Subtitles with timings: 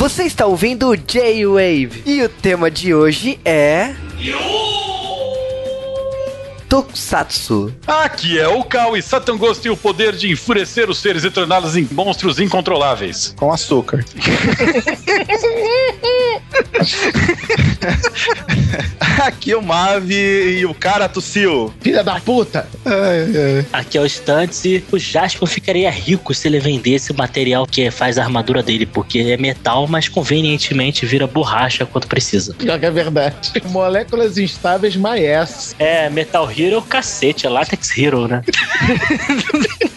[0.00, 3.94] Você está ouvindo o J-Wave e o tema de hoje é.
[6.70, 7.70] Tokusatsu.
[7.86, 11.76] Aqui é o Cal e Satan tem o poder de enfurecer os seres e torná-los
[11.76, 13.34] em monstros incontroláveis.
[13.36, 14.02] Com açúcar.
[19.24, 21.72] Aqui é o Mave e o cara tossiu.
[21.80, 22.66] Filha da puta!
[23.72, 27.90] Aqui é o Stunts e o Jasper ficaria rico se ele vendesse o material que
[27.90, 32.54] faz a armadura dele, porque é metal, mas convenientemente vira borracha quando precisa.
[32.54, 33.52] Pior que é verdade.
[33.70, 38.42] Moléculas instáveis, mas É, Metal Hero é o cacete, é Latex Hero, né?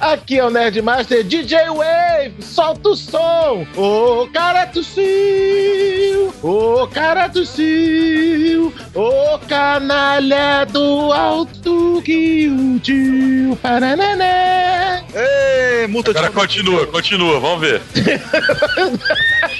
[0.00, 3.66] Aqui é o Nerdmaster DJ Wave, solta o som!
[3.76, 6.32] O cara tossiu!
[6.40, 8.72] O cara tossiu!
[8.94, 15.04] O canalha do alto que o tio Paranané!
[15.12, 17.82] Ei, multa de Agora continua, continua, vamos ver.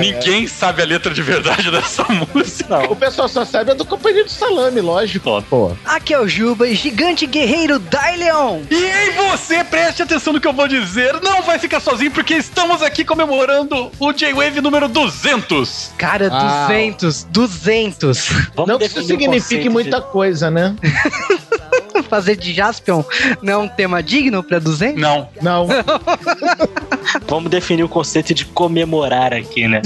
[0.00, 2.90] Ninguém sabe a letra de verdade dessa música.
[2.90, 5.42] O pessoal só sabe a do Companhia do Salame, lógico.
[5.42, 5.72] Pô.
[5.84, 8.60] Aqui é o Juba, gigante guerreiro Daileon.
[8.70, 11.14] E em você, preste atenção no que eu vou dizer.
[11.22, 15.92] Não vai ficar sozinho, porque estamos aqui comemorando o J-Wave número 200.
[15.98, 16.66] Cara, Ah.
[16.68, 18.28] 200, 200.
[18.54, 20.74] Vamos Não que isso signifique muita de- coisa, né?
[22.08, 23.02] Fazer de Jaspion
[23.42, 25.00] não é um tema digno pra 200?
[25.00, 25.28] Não.
[25.42, 25.66] Não.
[27.26, 29.80] Vamos definir o conceito de comemorar aqui, né?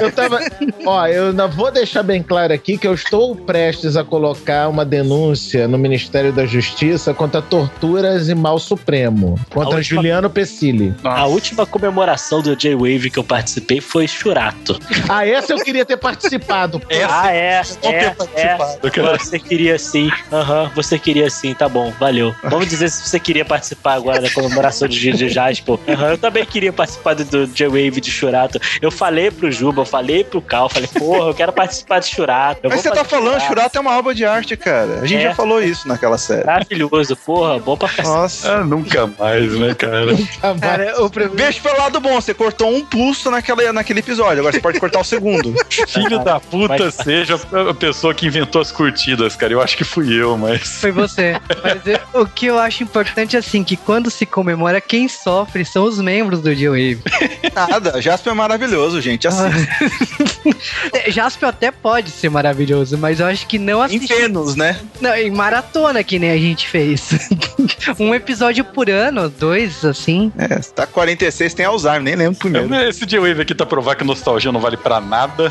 [0.00, 0.40] Eu tava.
[0.84, 4.84] Ó, eu não vou deixar bem claro aqui que eu estou prestes a colocar uma
[4.84, 9.38] denúncia no Ministério da Justiça contra torturas e mal supremo.
[9.50, 10.94] Contra A última- Juliano Pessili.
[11.04, 14.78] A última comemoração do J-Wave que eu participei foi Churato.
[15.08, 16.80] Ah, essa eu queria ter participado.
[16.88, 18.90] Essa Ah, é, é, é.
[18.90, 19.18] cara.
[19.18, 20.10] Você queria sim.
[20.32, 22.34] Aham, você queria sim, tá bom, valeu.
[22.44, 25.78] Vamos dizer se você queria participar agora da comemoração de de Jasper.
[25.88, 28.58] Aham, eu também queria participar do, do J-Wave de Churato.
[28.80, 32.60] Eu falei pro Juba, eu falei pro Cal, falei, porra, eu quero participar de Churato.
[32.62, 35.00] Eu Mas vou você tá falando, Churato é uma obra de arte, cara.
[35.00, 35.28] A gente É.
[35.28, 36.44] já falou isso naquela série.
[36.44, 38.08] Maravilhoso, porra, bom pra cacete.
[38.08, 38.52] Nossa.
[38.56, 40.12] Ah, nunca mais, né, cara?
[40.60, 41.34] Cara, o problema.
[41.36, 45.00] Veja pelo lado bom, você cortou um pulso naquela, naquele episódio, agora você pode cortar
[45.00, 45.54] o segundo.
[45.88, 47.38] Filho da puta Mas- seja
[47.70, 49.52] a pessoa que inventou as curtidas, cara.
[49.52, 50.80] Eu acho que fui eu, mas.
[50.80, 51.36] Foi você.
[51.62, 55.64] Mas eu- o que eu acho importante é assim, que quando se comemora, quem sofre
[55.64, 57.02] são os membros do J-Wave.
[57.54, 59.26] Nada, Jasper é maravilhoso, gente.
[59.26, 59.42] Assim,
[60.92, 64.14] É, Jaspion até pode ser maravilhoso, mas eu acho que não em assistir.
[64.14, 64.78] Vênus, né?
[65.00, 67.10] Não, em maratona, que nem a gente fez.
[67.98, 70.32] um episódio por ano, dois, assim.
[70.38, 72.74] É, tá com 46, tem Alzheimer, nem lembro primeiro.
[72.74, 75.50] Esse J-Wave aqui tá provar que nostalgia não vale pra nada.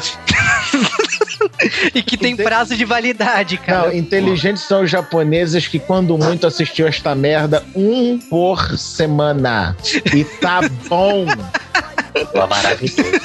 [1.93, 3.87] E que tem prazo de validade, cara.
[3.87, 9.75] Não, inteligentes são os japoneses que, quando muito, assistiu esta merda um por semana.
[10.13, 11.25] E tá bom.
[12.31, 13.19] Pô, maravilhoso.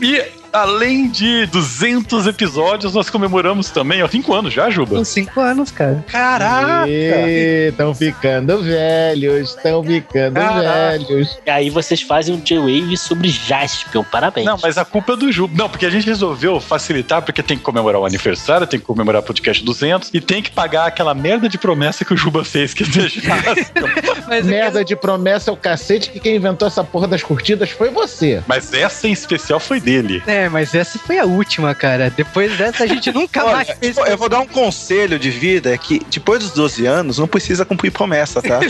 [0.00, 0.22] E
[0.54, 4.96] além de 200 episódios, nós comemoramos também, ó, 5 anos já, Juba.
[4.96, 6.04] Com cinco anos, cara.
[6.06, 6.88] Caraca!
[6.88, 10.62] Estão ficando velhos, estão ficando Caraca.
[10.62, 11.38] velhos.
[11.44, 14.46] E aí vocês fazem um J-Wave sobre Jaspion, parabéns.
[14.46, 15.54] Não, mas a culpa é do Juba.
[15.56, 19.22] Não, porque a gente resolveu facilitar, porque tem que comemorar o aniversário, tem que comemorar
[19.22, 22.72] o podcast 200 e tem que pagar aquela merda de promessa que o Juba fez
[22.72, 22.84] que.
[24.28, 27.90] Mas Merda de promessa é o cacete que quem inventou essa porra das curtidas foi
[27.90, 28.42] você.
[28.46, 30.22] Mas essa em especial foi dele.
[30.26, 32.10] É, mas essa foi a última, cara.
[32.10, 33.96] Depois dessa a gente nunca mais Olha, fez.
[33.96, 37.64] eu vou dar um conselho de vida, é que depois dos 12 anos não precisa
[37.64, 38.60] cumprir promessa, tá?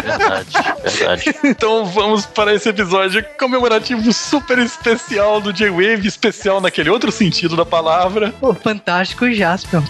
[0.00, 0.50] Verdade,
[0.84, 1.34] verdade.
[1.44, 7.64] Então vamos para esse episódio comemorativo super especial do J-Wave, especial naquele outro sentido da
[7.64, 8.34] palavra.
[8.40, 9.82] O fantástico Jaspion.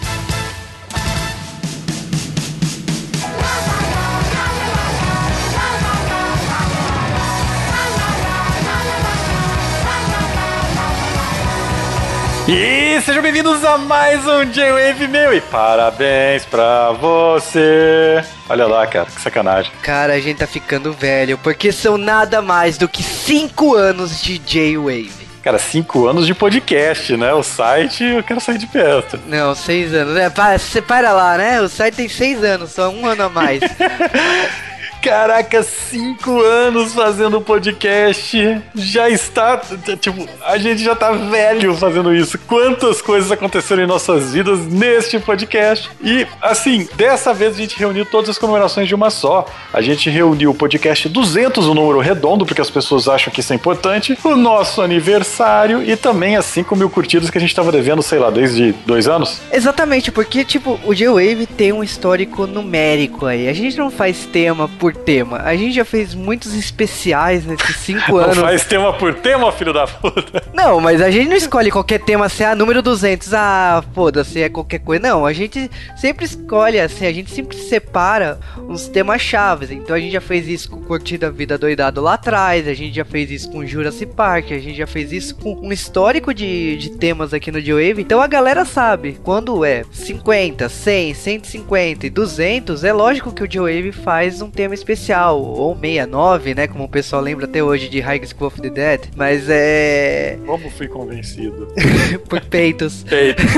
[12.53, 18.21] E sejam bem-vindos a mais um J-Wave meu e parabéns pra você.
[18.49, 19.71] Olha lá, cara, que sacanagem.
[19.81, 24.37] Cara, a gente tá ficando velho, porque são nada mais do que cinco anos de
[24.37, 25.29] J-Wave.
[25.41, 27.33] Cara, cinco anos de podcast, né?
[27.33, 29.17] O site, eu quero sair de perto.
[29.27, 30.17] Não, seis anos.
[30.17, 31.61] É, para, você para lá, né?
[31.61, 33.61] O site tem seis anos, só um ano a mais.
[35.01, 38.61] Caraca, cinco anos fazendo podcast.
[38.75, 39.59] Já está.
[39.99, 42.37] Tipo, a gente já tá velho fazendo isso.
[42.37, 45.89] Quantas coisas aconteceram em nossas vidas neste podcast.
[46.03, 49.47] E, assim, dessa vez a gente reuniu todas as comemorações de uma só.
[49.73, 53.53] A gente reuniu o podcast 200, o número redondo, porque as pessoas acham que isso
[53.53, 54.15] é importante.
[54.23, 58.19] O nosso aniversário e também as 5 mil curtidas que a gente tava devendo, sei
[58.19, 59.41] lá, desde dois anos.
[59.51, 63.47] Exatamente, porque, tipo, o J-Wave tem um histórico numérico aí.
[63.47, 65.41] A gente não faz tema por tema.
[65.43, 68.37] A gente já fez muitos especiais nesses cinco Não anos.
[68.39, 70.43] faz tema por tema, filho da puta.
[70.53, 73.33] Não, mas a gente não escolhe qualquer tema se é número 200.
[73.33, 75.01] Ah, foda-se, é qualquer coisa.
[75.01, 79.71] Não, a gente sempre escolhe assim, a gente sempre separa uns temas chaves.
[79.71, 83.05] Então a gente já fez isso com Curtida Vida Doidado lá atrás, a gente já
[83.05, 86.89] fez isso com Jurassic Park, a gente já fez isso com um histórico de, de
[86.91, 88.01] temas aqui no G-Wave.
[88.01, 93.51] Então a galera sabe, quando é 50, 100, 150 e 200, é lógico que o
[93.51, 95.41] G-Wave faz um tema especial.
[95.41, 99.01] Ou 69, né, como o pessoal lembra até hoje de High School of the Dead.
[99.15, 100.37] Mas é...
[100.45, 101.67] Como fui convencido.
[102.27, 103.03] por peitos.
[103.07, 103.41] Feito.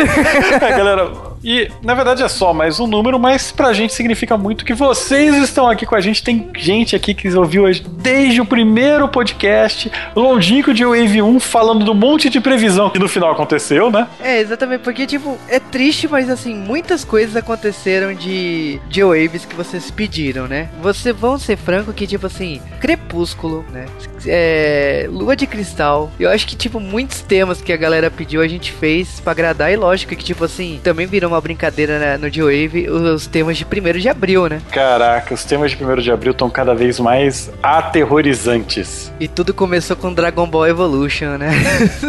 [0.63, 1.11] É, galera,
[1.43, 5.35] e na verdade é só mais um número, mas pra gente significa muito que vocês
[5.35, 6.23] estão aqui com a gente.
[6.23, 11.93] Tem gente aqui que ouviu desde o primeiro podcast, longínquo de Wave 1, falando do
[11.93, 14.07] monte de previsão que no final aconteceu, né?
[14.21, 19.55] É, exatamente, porque, tipo, é triste, mas assim, muitas coisas aconteceram de, de waves que
[19.55, 20.69] vocês pediram, né?
[20.81, 23.85] Você vão ser franco que, tipo assim, Crepúsculo, né?
[24.25, 26.11] É, Lua de Cristal.
[26.19, 29.71] Eu acho que, tipo, muitos temas que a galera pediu a gente fez pra agradar.
[29.71, 33.65] E lógico que, tipo assim, também virou uma brincadeira né, no G-Wave os temas de
[33.65, 34.61] 1 de abril, né?
[34.71, 39.11] Caraca, os temas de 1 de abril estão cada vez mais aterrorizantes.
[39.19, 41.51] E tudo começou com Dragon Ball Evolution, né?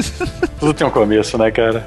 [0.58, 1.86] tudo tem um começo, né, cara?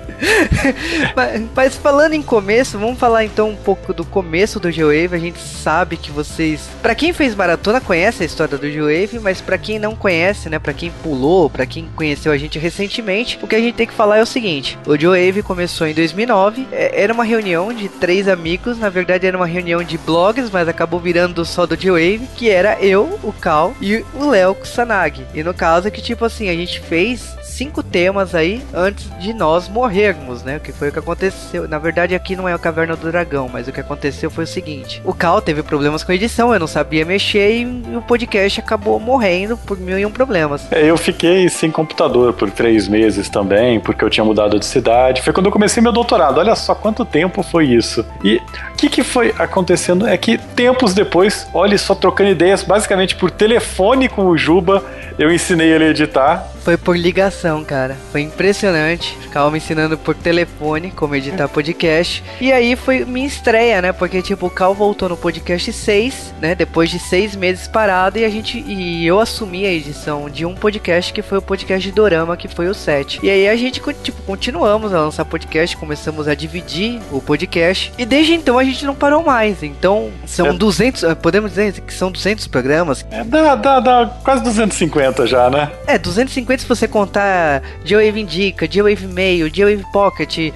[1.16, 5.16] mas, mas, falando em começo, vamos falar então um pouco do começo do G-Wave.
[5.16, 9.42] A gente sabe que vocês, para quem fez maratona, conhece a história do G-Wave, mas
[9.42, 13.48] para quem não conhece, né, para quem pulou, para quem conheceu a gente recentemente, o
[13.48, 17.14] que a gente tem que falar é o seguinte: o G-Wave começou em 2009, era
[17.14, 21.46] uma reunião de três amigos, na verdade era uma reunião de blogs, mas acabou virando
[21.46, 25.26] só do G-Wave, que era eu, o Cal e o Léo Kusanagi.
[25.34, 29.68] E no caso que tipo assim, a gente fez cinco temas aí antes de nós
[29.68, 30.58] morrermos, né?
[30.58, 31.68] O que foi o que aconteceu.
[31.68, 34.48] Na verdade, aqui não é a Caverna do Dragão, mas o que aconteceu foi o
[34.48, 38.60] seguinte: o Cal teve problemas com a edição, eu não sabia mexer e o podcast
[38.60, 40.72] acabou morrendo por mil e um problemas.
[40.72, 45.24] É, eu fiquei sem computador por três meses também, porque eu tinha mudado de cidade.
[45.24, 46.38] Foi quando eu comecei meu doutorado.
[46.38, 48.06] Olha só quanto tempo foi isso.
[48.24, 53.16] E o que, que foi acontecendo é que tempos depois, olha só, trocando ideias basicamente
[53.16, 54.84] por telefone com o Juba,
[55.18, 56.57] eu ensinei ele a editar.
[56.68, 57.96] Foi por ligação, cara.
[58.12, 59.18] Foi impressionante.
[59.22, 62.22] Ficava me ensinando por telefone como editar podcast.
[62.42, 63.94] E aí foi minha estreia, né?
[63.94, 66.56] Porque, tipo, o Cal voltou no podcast 6, né?
[66.56, 68.20] Depois de seis meses parado.
[68.20, 68.60] E a gente.
[68.68, 72.50] E eu assumi a edição de um podcast que foi o podcast de Dorama, que
[72.50, 73.22] foi o 7.
[73.24, 75.78] E aí a gente, tipo, continuamos a lançar podcast.
[75.78, 77.94] Começamos a dividir o podcast.
[77.98, 79.64] E desde então a gente não parou mais.
[79.64, 80.54] Então, são é.
[80.54, 81.14] 200.
[81.22, 83.06] Podemos dizer que são 200 programas.
[83.10, 85.72] É, dá, dá, dá quase 250 já, né?
[85.88, 90.54] É, 250 se você contar J-Wave Indica, J-Wave Mail, J-Wave Pocket,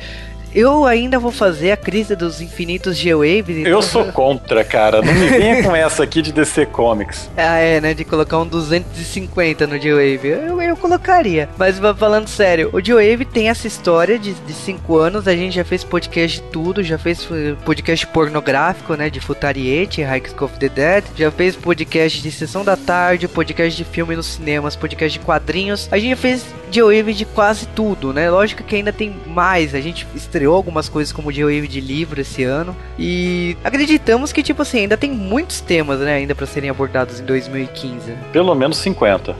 [0.53, 3.63] eu ainda vou fazer a crise dos infinitos G-Wave.
[3.65, 5.01] Eu sou contra, cara.
[5.01, 7.29] Não me venha com essa aqui de DC Comics.
[7.41, 7.93] Ah, é, né?
[7.93, 10.27] De colocar um 250 no G-Wave.
[10.27, 11.49] Eu, eu colocaria.
[11.57, 15.27] Mas falando sério, o G-Wave tem essa história de 5 anos.
[15.27, 16.83] A gente já fez podcast de tudo.
[16.83, 17.27] Já fez
[17.65, 19.09] podcast pornográfico, né?
[19.09, 21.03] De Futariete, School of the Dead.
[21.15, 25.89] Já fez podcast de Sessão da Tarde, podcast de filme nos cinemas, podcast de quadrinhos.
[25.91, 28.29] A gente já fez G-Wave de quase tudo, né?
[28.29, 29.73] Lógico que ainda tem mais.
[29.73, 32.75] A gente estreou algumas coisas como o G-Wave de livro esse ano.
[32.97, 37.25] E acreditamos que, tipo assim, ainda tem muitos temas, né, ainda para serem abordados em
[37.25, 38.13] 2015.
[38.31, 39.35] Pelo menos 50.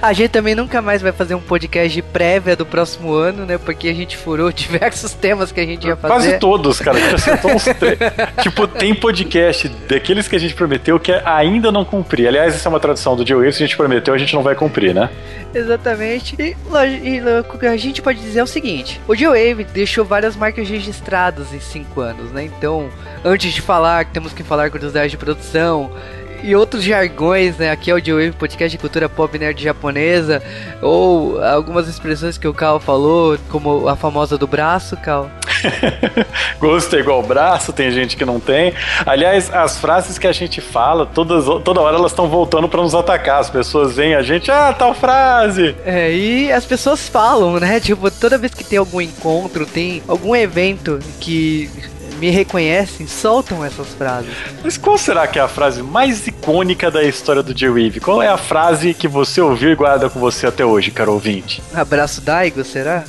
[0.00, 3.58] a gente também nunca mais vai fazer um podcast de prévia do próximo ano, né?
[3.58, 6.14] Porque a gente furou diversos temas que a gente ia fazer.
[6.14, 6.98] Quase todos, cara.
[8.42, 12.26] tipo, tem podcast daqueles que a gente prometeu que ainda não cumpri.
[12.26, 13.52] Aliás, essa é uma tradição do G-Wave.
[13.52, 15.10] Se a gente prometeu, a gente não vai cumprir, né?
[15.54, 16.34] Exatamente.
[16.38, 16.56] E,
[17.02, 19.14] e, a gente pode dizer o seguinte: o
[19.72, 22.44] Deixou várias marcas registradas em 5 anos, né?
[22.44, 22.88] Então,
[23.24, 25.90] antes de falar, temos que falar curiosidades de produção
[26.42, 27.70] e outros jargões, né?
[27.70, 30.42] Aqui é o J-Wave Podcast de Cultura Pop Nerd Japonesa,
[30.80, 35.30] ou algumas expressões que o Cal falou, como a famosa do braço, Cal.
[36.58, 38.74] Gosto é igual braço, tem gente que não tem.
[39.04, 42.94] Aliás, as frases que a gente fala, todas, toda hora elas estão voltando para nos
[42.94, 43.40] atacar.
[43.40, 45.74] As pessoas veem a gente, ah, tal frase.
[45.84, 47.80] É, e as pessoas falam, né?
[47.80, 51.70] Tipo, toda vez que tem algum encontro, tem algum evento que
[52.22, 54.32] me reconhecem, soltam essas frases.
[54.62, 57.98] Mas qual será que é a frase mais icônica da história do J-Weave?
[57.98, 61.60] Qual é a frase que você ouviu e guarda com você até hoje, caro ouvinte?
[61.74, 63.02] Abraço Daigo, será?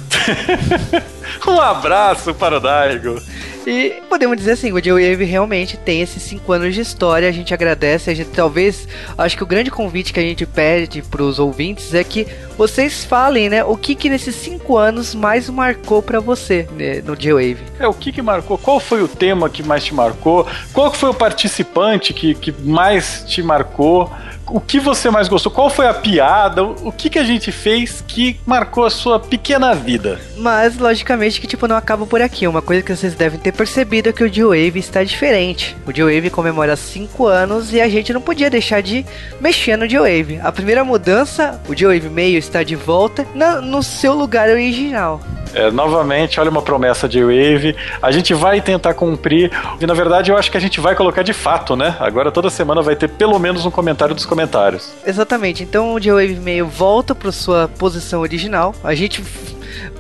[1.45, 3.21] um abraço para o Daigo.
[3.65, 7.53] E podemos dizer assim, o J-Wave realmente tem esses 5 anos de história, a gente
[7.53, 11.39] agradece, a gente talvez, acho que o grande convite que a gente pede para os
[11.39, 12.27] ouvintes é que
[12.57, 17.15] vocês falem, né, o que que nesses cinco anos mais marcou pra você né, no
[17.15, 17.57] J-Wave.
[17.79, 18.57] É, o que que marcou?
[18.57, 20.45] Qual foi o tema que mais te marcou?
[20.71, 24.11] Qual foi o participante que, que mais te marcou?
[24.45, 25.51] O que você mais gostou?
[25.51, 26.63] Qual foi a piada?
[26.63, 30.19] O que que a gente fez que marcou a sua pequena vida?
[30.37, 32.45] Mas, logicamente, que tipo, não acaba por aqui.
[32.45, 35.75] Uma coisa que vocês devem ter percebido é que o J-Wave está diferente.
[35.87, 39.05] O J-Wave comemora 5 anos e a gente não podia deixar de
[39.39, 40.39] mexer no J-Wave.
[40.43, 45.21] A primeira mudança, o J-Wave meio está de volta na- no seu lugar original.
[45.55, 47.75] É, novamente, olha uma promessa de Wave.
[48.01, 49.51] A gente vai tentar cumprir.
[49.79, 51.95] E na verdade, eu acho que a gente vai colocar de fato, né?
[51.99, 54.91] Agora toda semana vai ter pelo menos um comentário dos comentários.
[55.05, 55.63] Exatamente.
[55.63, 58.73] Então o J-Wave meio volta para sua posição original.
[58.83, 59.23] A gente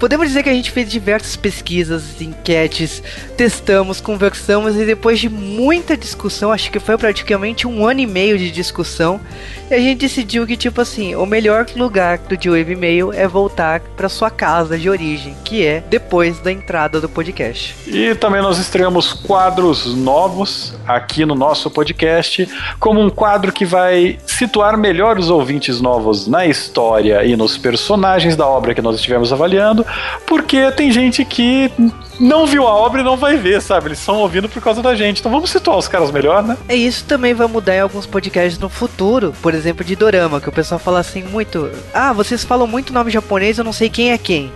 [0.03, 3.01] podemos dizer que a gente fez diversas pesquisas, enquetes,
[3.37, 8.37] testamos, conversamos e depois de muita discussão, acho que foi praticamente um ano e meio
[8.37, 9.17] de discussão,
[9.71, 14.09] a gente decidiu que tipo assim, o melhor lugar do J-Wave Mail é voltar para
[14.09, 17.73] sua casa de origem, que é depois da entrada do podcast.
[17.87, 22.45] E também nós estreamos quadros novos aqui no nosso podcast,
[22.77, 28.35] como um quadro que vai situar melhor os ouvintes novos na história e nos personagens
[28.35, 29.85] da obra que nós estivemos avaliando,
[30.25, 31.71] porque tem gente que
[32.19, 33.87] não viu a obra e não vai ver, sabe?
[33.87, 35.19] Eles estão ouvindo por causa da gente.
[35.19, 36.57] Então vamos situar os caras melhor, né?
[36.67, 40.49] É isso também vai mudar em alguns podcasts no futuro, por exemplo, de Dorama, que
[40.49, 41.69] o pessoal fala assim muito.
[41.93, 44.51] Ah, vocês falam muito nome japonês, eu não sei quem é quem.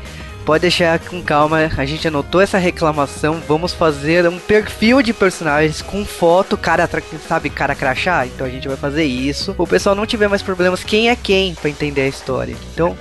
[0.45, 3.41] Pode deixar com calma, a gente anotou essa reclamação.
[3.45, 6.89] Vamos fazer um perfil de personagens com foto, cara,
[7.27, 8.25] sabe, cara crachá?
[8.25, 9.53] Então a gente vai fazer isso.
[9.57, 12.55] O pessoal não tiver mais problemas, quem é quem, pra entender a história.
[12.73, 12.95] Então,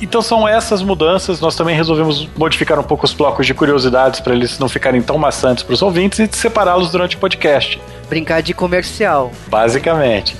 [0.00, 1.40] Então são essas mudanças.
[1.40, 5.18] Nós também resolvemos modificar um pouco os blocos de curiosidades para eles não ficarem tão
[5.18, 7.80] maçantes para os ouvintes e separá-los durante o podcast.
[8.08, 9.30] brincar de comercial.
[9.48, 10.36] basicamente.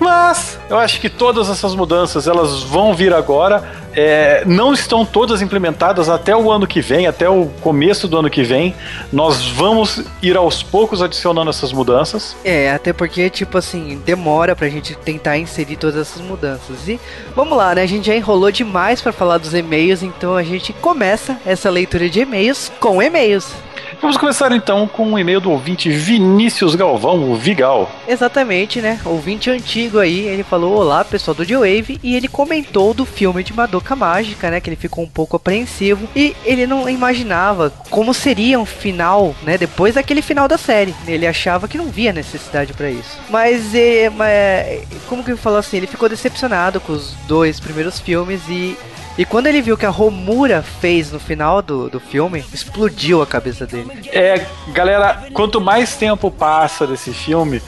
[0.00, 3.64] Mas eu acho que todas essas mudanças elas vão vir agora.
[3.94, 8.30] É, não estão todas implementadas até o ano que vem, até o começo do ano
[8.30, 8.74] que vem.
[9.12, 12.36] Nós vamos ir aos poucos adicionando essas mudanças.
[12.44, 16.86] É, até porque, tipo assim, demora pra gente tentar inserir todas essas mudanças.
[16.86, 17.00] E
[17.34, 17.82] vamos lá, né?
[17.82, 22.08] A gente já enrolou demais pra falar dos e-mails, então a gente começa essa leitura
[22.08, 23.52] de e-mails com e-mails.
[24.00, 27.90] Vamos começar então com um e-mail do ouvinte Vinícius Galvão, o Vigal.
[28.06, 29.00] Exatamente, né?
[29.04, 33.52] Ouvinte antigo aí, ele falou: Olá, pessoal do J-Wave, e ele comentou do filme de
[33.52, 34.60] Madoka Mágica, né?
[34.60, 39.58] Que ele ficou um pouco apreensivo e ele não imaginava como seria um final, né?
[39.58, 40.94] Depois daquele final da série.
[41.06, 43.18] Ele achava que não via necessidade pra isso.
[43.30, 45.78] Mas, é, mas, como que eu falo assim?
[45.78, 48.76] Ele ficou decepcionado com os dois primeiros filmes e.
[49.18, 53.26] E quando ele viu que a Romura fez no final do, do filme, explodiu a
[53.26, 53.90] cabeça dele.
[54.12, 57.60] É, galera, quanto mais tempo passa desse filme,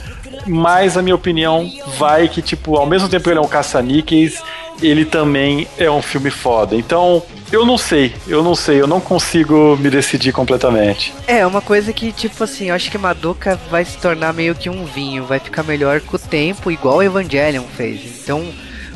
[0.47, 4.41] mais a minha opinião vai que, tipo, ao mesmo tempo que ele é um caça-níqueis,
[4.81, 6.75] ele também é um filme foda.
[6.75, 11.13] Então, eu não sei, eu não sei, eu não consigo me decidir completamente.
[11.27, 14.69] É, uma coisa que, tipo assim, eu acho que Madoka vai se tornar meio que
[14.69, 18.21] um vinho, vai ficar melhor com o tempo, igual o Evangelion fez.
[18.23, 18.47] Então,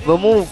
[0.06, 0.48] vamos,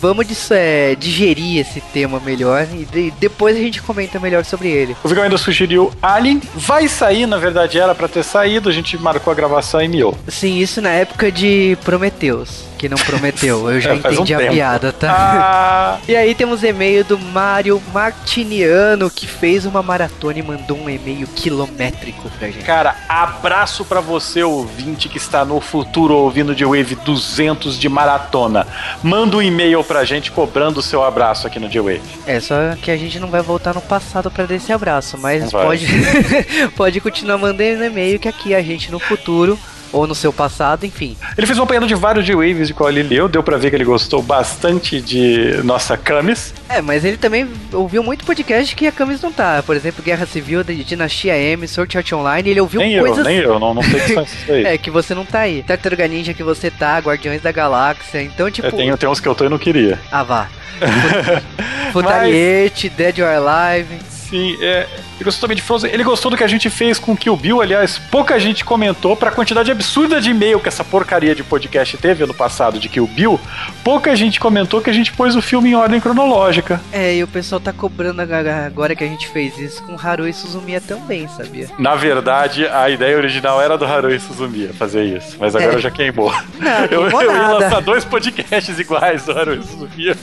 [0.00, 4.96] vamos é, digerir esse tema melhor e de- depois a gente comenta melhor sobre ele.
[5.02, 8.96] O Vigal ainda sugeriu Alien, vai sair, na verdade era pra ter saído, a gente
[8.98, 10.16] marcou a gravação e miou.
[10.28, 14.34] Sim, isso na época de Prometheus, que não prometeu, eu já É, faz um entendi
[14.34, 14.52] a tempo.
[14.52, 15.08] piada, tá?
[15.10, 20.88] Ah, E aí temos e-mail do Mário Martiniano, que fez uma maratona e mandou um
[20.90, 22.64] e-mail quilométrico pra gente.
[22.64, 28.66] cara, abraço pra você, ouvinte que está no futuro ouvindo de Wave 200 de maratona.
[29.02, 32.02] Manda um e-mail pra gente cobrando o seu abraço aqui no J-Wave.
[32.26, 35.50] É, só que a gente não vai voltar no passado pra dar esse abraço, mas
[35.50, 35.86] pode,
[36.76, 39.58] pode continuar mandando e-mail que aqui a gente no futuro,
[39.92, 41.16] ou no seu passado, enfim.
[41.36, 43.76] Ele fez um apanhado de vários J-Waves de qual ele leu, deu pra ver que
[43.76, 46.52] ele gostou bastante de nossa Camis.
[46.68, 49.62] É, mas ele também ouviu muito podcast que a Camis não tá.
[49.62, 53.18] Por exemplo, Guerra Civil, Dinastia M, Sword Art Online, ele ouviu Nem coisas...
[53.18, 54.64] eu, nem eu, não, não sei o que são esses aí.
[54.68, 55.62] É, que você não tá aí.
[55.62, 58.68] Tartaruga Ninja que você tá, Guardiões da Galáxia, então tipo...
[58.68, 59.98] Eu tenho, tem uns que eu tô e não queria.
[60.10, 60.48] Ah, vá.
[61.92, 64.17] Futariete, Dead or Alive...
[64.30, 65.90] Sim, é, ele gostou também de Frozen.
[65.90, 67.62] Ele gostou do que a gente fez com Kill Bill.
[67.62, 72.24] Aliás, pouca gente comentou pra quantidade absurda de e-mail que essa porcaria de podcast teve
[72.24, 73.40] ano passado de Kill Bill.
[73.82, 76.80] Pouca gente comentou que a gente pôs o filme em ordem cronológica.
[76.92, 80.32] É, e o pessoal tá cobrando agora que a gente fez isso com Haru e
[80.32, 81.68] Suzumiya também, sabia?
[81.78, 85.80] Na verdade, a ideia original era do Haruhi Suzumiya fazer isso, mas agora É.
[85.80, 86.30] já queimou.
[86.58, 87.54] Não, eu, queimou eu ia nada.
[87.54, 90.16] lançar dois podcasts iguais do Haruhi Suzumiya.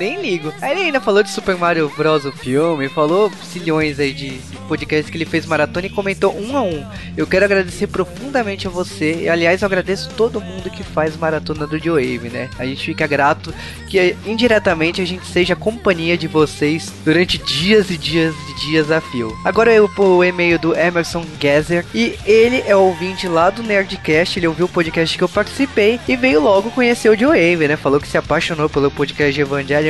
[0.00, 0.50] Nem ligo.
[0.62, 2.24] Aí ele ainda falou de Super Mario Bros.
[2.24, 6.56] o filme, falou zilhões aí de, de podcast que ele fez maratona e comentou um
[6.56, 6.86] a um.
[7.14, 9.24] Eu quero agradecer profundamente a você.
[9.24, 12.48] E, aliás, eu agradeço todo mundo que faz maratona do Joe né?
[12.58, 13.52] A gente fica grato
[13.90, 18.90] que indiretamente a gente seja a companhia de vocês durante dias e dias e dias
[18.90, 19.36] a fio.
[19.44, 24.46] Agora eu o e-mail do Emerson Gezer e ele é ouvinte lá do Nerdcast, ele
[24.46, 27.38] ouviu o podcast que eu participei e veio logo conhecer o Joe
[27.68, 27.76] né?
[27.76, 29.42] Falou que se apaixonou pelo podcast de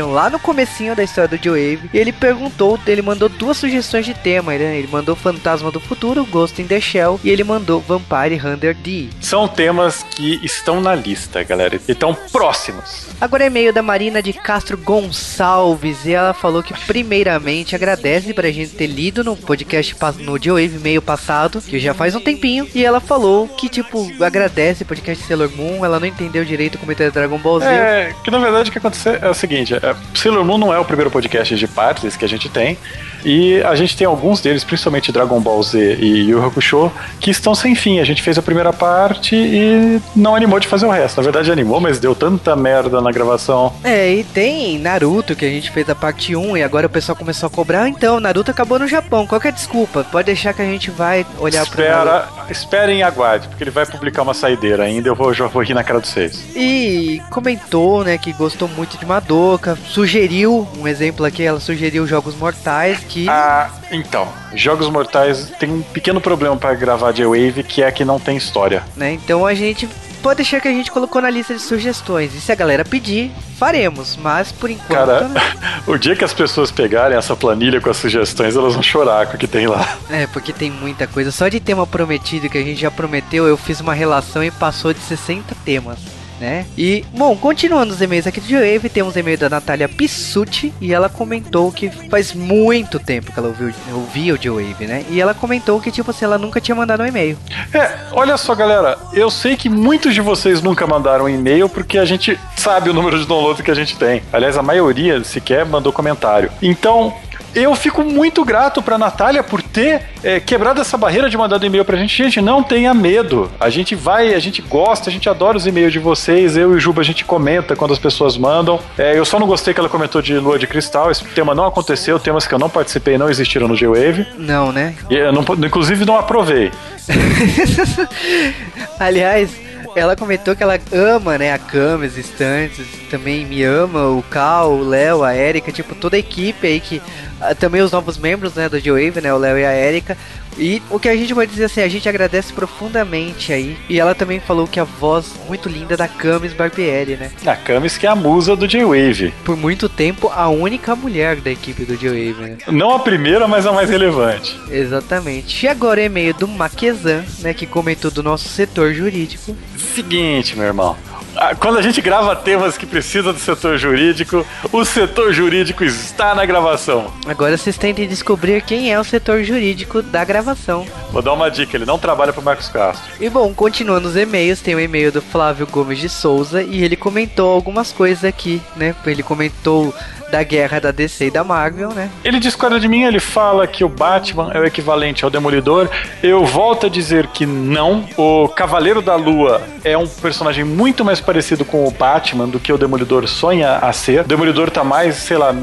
[0.07, 1.61] Lá no comecinho da história do Joe
[1.93, 4.79] e ele perguntou, ele mandou duas sugestões de tema, né?
[4.79, 9.09] Ele mandou Fantasma do Futuro, Ghost in the Shell e ele mandou Vampire Hunter D.
[9.21, 13.09] São temas que estão na lista, galera, e estão próximos.
[13.21, 18.51] Agora é e-mail da Marina de Castro Gonçalves e ela falou que primeiramente agradece pra
[18.51, 22.85] gente ter lido no podcast no Joe meio passado, que já faz um tempinho, e
[22.85, 27.13] ela falou que tipo agradece o podcast Sailor Moon, ela não entendeu direito o comentário
[27.13, 27.67] Dragon Ball Z.
[27.67, 30.79] É, que na verdade o que aconteceu é o seguinte, é, Sailor Moon não é
[30.79, 32.79] o primeiro podcast de partes que a gente tem,
[33.25, 37.55] e a gente tem alguns deles, principalmente Dragon Ball Z e Yu Hakusho, que estão
[37.55, 38.01] sem fim.
[38.01, 41.19] A gente fez a primeira parte e não animou de fazer o resto.
[41.19, 43.73] Na verdade animou, mas deu tanta merda na gravação.
[43.85, 47.17] É, e tem Naruto, que a gente fez a parte 1 e agora o pessoal
[47.17, 47.89] começou a cobrar.
[47.89, 49.27] Então, Naruto acabou no Japão.
[49.27, 50.05] Qual é a desculpa?
[50.05, 53.87] Pode deixar que a gente vai olhar Espera, pra Esperem e aguarde, porque ele vai
[53.87, 55.09] publicar uma saideira ainda.
[55.09, 56.43] Eu vou, já vou rir na cara de vocês.
[56.57, 59.70] E comentou, né, que gostou muito de Madoka.
[59.77, 63.29] Sugeriu, um exemplo aqui, ela sugeriu Jogos Mortais que.
[63.29, 64.29] Ah, então.
[64.55, 68.83] Jogos Mortais tem um pequeno problema para gravar J-Wave, que é que não tem história.
[68.97, 69.13] Né?
[69.13, 69.89] Então a gente
[70.23, 72.35] pode deixar que a gente colocou na lista de sugestões.
[72.35, 74.17] E se a galera pedir, faremos.
[74.17, 74.89] Mas por enquanto.
[74.89, 75.31] Cara,
[75.87, 79.37] o dia que as pessoas pegarem essa planilha com as sugestões, elas vão chorar com
[79.37, 79.99] o que tem lá.
[80.11, 81.31] É, porque tem muita coisa.
[81.31, 84.93] Só de tema prometido que a gente já prometeu, eu fiz uma relação e passou
[84.93, 86.67] de 60 temas né?
[86.77, 91.09] E, bom, continuando os e-mails aqui do Wave, temos e-mail da Natália Pissuti e ela
[91.09, 95.05] comentou que faz muito tempo que ela ouviu, ouvia o G-Wave, né?
[95.11, 97.37] E ela comentou que, tipo assim, ela nunca tinha mandado um e-mail.
[97.75, 101.99] É, olha só, galera, eu sei que muitos de vocês nunca mandaram um e-mail porque
[101.99, 104.23] a gente sabe o número de download que a gente tem.
[104.33, 106.51] Aliás, a maioria sequer mandou comentário.
[106.63, 107.15] Então,
[107.55, 111.65] eu fico muito grato pra Natália por ter é, quebrado essa barreira de mandar um
[111.65, 112.17] e-mail pra gente.
[112.17, 113.51] Gente, não tenha medo.
[113.59, 116.57] A gente vai, a gente gosta, a gente adora os e-mails de vocês.
[116.57, 118.79] Eu e o Juba a gente comenta quando as pessoas mandam.
[118.97, 121.11] É, eu só não gostei que ela comentou de lua de cristal.
[121.11, 122.19] Esse tema não aconteceu.
[122.19, 124.27] Temas que eu não participei não existiram no G-Wave.
[124.39, 124.95] Não, né?
[125.09, 126.71] E eu não, inclusive não aprovei.
[128.99, 129.51] Aliás,
[129.95, 134.73] ela comentou que ela ama, né, a Cam, as estantes, também me ama, o Cal,
[134.73, 137.03] o Léo, a Erika, tipo, toda a equipe aí que.
[137.41, 140.17] Ah, também os novos membros, né, do G-Wave, né, o Léo e a Erika.
[140.61, 143.79] E o que a gente pode dizer assim, a gente agradece profundamente aí.
[143.89, 147.31] E ela também falou que a voz muito linda da Camis Barbieri, né?
[147.47, 149.33] A Camis que é a musa do J-Wave.
[149.43, 152.59] Por muito tempo, a única mulher da equipe do J-Wave, né?
[152.69, 154.55] Não a primeira, mas a mais relevante.
[154.71, 155.65] Exatamente.
[155.65, 159.57] E agora é e-mail do Maquezan, né, que comentou do nosso setor jurídico.
[159.79, 160.97] Seguinte, meu irmão.
[161.43, 166.35] Ah, quando a gente grava temas que precisam do setor jurídico, o setor jurídico está
[166.35, 167.11] na gravação.
[167.27, 170.87] Agora vocês tentem descobrir quem é o setor jurídico da gravação.
[171.11, 173.11] Vou dar uma dica, ele não trabalha para Marcos Castro.
[173.19, 176.85] E bom, continuando os e-mails, tem o um e-mail do Flávio Gomes de Souza e
[176.85, 178.95] ele comentou algumas coisas aqui, né?
[179.07, 179.95] Ele comentou
[180.31, 182.09] da guerra da DC e da Marvel, né?
[182.25, 185.89] Ele discorda de mim, ele fala que o Batman é o equivalente ao Demolidor.
[186.23, 188.09] Eu volto a dizer que não.
[188.17, 192.73] O Cavaleiro da Lua é um personagem muito mais parecido com o Batman do que
[192.73, 194.23] o Demolidor sonha a ser.
[194.23, 195.55] O Demolidor tá mais, sei lá,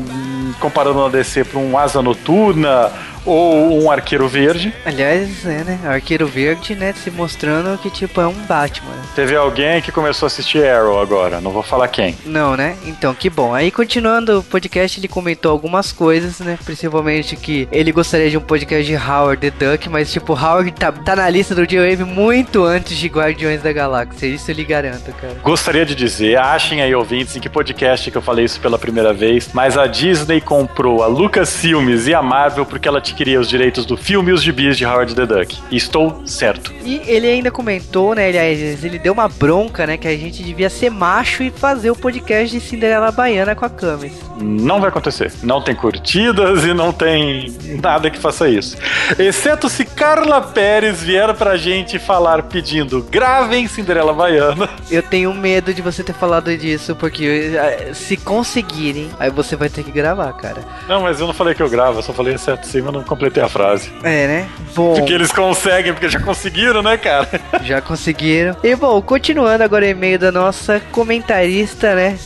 [0.62, 2.90] comparando a DC para um Asa Noturna
[3.28, 4.74] ou um arqueiro verde.
[4.86, 5.80] Aliás, é, né?
[5.86, 6.94] Arqueiro verde, né?
[6.94, 8.96] Se mostrando que, tipo, é um Batman.
[9.16, 12.16] Teve alguém que começou a assistir Arrow agora, não vou falar quem.
[12.26, 12.78] Não, né?
[12.86, 13.54] Então, que bom.
[13.54, 16.58] Aí, continuando o podcast, ele comentou algumas coisas, né?
[16.64, 20.92] Principalmente que ele gostaria de um podcast de Howard the Duck, mas, tipo, Howard tá,
[20.92, 24.28] tá na lista do J-Wave muito antes de Guardiões da Galáxia.
[24.28, 25.36] Isso eu lhe garanto, cara.
[25.44, 29.14] Gostaria de dizer, achem aí, ouvintes, em que podcast que eu falei isso pela primeira
[29.14, 33.50] vez, mas a Disney comprou a Lucasfilmes e a Marvel porque ela tinha adquirir os
[33.50, 35.58] direitos do filme e os gibis de Howard the Duck.
[35.72, 36.72] E estou certo.
[36.86, 38.38] E ele ainda comentou, né, ele,
[38.84, 42.56] ele deu uma bronca, né, que a gente devia ser macho e fazer o podcast
[42.56, 44.14] de Cinderela Baiana com a Camis.
[44.40, 45.32] Não vai acontecer.
[45.42, 48.78] Não tem curtidas e não tem nada que faça isso.
[49.18, 54.70] Exceto se Carla Pérez vier pra gente falar pedindo gravem Cinderela Baiana.
[54.92, 59.70] Eu tenho medo de você ter falado disso, porque eh, se conseguirem, aí você vai
[59.70, 60.64] ter que gravar, cara.
[60.88, 63.04] Não, mas eu não falei que eu gravo, eu só falei exceto sim, mas não
[63.04, 63.92] completei a frase.
[64.04, 64.50] É, né?
[64.76, 67.28] Bom, Porque eles conseguem, porque já conseguiram, né, cara?
[67.64, 68.56] já conseguiram.
[68.64, 72.18] E bom, continuando agora o e-mail da nossa comentarista, né?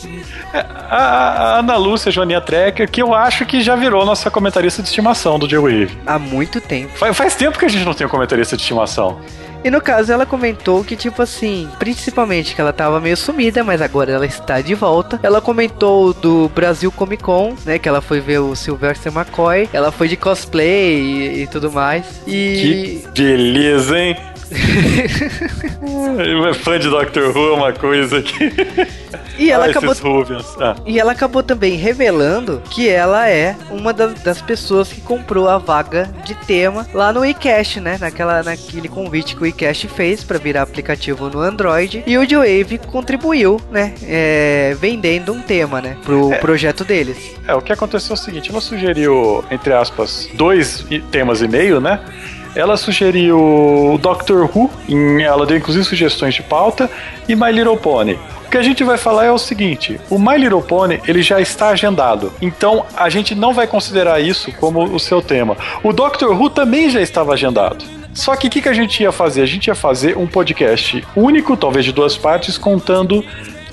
[0.52, 4.88] A, a Ana Lúcia Joaninha Trecker, que eu acho que já virou nossa comentarista de
[4.88, 5.96] estimação do J-Wave.
[6.06, 6.96] Há muito tempo.
[6.98, 9.20] Faz, faz tempo que a gente não tem um comentarista de estimação.
[9.64, 13.80] E no caso, ela comentou que, tipo assim, principalmente que ela tava meio sumida, mas
[13.80, 15.20] agora ela está de volta.
[15.22, 17.78] Ela comentou do Brasil Comic Con, né?
[17.78, 19.68] Que ela foi ver o Sylvester McCoy.
[19.72, 22.04] Ela foi de cosplay e, e tudo mais.
[22.26, 23.02] E.
[23.14, 24.16] Que beleza, hein?
[26.50, 28.52] É Fã de Doctor Who é uma coisa que.
[29.38, 29.94] E ela Ah, acabou.
[30.60, 30.76] Ah.
[30.86, 35.58] E ela acabou também revelando que ela é uma das, das pessoas que comprou a
[35.58, 37.96] vaga de tema lá no WeCast, né?
[38.00, 42.04] Naquela, naquele convite que o WeCast fez para virar aplicativo no Android.
[42.06, 43.94] E o Wave contribuiu, né?
[44.04, 45.96] é, vendendo um tema, né?
[46.04, 47.34] Pro projeto deles.
[47.46, 51.80] É, o que aconteceu é o seguinte, ela sugeriu, entre aspas, dois temas e meio,
[51.80, 52.00] né?
[52.54, 56.90] Ela sugeriu o Doctor Who, em- ela deu inclusive sugestões de pauta,
[57.28, 58.18] e My Little Pony.
[58.46, 61.40] O que a gente vai falar é o seguinte, o My Little Pony, ele já
[61.40, 65.56] está agendado, então a gente não vai considerar isso como o seu tema.
[65.82, 67.82] O Doctor Who também já estava agendado.
[68.12, 69.40] Só que o que, que a gente ia fazer?
[69.40, 73.24] A gente ia fazer um podcast único, talvez de duas partes, contando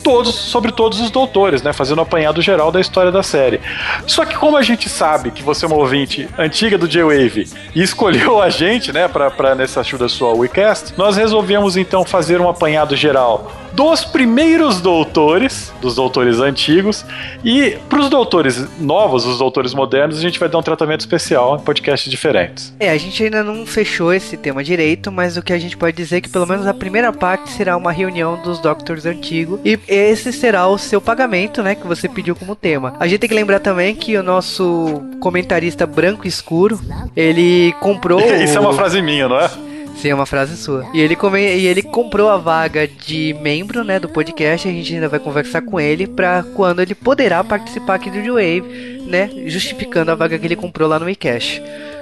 [0.04, 1.74] todos sobre todos os doutores, né?
[1.74, 3.60] Fazendo um apanhado geral da história da série.
[4.08, 7.84] Só que como a gente sabe que você é uma ouvinte antiga do J-Wave e
[7.84, 12.50] escolheu a gente, né, pra, pra nessa ajuda sua WeCast, nós resolvemos então fazer um
[12.50, 17.06] apanhado geral dos primeiros doutores, dos doutores antigos,
[17.44, 21.60] e pros doutores novos, os doutores modernos, a gente vai dar um tratamento especial em
[21.60, 22.74] podcasts diferentes.
[22.80, 25.96] É, a gente ainda não fechou esse tema direito, mas o que a gente pode
[25.96, 29.80] dizer é que pelo menos a primeira parte será uma reunião dos Doctors antigos e
[29.89, 32.93] esse será o seu pagamento, né, que você pediu como tema.
[32.99, 36.80] A gente tem que lembrar também que o nosso comentarista branco escuro,
[37.15, 39.49] ele comprou Isso é o- uma frase minha, não é?
[39.97, 40.86] Sim, é uma frase sua.
[40.93, 41.41] E ele, come...
[41.41, 44.65] e ele comprou a vaga de membro, né, do podcast.
[44.65, 48.63] A gente ainda vai conversar com ele pra quando ele poderá participar aqui do Wave,
[49.06, 51.62] né, justificando a vaga que ele comprou lá no WeCash.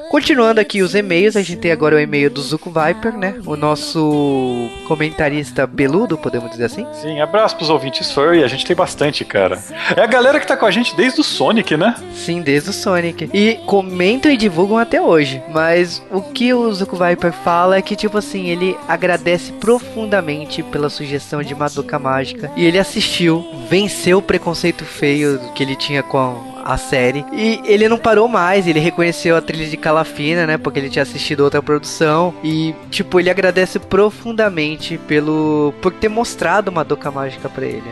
[0.09, 3.35] Continuando aqui os e-mails, a gente tem agora o e-mail do Zuko Viper, né?
[3.45, 6.85] O nosso comentarista peludo, podemos dizer assim.
[6.93, 9.61] Sim, abraço pros ouvintes furry, a gente tem bastante, cara.
[9.95, 11.93] É a galera que tá com a gente desde o Sonic, né?
[12.13, 13.29] Sim, desde o Sonic.
[13.33, 15.41] E comentam e divulgam até hoje.
[15.49, 20.89] Mas o que o Zuko Viper fala é que, tipo assim, ele agradece profundamente pela
[20.89, 22.49] sugestão de Madoka Mágica.
[22.55, 27.25] E ele assistiu, venceu o preconceito feio que ele tinha com a série.
[27.31, 30.57] E ele não parou mais, ele reconheceu a trilha de Calafina, né?
[30.57, 32.33] Porque ele tinha assistido outra produção.
[32.43, 37.89] E, tipo, ele agradece profundamente pelo por ter mostrado Madoka Mágica pra ele.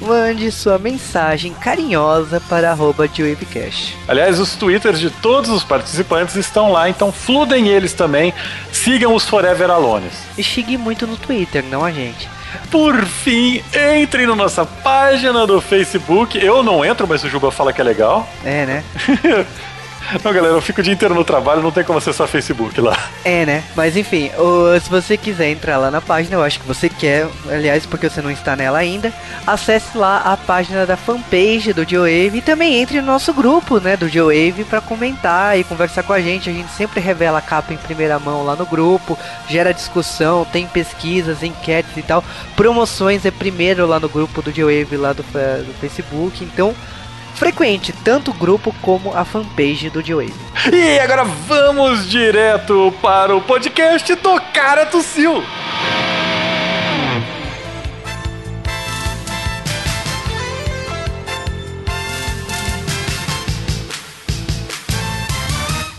[0.00, 3.96] Mande sua mensagem carinhosa para arroba geowavecast.
[4.06, 8.32] Aliás, os twitters de todos os participantes estão lá, então fludem eles também.
[8.72, 10.14] Sigam os Forever Alones.
[10.36, 12.28] E chegue muito no Twitter, não a gente.
[12.70, 13.62] Por fim,
[14.00, 16.38] entrem na nossa página do Facebook.
[16.38, 18.28] Eu não entro, mas o Juba fala que é legal.
[18.44, 18.84] É, né?
[20.22, 22.96] Não, galera, eu fico o dia inteiro no trabalho, não tem como acessar Facebook lá.
[23.24, 23.64] É, né?
[23.74, 27.26] Mas enfim, o- se você quiser entrar lá na página, eu acho que você quer,
[27.50, 29.12] aliás, porque você não está nela ainda,
[29.46, 33.96] acesse lá a página da fanpage do GeoWave e também entre no nosso grupo, né,
[33.96, 36.50] do GeoWave para comentar e conversar com a gente.
[36.50, 40.66] A gente sempre revela a capa em primeira mão lá no grupo, gera discussão, tem
[40.66, 42.22] pesquisas, enquetes e tal.
[42.56, 46.74] Promoções é primeiro lá no grupo do GeoWave lá do, do Facebook, então
[47.34, 50.34] frequente tanto o grupo como a fanpage do GeoWave.
[50.72, 55.42] E agora vamos direto para o podcast do Cara Tossiu.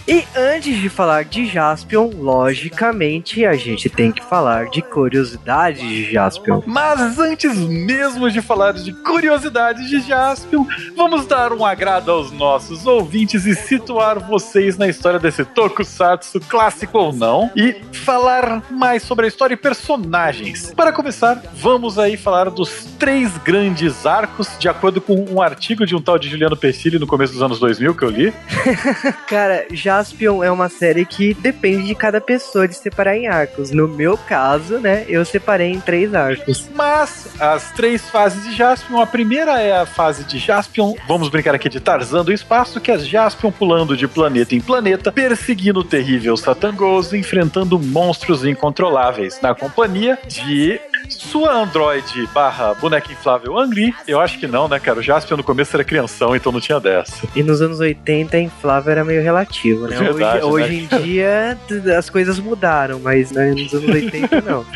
[0.08, 6.12] E antes de falar de Jaspion, logicamente a gente tem que falar de curiosidades de
[6.12, 6.62] Jaspion.
[6.65, 10.65] Mas antes mesmo de falar de curiosidades de Jaspion,
[10.96, 17.00] vamos dar um agrado aos nossos ouvintes e situar vocês na história desse tokusatsu, clássico
[17.00, 20.72] ou não, e falar mais sobre a história e personagens.
[20.76, 25.96] Para começar, vamos aí falar dos três grandes arcos, de acordo com um artigo de
[25.96, 28.34] um tal de Juliano Pessilli no começo dos anos 2000 que eu li.
[29.28, 33.71] Cara, Jaspion é uma série que depende de cada pessoa de separar em arcos.
[33.71, 36.67] No meu caso, né, eu separei em três arcos.
[36.75, 41.55] Mas as três fases de Jaspion, a primeira é a fase de Jaspion, vamos brincar
[41.55, 45.84] aqui de Tarzan do espaço, que é Jaspion pulando de planeta em planeta, perseguindo o
[45.84, 50.79] terrível Satangoso, enfrentando monstros incontroláveis, na companhia de
[51.10, 53.93] sua androide barra boneca inflável Angry.
[54.08, 54.99] Eu acho que não, né, cara?
[54.99, 57.27] O Jaspion no começo era crianção, então não tinha dessa.
[57.36, 59.98] E nos anos 80 a inflável era meio relativo, né?
[59.98, 60.45] Verdade, hoje, né?
[60.45, 61.58] hoje em dia
[61.98, 64.65] as coisas mudaram, mas né, nos anos 80 não.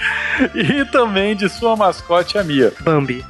[0.56, 2.72] E também de sua mascote, a Mia.
[2.82, 3.26] Bambi.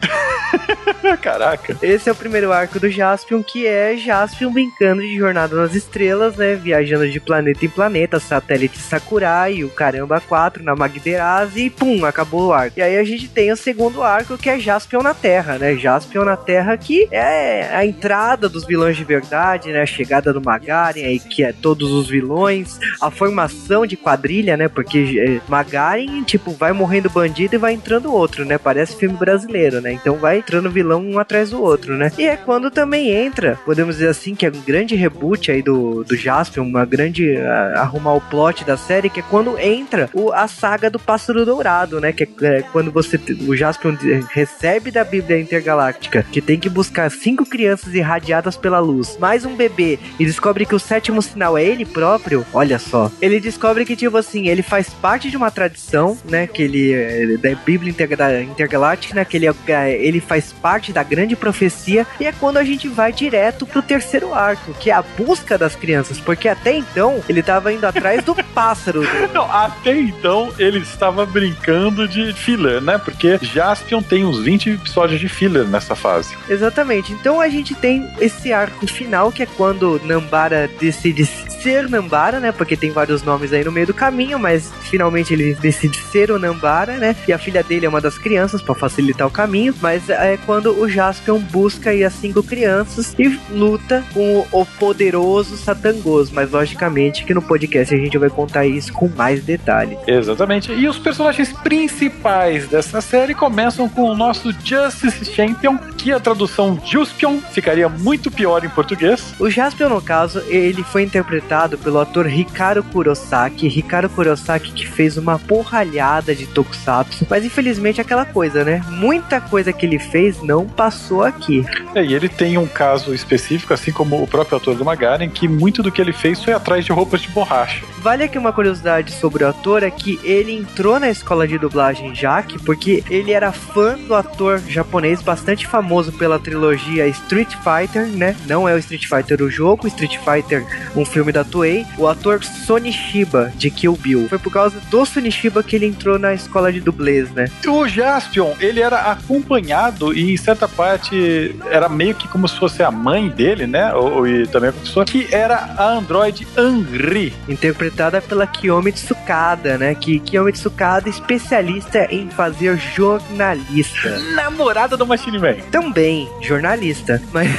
[1.22, 1.76] Caraca.
[1.82, 6.36] Esse é o primeiro arco do Jaspion, que é Jaspion brincando de Jornada nas Estrelas,
[6.36, 6.56] né?
[6.56, 12.48] Viajando de planeta em planeta, satélite Sakurai, o caramba 4 na Magderazzi e pum, acabou
[12.48, 12.80] o arco.
[12.80, 15.76] E aí a gente tem o segundo arco, que é Jaspion na Terra, né?
[15.76, 19.82] Jaspion na Terra, que é a entrada dos vilões de verdade, né?
[19.82, 24.68] A chegada do Magaren, aí que é todos os vilões, a formação de quadrilha, né?
[24.68, 28.58] Porque é, Magaren, tipo, vai morrendo bandido e vai entrando outro, né?
[28.58, 29.94] Parece filme brasileiro, né?
[29.94, 32.12] Então vai entrando vilão um atrás do outro, né?
[32.18, 36.04] E é quando também entra, podemos dizer assim, que é um grande reboot aí do,
[36.04, 40.34] do Jaspion, uma grande ah, arrumar o plot da série, que é quando entra o,
[40.34, 42.12] a saga do Pássaro Dourado, né?
[42.12, 43.96] Que é, é quando você o Jaspion
[44.32, 49.56] recebe da Bíblia Intergaláctica que tem que buscar cinco crianças irradiadas pela luz, mais um
[49.56, 52.46] bebê, e descobre que o sétimo sinal é ele próprio.
[52.54, 56.48] Olha só, ele descobre que tipo assim, ele faz parte de uma tradição, né?
[56.48, 59.26] Que ele é da Bíblia Interga- Intergaláctica, né?
[59.26, 63.12] Que ele, é- ele faz parte da grande profecia e é quando a gente vai
[63.12, 67.72] direto pro terceiro arco, que é a busca das crianças, porque até então ele tava
[67.74, 69.02] indo atrás do pássaro.
[69.02, 72.98] do- Não, até então ele estava brincando de filler, né?
[72.98, 76.36] Porque Jaspion tem uns 20 episódios de filler nessa fase.
[76.50, 77.12] Exatamente.
[77.14, 81.26] Então a gente tem esse arco final que é quando Nambara decide
[81.62, 82.52] ser Nambara, né?
[82.52, 86.40] Porque tem vários nomes aí no meio do caminho, mas finalmente ele decide ser o
[86.40, 87.16] Nambara, né?
[87.28, 90.80] E a filha dele é uma das crianças pra facilitar o caminho, mas é quando
[90.80, 97.26] o Jaspion busca aí as cinco crianças e luta com o poderoso Satangos, mas logicamente
[97.26, 99.98] que no podcast a gente vai contar isso com mais detalhes.
[100.08, 100.72] Exatamente.
[100.72, 106.80] E os personagens principais dessa série começam com o nosso Justice Champion, que a tradução
[106.86, 109.34] Juspion ficaria muito pior em português.
[109.40, 113.68] O Jaspion, no caso, ele foi interpretado pelo ator Hikaru Kurosaki.
[113.68, 117.26] Hikaru Kurosaki que fez uma porralhada de tokusatsu.
[117.30, 118.84] Mas infelizmente é aquela coisa, né?
[118.90, 121.66] Muita coisa que ele fez não passou aqui.
[121.96, 125.48] É, e ele tem um caso específico, assim como o próprio ator do Magaren, que
[125.48, 127.84] muito do que ele fez foi atrás de roupas de borracha.
[127.98, 132.14] Vale aqui uma curiosidade sobre o ator, é que ele entrou na escola de dublagem
[132.14, 138.36] Jaque porque ele era fã do ator japonês bastante famoso pela trilogia Street Fighter, né?
[138.48, 142.44] Não é o Street Fighter o jogo, Street Fighter um filme da Toei, o ator
[142.44, 144.28] Sonishiba de Kill Bill.
[144.30, 147.46] Foi por causa do Sonishiba que ele entrou na escola de dublês, né?
[147.68, 152.84] O Jaspion, ele era acompanhado e em certa parte era meio que como se fosse
[152.84, 153.94] a mãe dele, né?
[153.94, 157.34] Ou, e também a pessoa que era a androide Angri.
[157.48, 159.96] Interpretada pela Kiyomi Tsukada, né?
[159.96, 164.20] Que Kiyomi Tsukada, especialista em fazer jornalista.
[164.36, 165.56] Namorada do Machine Man.
[165.72, 167.22] Também jornalista.
[167.32, 167.50] Mas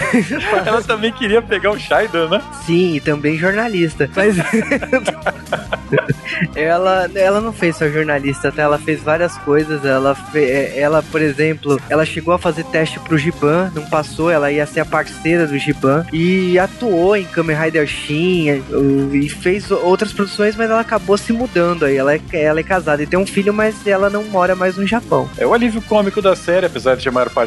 [0.67, 2.43] Ela também queria pegar o Shaidan, né?
[2.65, 3.70] sim, e também jornalista.
[4.17, 4.37] Mas
[6.55, 8.63] ela, ela não fez só jornalista, tá?
[8.63, 9.85] Ela fez várias coisas.
[9.85, 14.31] Ela, fe- ela, por exemplo, ela chegou a fazer teste pro Giban, não passou.
[14.31, 19.29] Ela ia ser a parceira do Giban e atuou em Kamen Rider Shin o- e
[19.29, 21.97] fez outras produções, mas ela acabou se mudando aí.
[21.97, 24.87] Ela é, ela é casada e tem um filho, mas ela não mora mais no
[24.87, 25.29] Japão.
[25.39, 27.03] É o alívio cômico da série, apesar de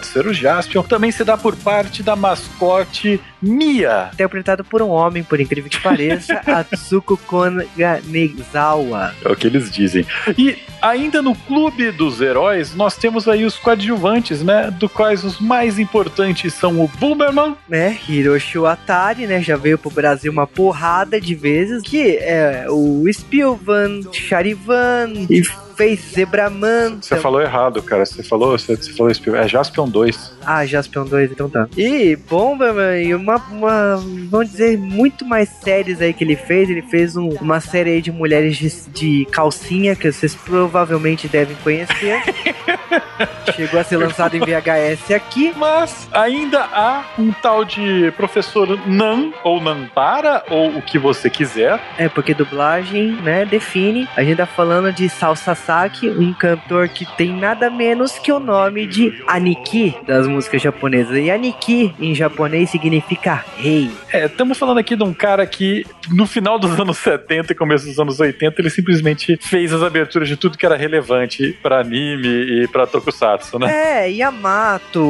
[0.05, 4.09] ser o Jaspion, também se dá por parte da mascote Mia.
[4.13, 9.13] Interpretado por um homem, por incrível que pareça, Atsuko Konazawa.
[9.23, 10.05] É o que eles dizem.
[10.37, 14.71] E ainda no Clube dos Heróis, nós temos aí os coadjuvantes, né?
[14.71, 19.89] Do quais os mais importantes são o Boomerman, né, Hiroshi Atari, né, já veio pro
[19.89, 25.41] Brasil uma porrada de vezes, que é o Spilvan, Charivan, e
[25.75, 26.97] fez Zebraman.
[27.01, 28.05] Você falou errado, cara.
[28.05, 30.33] Você falou, você, você falou Spiel- é Jaspion 2.
[30.45, 31.67] Ah, Jaspion 2, então tá.
[31.77, 33.95] E Bomberman, e uma, uma,
[34.29, 36.69] vamos dizer, muito mais séries aí que ele fez.
[36.69, 41.55] Ele fez um- uma série aí de mulheres de, de calcinha, que vocês provavelmente devem
[41.63, 42.21] conhecer.
[43.55, 45.53] Chegou a ser lançado em VHS aqui.
[45.55, 51.79] Mas ainda há um tal de professor Nan, ou Nantara, ou o que você quiser.
[51.97, 54.07] É, porque dublagem, né, define.
[54.15, 58.39] A gente tá falando de Sao Sasaki, um cantor que tem nada menos que o
[58.39, 61.15] nome de Aniki das músicas japonesas.
[61.17, 63.89] E Aniki em japonês significa rei.
[64.11, 67.85] É, estamos falando aqui de um cara que no final dos anos 70 e começo
[67.85, 72.27] dos anos 80 ele simplesmente fez as aberturas de tudo que era relevante pra anime
[72.27, 74.03] e pra tokusatsu, né?
[74.03, 75.01] É, Yamato,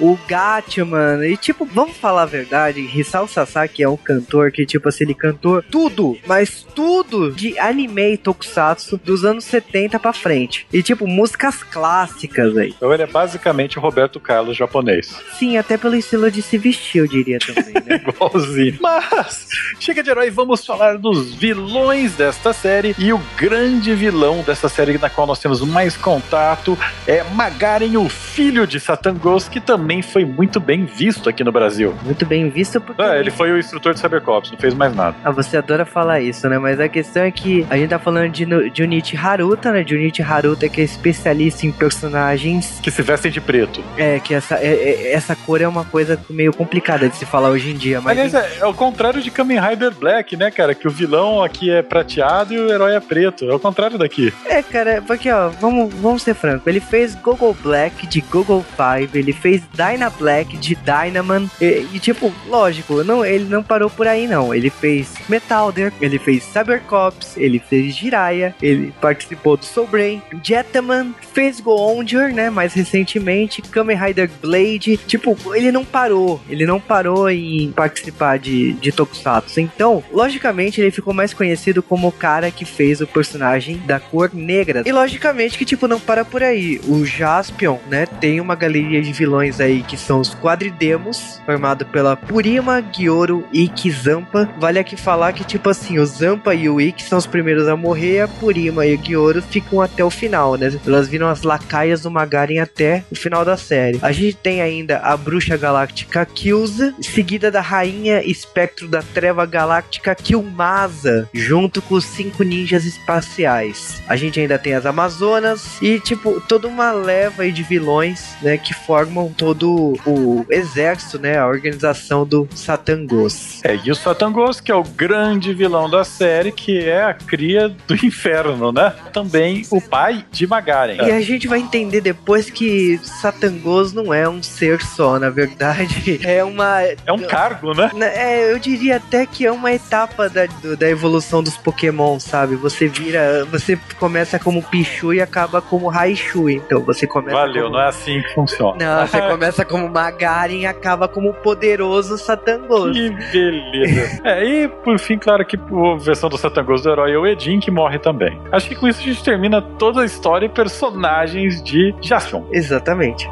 [0.00, 4.88] o Gatchaman, e tipo, vamos falar a verdade, Hisao Sasaki é um cantor que, tipo
[4.88, 10.66] assim, ele cantou tudo, mas tudo de anime e tokusatsu dos anos 70 pra frente.
[10.72, 12.74] E tipo, músicas clássicas aí.
[12.76, 15.16] Então ele é basicamente o Roberto Carlos japonês.
[15.38, 18.02] Sim, até pelo estilo de se vestir, eu diria também, né?
[18.06, 18.78] Igualzinho.
[18.80, 19.46] Mas,
[19.80, 22.94] chega de herói, vamos falar dos vilões desta série.
[22.98, 28.08] E o grande vilão dessa série, na qual nós temos mais contato, é Magaren, o
[28.08, 31.94] filho de Satangos, que também foi muito bem visto aqui no Brasil.
[32.04, 33.00] Muito bem visto porque.
[33.02, 35.16] É, ele foi o instrutor de Cybercops, não fez mais nada.
[35.24, 36.58] Ah, você adora falar isso, né?
[36.58, 39.82] Mas a questão é que a gente tá falando de Nu- Junichi Haruta, né?
[39.86, 42.78] Junichi Haruta que é especialista em personagens.
[42.82, 43.82] Que se vestem de preto.
[43.96, 47.50] É, que essa, é- é- essa cor é uma coisa meio complicada de se falar
[47.50, 48.12] hoje em dia, mas.
[48.18, 50.74] Aliás, é, é o contrário de Kamen Rider Black, né, cara?
[50.74, 53.48] Que o vilão aqui é prateado e o herói é preto.
[53.50, 54.32] É o contrário daqui.
[54.46, 56.68] É, cara, porque ó, vamos, vamos ser franco.
[56.68, 61.48] Ele fez Google Black de Google Five, ele fez Dyna Black de Dynaman.
[61.60, 64.54] E, e, tipo, lógico, não, ele não parou por aí, não.
[64.54, 71.58] Ele fez Metalder, ele fez Cybercops, ele fez Jiraiya, ele participou do Brain, Jetaman, fez
[71.58, 72.50] Goonjur, né?
[72.50, 74.96] Mais recentemente, Kamen Rider Blade.
[74.96, 76.40] Tipo, ele não parou.
[76.48, 79.60] Ele não parou em participar de, de Tokusatsu.
[79.60, 84.30] Então, logicamente, ele ficou mais conhecido como o cara que fez o personagem da cor
[84.32, 84.82] negra.
[84.86, 86.80] E logicamente que, tipo, não para por aí.
[86.86, 92.16] O Jaspion, né, tem uma galeria de vilões aí que são os Quadridemos, formado pela
[92.16, 94.48] Purima, Gyoro, e Zampa.
[94.58, 97.76] Vale aqui falar que, tipo assim, o Zampa e o Ikki são os primeiros a
[97.76, 100.72] morrer, a Purima e o Gyoro ficam até o final, né?
[100.86, 103.98] Elas viram as lacaias do Magaren até o final da série.
[104.02, 110.14] A gente tem ainda a Bruxa Galáctica Kyuza, seguida da Rainha Espectro da Treva Galáctica
[110.14, 114.02] Kyumasa, junto com os cinco ninjas espaciais.
[114.08, 118.74] A gente ainda tem as Amazonas e, tipo, toda uma leva de vilões, né, que
[118.74, 123.64] formam todo o exército, né, a organização do Satangos.
[123.64, 127.68] É, e o Satangos, que é o grande vilão da série, que é a cria
[127.68, 128.92] do inferno, né?
[129.12, 130.96] Também o pai de Magaren.
[130.96, 136.20] E a gente vai entender depois que Satangos não é um ser só, na verdade.
[136.26, 136.82] É uma.
[136.82, 137.90] É um cargo, né?
[138.14, 140.46] É, eu diria até que é uma etapa da,
[140.78, 142.56] da evolução dos Pokémon, sabe?
[142.56, 143.44] Você vira.
[143.46, 146.48] Você começa como Pichu e acaba como Raichu.
[146.48, 147.36] Então você começa.
[147.36, 147.76] Valeu, como...
[147.76, 148.76] não é assim que funciona.
[148.78, 152.96] Não, você começa como Magaren e acaba como poderoso Satangos.
[152.96, 154.16] Que beleza.
[154.26, 157.60] É, e por fim, claro que a versão do Satangos do herói é o Edin,
[157.60, 158.40] que morre também.
[158.50, 162.44] Acho que com isso a gente termina toda a história e personagens de Jaspion.
[162.50, 163.28] Exatamente.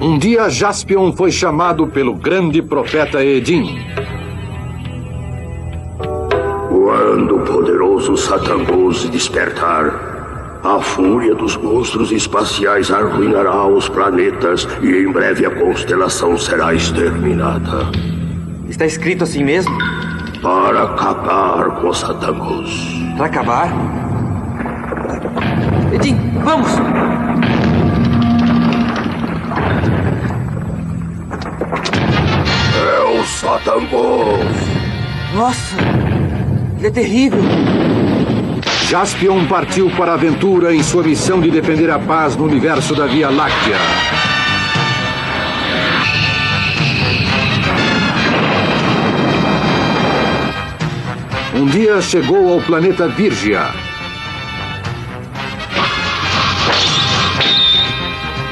[0.00, 3.78] Um dia Jaspion foi chamado pelo grande profeta Edin.
[6.68, 15.10] Quando o poderoso Satangos despertar, a fúria dos monstros espaciais arruinará os planetas e em
[15.10, 17.90] breve a constelação será exterminada.
[18.68, 19.76] Está escrito assim mesmo?
[20.42, 22.70] Para acabar com Satangos.
[23.16, 23.72] Para acabar?
[25.92, 26.68] Edin, vamos!
[32.76, 34.38] É o Satangos!
[35.34, 35.76] Nossa!
[36.78, 37.42] Ele é terrível!
[38.88, 43.06] Jaspion partiu para a aventura em sua missão de defender a paz no universo da
[43.06, 43.76] Via Láctea.
[51.58, 53.74] Um dia chegou ao planeta Virgia.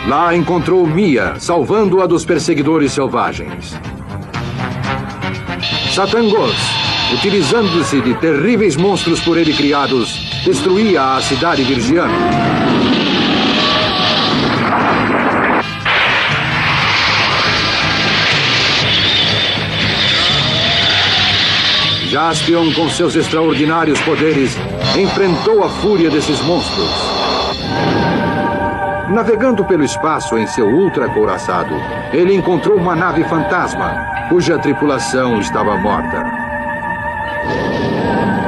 [0.08, 3.78] Lá encontrou Mia, salvando-a dos perseguidores selvagens.
[5.94, 6.56] Satangos,
[7.14, 12.12] utilizando-se de terríveis monstros por ele criados, destruía a cidade virgiana.
[22.16, 24.56] Jaspion, com seus extraordinários poderes,
[24.98, 26.88] enfrentou a fúria desses monstros.
[29.10, 31.74] Navegando pelo espaço em seu ultra couraçado,
[32.14, 36.24] ele encontrou uma nave fantasma, cuja tripulação estava morta.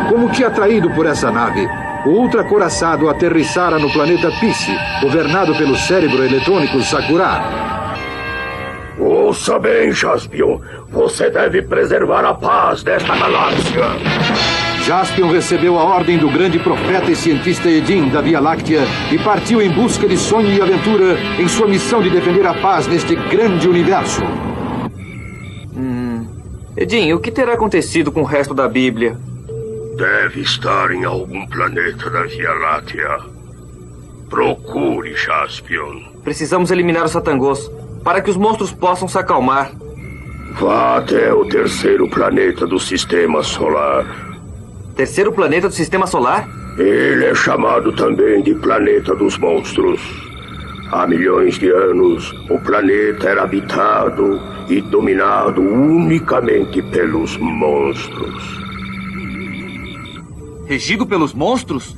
[0.08, 1.68] Como que atraído por essa nave,
[2.06, 7.77] o ultra couraçado aterrissara no planeta Pisse, governado pelo cérebro eletrônico Sakura.
[8.99, 10.61] Ouça bem, Jaspion.
[10.88, 13.84] Você deve preservar a paz desta galáxia.
[14.84, 18.80] Jaspion recebeu a ordem do grande profeta e cientista Edin da Via Láctea
[19.12, 22.86] e partiu em busca de sonho e aventura em sua missão de defender a paz
[22.86, 24.22] neste grande universo.
[26.76, 29.16] Edin, o que terá acontecido com o resto da Bíblia?
[29.96, 33.18] Deve estar em algum planeta da Via Láctea.
[34.30, 36.03] Procure, Jaspion.
[36.22, 37.68] Precisamos eliminar os Satangos
[38.09, 39.70] para que os monstros possam se acalmar.
[40.59, 44.06] Vá até o terceiro planeta do sistema solar.
[44.96, 46.48] Terceiro planeta do sistema solar?
[46.78, 50.00] Ele é chamado também de Planeta dos Monstros.
[50.90, 54.40] Há milhões de anos, o planeta era habitado
[54.70, 58.42] e dominado unicamente pelos monstros.
[60.64, 61.94] Regido pelos monstros?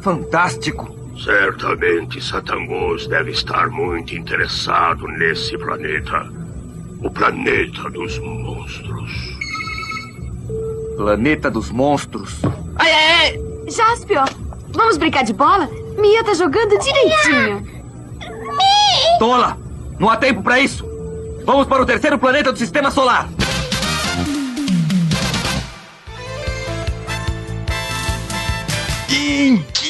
[0.00, 0.97] Fantástico!
[1.22, 6.30] Certamente Satangos deve estar muito interessado nesse planeta.
[7.02, 9.12] O planeta dos monstros.
[10.96, 12.40] Planeta dos monstros.
[12.76, 13.40] Ai, ai, ai!
[13.68, 14.24] Jaspion,
[14.72, 15.68] vamos brincar de bola?
[15.98, 17.66] Mia tá jogando direitinho.
[19.18, 19.58] Tola!
[19.98, 20.86] Não há tempo para isso!
[21.44, 23.28] Vamos para o terceiro planeta do sistema solar!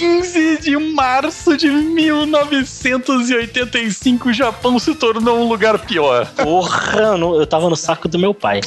[0.00, 6.24] Em 15 de março de 1985, o Japão se tornou um lugar pior.
[6.36, 8.60] Porra, eu tava no saco do meu pai.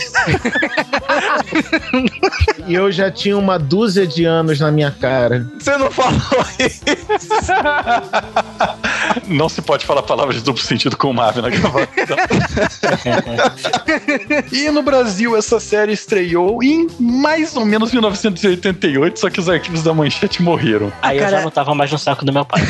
[2.68, 5.50] E eu já tinha uma dúzia de anos na minha cara.
[5.58, 6.20] Você não falou
[6.60, 6.82] isso.
[9.28, 11.88] Não se pode falar palavras de duplo sentido com o Marvel na gravação.
[14.52, 19.84] e no Brasil, essa série estreou em mais ou menos 1988, só que os arquivos
[19.84, 20.92] da manchete morreram.
[21.02, 22.62] Aí eu Cara- já não tava mais no saco do meu pai.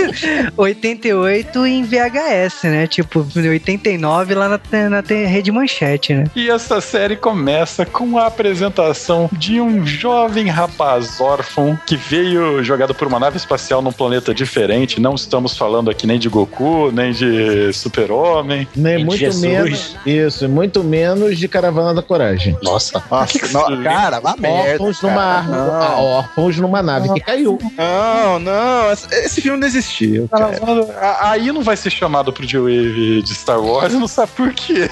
[0.56, 2.86] 88 em VHS, né?
[2.86, 6.24] Tipo, 89 lá na, na rede manchete, né?
[6.34, 12.94] E essa série começa com a apresentação de um jovem rapaz órfão que veio jogado
[12.94, 15.00] por uma nave espacial num planeta diferente.
[15.00, 18.66] Não estamos falando aqui nem de Goku, nem de Super-Homem.
[18.76, 19.42] Nem E muito Jesus.
[19.42, 19.96] menos.
[20.06, 22.56] Isso, muito menos de Caravana da Coragem.
[22.62, 23.02] Nossa.
[23.10, 23.38] Nossa,
[23.70, 24.72] no- cara, uma merda.
[24.82, 25.28] Órfãos numa, cara.
[25.38, 25.74] arma- Não.
[25.82, 27.58] ah, órfãos numa nave que caiu.
[27.76, 30.28] Não, não, esse- filme não existiu.
[30.28, 30.58] cara.
[31.00, 34.90] A- Aí não vai ser chamado pro J-Wave de Star Wars, não sabe por quê.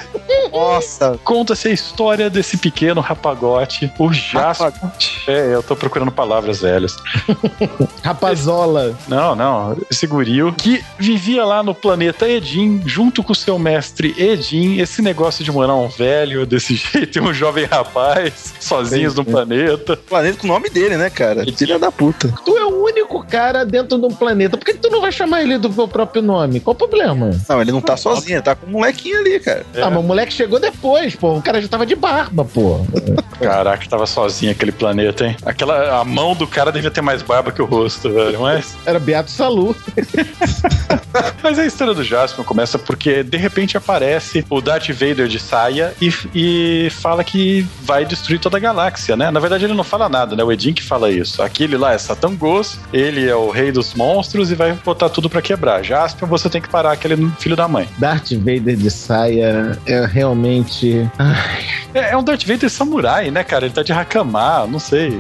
[0.53, 4.73] Nossa, Conta-se a história desse pequeno rapagote, o Jasper.
[5.27, 6.97] É, eu tô procurando palavras velhas.
[8.03, 8.97] Rapazola.
[9.09, 14.15] Não, não, esse gurio que vivia lá no planeta Edin, junto com o seu mestre
[14.19, 19.25] Edin, esse negócio de morar um velho desse jeito e um jovem rapaz, sozinhos no
[19.25, 19.97] planeta.
[19.97, 21.45] planeta com o nome dele, né, cara?
[21.57, 22.33] Filha da puta.
[22.45, 24.57] Tu é o único cara dentro de um planeta.
[24.57, 26.61] Por que que tu não vai chamar ele do teu próprio nome?
[26.61, 27.31] Qual o problema?
[27.49, 29.65] Não, ele não tá sozinho, ele tá com um molequinho ali, cara.
[29.77, 31.35] Ah, mas o moleque chegou depois, pô.
[31.35, 32.81] O cara já tava de barba, pô.
[33.41, 35.37] Caraca, tava sozinho aquele planeta, hein?
[35.45, 38.77] Aquela, a mão do cara devia ter mais barba que o rosto, velho, mas...
[38.87, 39.75] Era Beato Salu.
[41.43, 45.95] Mas a história do Jaspion começa porque de repente aparece o Darth Vader de saia
[46.01, 49.31] e, e fala que vai destruir toda a galáxia, né?
[49.31, 50.43] Na verdade ele não fala nada, né?
[50.43, 51.43] O Edin que fala isso.
[51.43, 55.43] Aquele lá é Satangos, ele é o rei dos monstros e vai botar tudo pra
[55.43, 55.83] quebrar.
[55.83, 57.89] Jaspion, você tem que parar aquele filho da mãe.
[57.99, 61.09] Darth Vader de saia é realmente.
[61.95, 63.67] É, é um Darth Vader samurai, né, cara?
[63.67, 65.11] Ele tá de Hakama, não sei.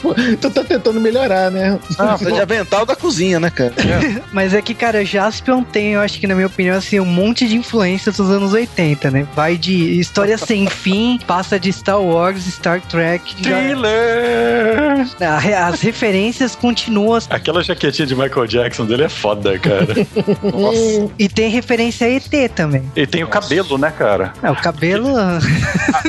[0.00, 1.78] Pô, tu tá tentando melhorar, né?
[1.98, 3.65] Ah, de avental da cozinha, né, cara?
[4.32, 7.46] Mas é que, cara, Jaspion tem, eu acho que na minha opinião, assim, um monte
[7.48, 9.26] de influências dos anos 80, né?
[9.34, 13.34] Vai de história sem fim, passa de Star Wars, Star Trek.
[13.42, 15.06] já- Thriller!
[15.20, 17.18] Ah, As referências continuam.
[17.30, 19.94] Aquela jaquetinha de Michael Jackson dele é foda, cara.
[20.42, 20.76] Nossa.
[21.18, 22.82] E tem referência a ET também.
[22.94, 24.32] E tem o cabelo, né, cara?
[24.42, 25.08] É, o cabelo.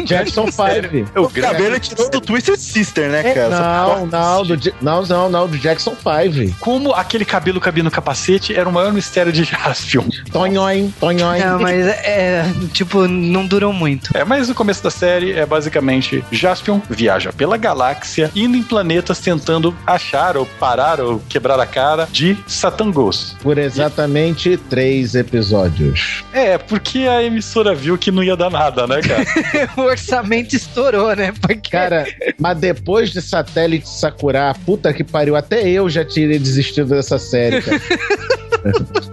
[0.05, 1.19] Jackson 5.
[1.21, 3.49] O cabelo é tirou do Twisted Sister, né, cara?
[3.49, 6.55] Não, não, do, não, não, não, do Jackson 5.
[6.59, 10.05] Como aquele cabelo cabia no capacete era o maior mistério de Jaspion.
[10.31, 11.39] Tonhói, tonhói.
[11.39, 12.45] Não, mas é.
[12.73, 14.15] Tipo, não durou muito.
[14.15, 19.19] É, mas o começo da série é basicamente Jaspion viaja pela galáxia, indo em planetas
[19.19, 23.35] tentando achar ou parar ou quebrar a cara de Satangos.
[23.41, 26.23] Por exatamente três episódios.
[26.33, 29.69] É, porque a emissora viu que não ia dar nada, né, cara?
[29.77, 31.33] o orçamento estourou, né?
[31.41, 31.69] Porque.
[31.69, 32.05] Cara,
[32.39, 37.36] mas depois de Satélite Sakura, puta que pariu, até eu já tirei desistido dessa série,
[37.37, 37.61] cara.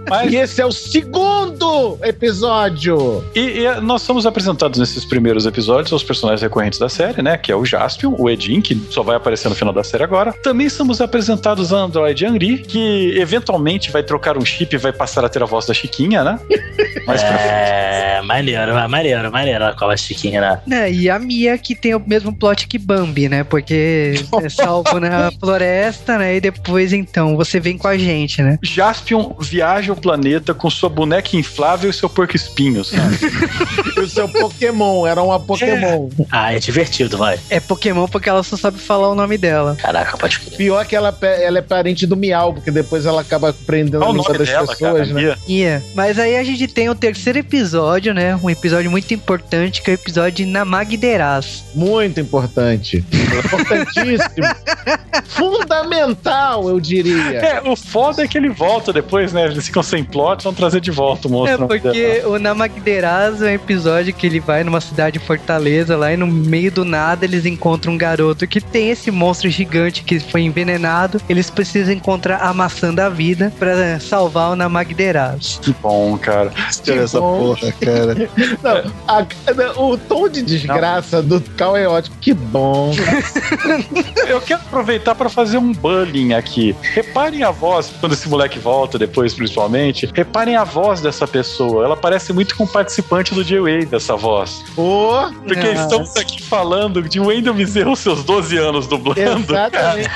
[0.09, 3.23] Mas- E esse é o segundo episódio.
[3.35, 7.37] E, e nós somos apresentados nesses primeiros episódios aos personagens recorrentes da série, né?
[7.37, 10.33] Que é o Jaspion, o Edin, que só vai aparecer no final da série agora.
[10.43, 15.23] Também somos apresentados a Android Angry, que eventualmente vai trocar um chip e vai passar
[15.25, 16.39] a ter a voz da Chiquinha, né?
[17.05, 20.85] Pra É, maneiro, maneiro, maneiro a cova chiquinha, né?
[20.85, 23.43] É, e a Mia que tem o mesmo plot que Bambi, né?
[23.43, 26.35] Porque é salvo na floresta, né?
[26.37, 28.57] E depois, então, você vem com a gente, né?
[28.63, 33.17] Jaspion viaja o planeta com sua boneca inflável e seu porco espinho, sabe?
[33.95, 36.09] E o seu Pokémon, era uma Pokémon.
[36.31, 37.39] Ah, é divertido, vai.
[37.49, 39.75] É Pokémon porque ela só sabe falar o nome dela.
[39.79, 40.57] Caraca, pode crer.
[40.57, 44.11] Pior que ela, pe- ela é parente do Miau, porque depois ela acaba prendendo Qual
[44.11, 45.05] a língua das dela, pessoas, cara?
[45.05, 45.13] né?
[45.13, 45.37] Mia?
[45.47, 45.85] Yeah.
[45.93, 48.35] Mas aí a gente tem o terceiro episódio, né?
[48.43, 51.63] Um episódio muito importante, que é o episódio Namagderaz.
[51.73, 53.03] Muito importante.
[53.13, 54.45] Importantíssimo.
[55.25, 57.39] Fundamental, eu diria.
[57.39, 59.45] É, o foda é que ele volta depois, né?
[59.45, 61.63] Eles ficam sem plot, vão trazer de volta o monstro.
[61.65, 66.11] É porque o Namagderaz é um episódio que ele vai numa cidade de Fortaleza lá
[66.13, 70.19] e no meio do nada eles encontram um garoto que tem esse monstro gigante que
[70.19, 71.21] foi envenenado.
[71.29, 75.59] Eles precisam encontrar a maçã da vida pra salvar o Namagderaz.
[75.61, 76.51] Que bom, cara.
[76.89, 77.55] Olha essa bom.
[77.55, 78.15] porra, cara.
[78.63, 82.15] Não, a- o tom de desgraça do Cal é ótimo.
[82.19, 82.93] Que bom.
[84.27, 86.75] Eu quero aproveitar para fazer um bullying aqui.
[86.81, 90.09] Reparem a voz, quando esse moleque volta, depois principalmente.
[90.13, 91.85] Reparem a voz dessa pessoa.
[91.85, 93.43] Ela parece muito com o participante do
[93.75, 94.63] J-Way dessa voz.
[94.77, 99.19] Ô, Porque estamos aqui falando de Wendel Bezerro, seus 12 anos dublando.
[99.21, 100.09] exatamente.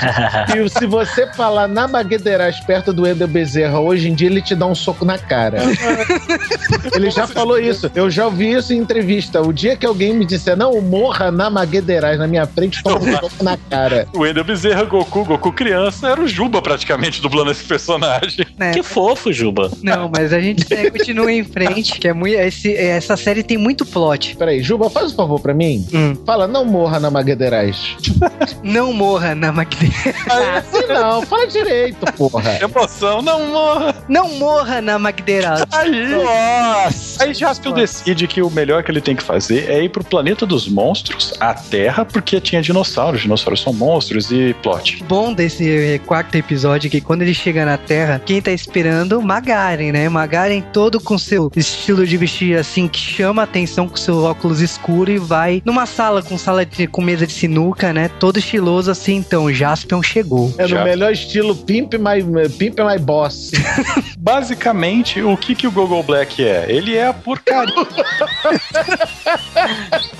[0.56, 4.54] E se você falar na Maguedeiras perto do Ender Bezerra, hoje em dia ele te
[4.54, 5.58] dá um soco na cara.
[6.94, 7.90] Ele já falou isso.
[7.94, 9.40] Eu já ouvi isso em entrevista.
[9.40, 13.12] O dia que alguém me disser, não, morra na Maguedeiras na minha frente, toma um
[13.18, 14.06] soco na cara.
[14.12, 18.46] O Wendel Bezerra, Goku, Goku criança, era o Juba praticamente dublando esse personagem.
[18.58, 18.72] Né?
[18.72, 19.70] Que fofo, Juba.
[19.82, 22.30] Não, mas a gente continua em frente, que é muito.
[22.38, 24.36] esse- essa série tem muito plot.
[24.36, 25.84] Peraí, Juba, faz um favor pra mim.
[25.92, 26.16] Hum.
[26.24, 27.96] Fala, não morra na Maguedeiras.
[28.62, 30.16] Não morra na Magderaz.
[30.28, 32.58] Assim não, fala direito, porra.
[32.60, 33.94] Emoção, não morra.
[34.08, 35.64] Não morra na Magderaz.
[35.72, 37.24] Aí, Nossa!
[37.24, 40.44] aí Jaspion decide que o melhor que ele tem que fazer é ir pro planeta
[40.44, 43.22] dos monstros, a Terra, porque tinha dinossauros.
[43.22, 45.02] Dinossauros são monstros e plot.
[45.02, 49.22] O bom desse quarto episódio é que quando ele chega na Terra, quem tá esperando?
[49.22, 50.08] Magaren, né?
[50.08, 54.60] Magaren todo com seu estilo de vestir assim que chama a atenção com seu óculos
[54.60, 58.10] escuro e vai numa sala com sala de, com mesa de sinuca, né?
[58.18, 60.52] Todo estiloso assim, então Jaspion chegou.
[60.58, 60.84] É no Já.
[60.84, 63.50] melhor estilo Pimp My, Pimp My Boss.
[64.18, 66.66] Basicamente, o que, que o Google Black é?
[66.68, 67.74] Ele é a porcaria.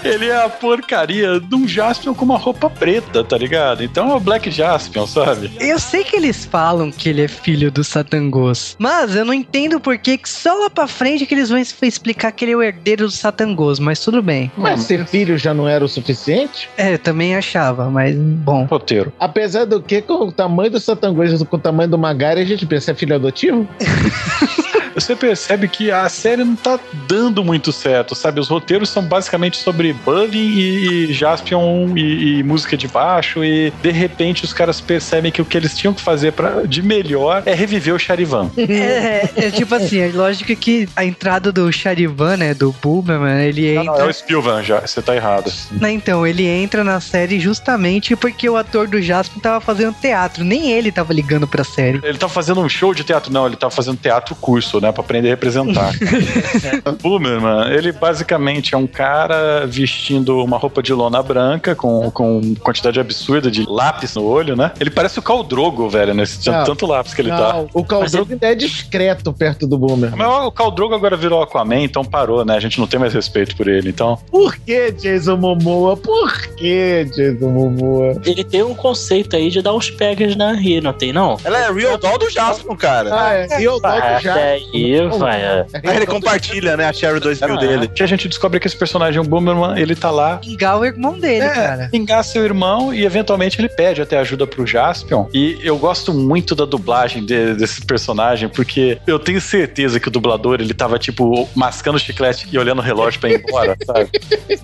[0.03, 3.85] ele é a porcaria de um Jaspion com uma roupa preta, tá ligado?
[3.85, 5.53] Então é o Black Jaspion, sabe?
[5.61, 9.81] Eu sei que eles falam que ele é filho do Satangos, mas eu não entendo
[9.81, 13.10] por que só lá pra frente que eles vão explicar que ele é o herdeiro
[13.11, 14.51] do Satangos, mas tudo bem.
[14.57, 16.69] Mas ser filho já não era o suficiente?
[16.77, 18.65] É, eu também achava, mas bom.
[18.65, 19.13] Roteiro.
[19.19, 22.65] Apesar do que, com o tamanho do Satangos com o tamanho do Magari, a gente
[22.65, 23.69] pensa, é filho adotivo?
[24.95, 28.41] Você percebe que a série não tá dando muito certo, sabe?
[28.41, 33.73] Os roteiros são basicamente sobre bullying e, e Jaspion e, e música de baixo, e
[33.83, 37.43] de repente os caras percebem que o que eles tinham que fazer pra, de melhor
[37.47, 38.51] é reviver o Charivan.
[38.81, 43.75] É, é tipo assim, é lógico que a entrada do Charivan, né, do Buberman, ele
[43.75, 44.07] Não, não, é entra...
[44.09, 45.53] o Spilvan já, você tá errado.
[45.73, 50.45] Né, Então, ele entra na série justamente porque o ator do Jasper tava fazendo teatro,
[50.45, 52.01] nem ele tava ligando pra série.
[52.03, 54.89] Ele tá fazendo um show de teatro, não, ele tá fazendo teatro curso, né?
[54.89, 54.93] né?
[54.93, 55.93] Pra aprender a representar.
[56.85, 62.55] o Boomerman, ele basicamente é um cara vestindo uma roupa de lona branca com, com
[62.57, 64.73] quantidade absurda de lápis no olho, né?
[64.81, 66.65] Ele parece o Khal Drogo, velho, nesse Não.
[66.65, 67.53] tanto lápis que ele tá.
[67.53, 70.17] Não, o Khal Drogo ainda é discreto perto do Boomer.
[70.17, 72.57] Mas o Khal Drogo agora virou Aquaman, então parou, né?
[72.57, 74.19] A gente não tem mais respeito por ele, então...
[74.31, 75.97] Por que Jason Momoa?
[75.97, 78.21] Por que Jason Momoa?
[78.25, 81.37] Ele tem um conceito aí de dar uns pegas na Ri, não tem não?
[81.45, 83.11] Ela é real doll do Jasper, cara.
[83.13, 83.61] Ah, é.
[83.61, 84.29] E eu Ah, gosto
[84.75, 85.41] aí, vai.
[85.43, 85.67] é.
[85.85, 87.89] Aí ele compartilha, né, a Sherry 2000 dele.
[87.89, 91.19] Que a gente descobre que esse personagem, o Boomerman, ele tá lá Pingar o irmão
[91.19, 91.89] dele, É, cara.
[91.91, 95.27] pingar seu irmão e eventualmente ele pede até ajuda pro Jaspion.
[95.35, 100.11] E eu gosto muito da dublagem de- desse personagem, porque eu tenho certeza que o
[100.11, 104.09] dublador ele tava tipo mascando chiclete e olhando o relógio pra ir embora, sabe?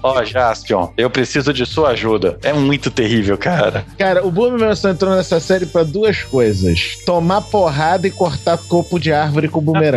[0.02, 2.38] Ó, Jaspion, eu preciso de sua ajuda.
[2.42, 3.84] É muito terrível, cara.
[3.98, 8.98] Cara, o Boomerman só entrou nessa série pra duas coisas: tomar porrada e cortar topo
[8.98, 9.95] de árvore com bumerangue.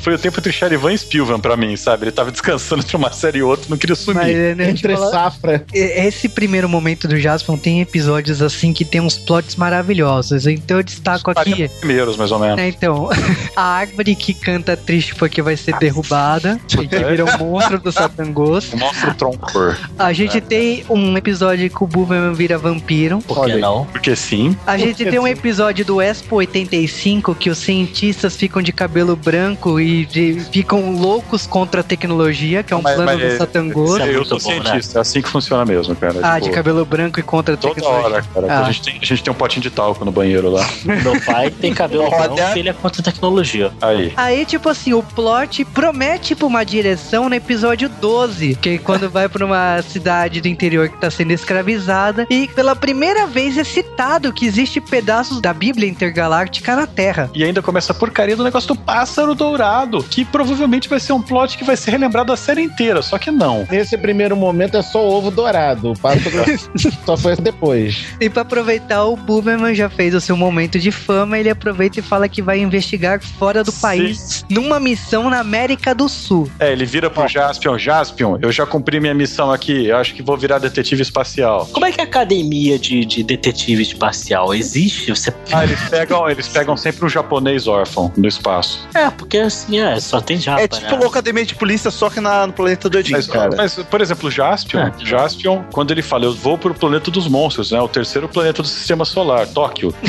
[0.00, 2.04] Foi o tempo entre Charivan e Spilvan pra mim, sabe?
[2.04, 4.16] Ele tava descansando entre uma série e outra, não queria sumir.
[4.20, 5.64] Mas, né, a gente Entre fala- safra.
[5.72, 10.46] E- Esse primeiro momento do Jaspion tem episódios assim que tem uns plots maravilhosos.
[10.46, 11.68] Então eu destaco aqui.
[11.80, 12.58] Primeiros, mais ou menos.
[12.58, 13.08] É, então,
[13.56, 17.92] a árvore que canta triste porque vai ser derrubada, e que vira um monstro do
[17.92, 18.72] Satangos.
[18.72, 19.76] O monstro troncor.
[19.98, 23.18] A gente tem um episódio que o Boomerman vira vampiro.
[23.20, 23.84] Por que não?
[23.86, 24.56] Porque sim.
[24.66, 29.39] A gente tem um episódio do Expo 85 que os cientistas ficam de cabelo branco
[29.80, 33.36] e de- ficam loucos contra a tecnologia, que é um Mas- plano mas do é-
[33.38, 33.90] Satangos.
[33.90, 34.44] Isso é eu sou né?
[34.44, 36.14] cientista, é assim que funciona mesmo, cara.
[36.22, 38.06] Ah, Tipo, de cabelo branco e contra a Toda tecnologia.
[38.06, 38.46] hora, cara.
[38.52, 38.60] Ah.
[38.60, 40.66] A, gente tem, a gente tem um potinho de talco no banheiro lá.
[40.84, 43.70] Meu pai tem cabelo branco e ele é contra a tecnologia.
[43.80, 44.12] Aí.
[44.16, 49.08] Aí, tipo assim, o plot promete pra uma direção no episódio 12, que é quando
[49.08, 53.64] vai pra uma cidade do interior que tá sendo escravizada, e pela primeira vez é
[53.64, 57.30] citado que existe pedaços da Bíblia Intergaláctica na Terra.
[57.34, 61.22] E ainda começa a porcaria do negócio do pássaro dourado, que provavelmente vai ser um
[61.22, 63.66] plot que vai ser relembrado a série inteira, só que não.
[63.70, 65.92] Nesse primeiro momento é só ovo dourado.
[65.92, 66.44] O pássaro
[67.04, 68.04] só foi depois.
[68.20, 72.02] E pra aproveitar, o Boomerman já fez o seu momento de fama, ele aproveita e
[72.02, 73.80] fala que vai investigar fora do Sim.
[73.80, 76.50] país, numa missão na América do Sul.
[76.58, 80.22] É, ele vira pro Jaspion, Jaspion, eu já cumpri minha missão aqui, eu acho que
[80.22, 81.68] vou virar detetive espacial.
[81.72, 85.10] Como é que é a academia de, de detetive espacial existe?
[85.10, 85.32] Você...
[85.52, 88.86] Ah, eles pegam, eles pegam sempre um japonês órfão no espaço.
[88.94, 90.98] É, porque assim, é, só tem japa, É tipo né?
[91.02, 93.50] o academia de polícia, só que na, no planeta do Edinho, Mas, cara.
[93.56, 94.92] mas, por exemplo, o Jaspion, É.
[95.04, 97.80] Jaspion, quando ele fala, eu vou pro planeta dos monstros, né?
[97.80, 99.94] O terceiro planeta do sistema solar, Tóquio.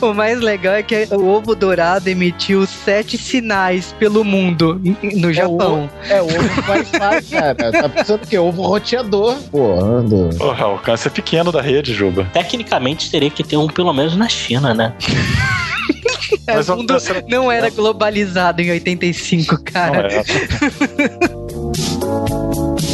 [0.00, 5.88] O mais legal é que o ovo dourado emitiu sete sinais pelo mundo no Japão.
[6.08, 6.32] É ovo
[6.68, 7.72] Wi-Fi, cara.
[7.72, 9.80] Tá pensando que é ovo roteador, pô.
[9.80, 10.30] ando.
[10.36, 12.24] Porra, o alcance é pequeno da rede, Juba.
[12.32, 14.92] Tecnicamente teria que ter um pelo menos na China, né?
[16.46, 20.08] Mas o mundo você- não era globalizado em 85, Não cara.
[20.12, 20.20] é.
[20.20, 20.24] E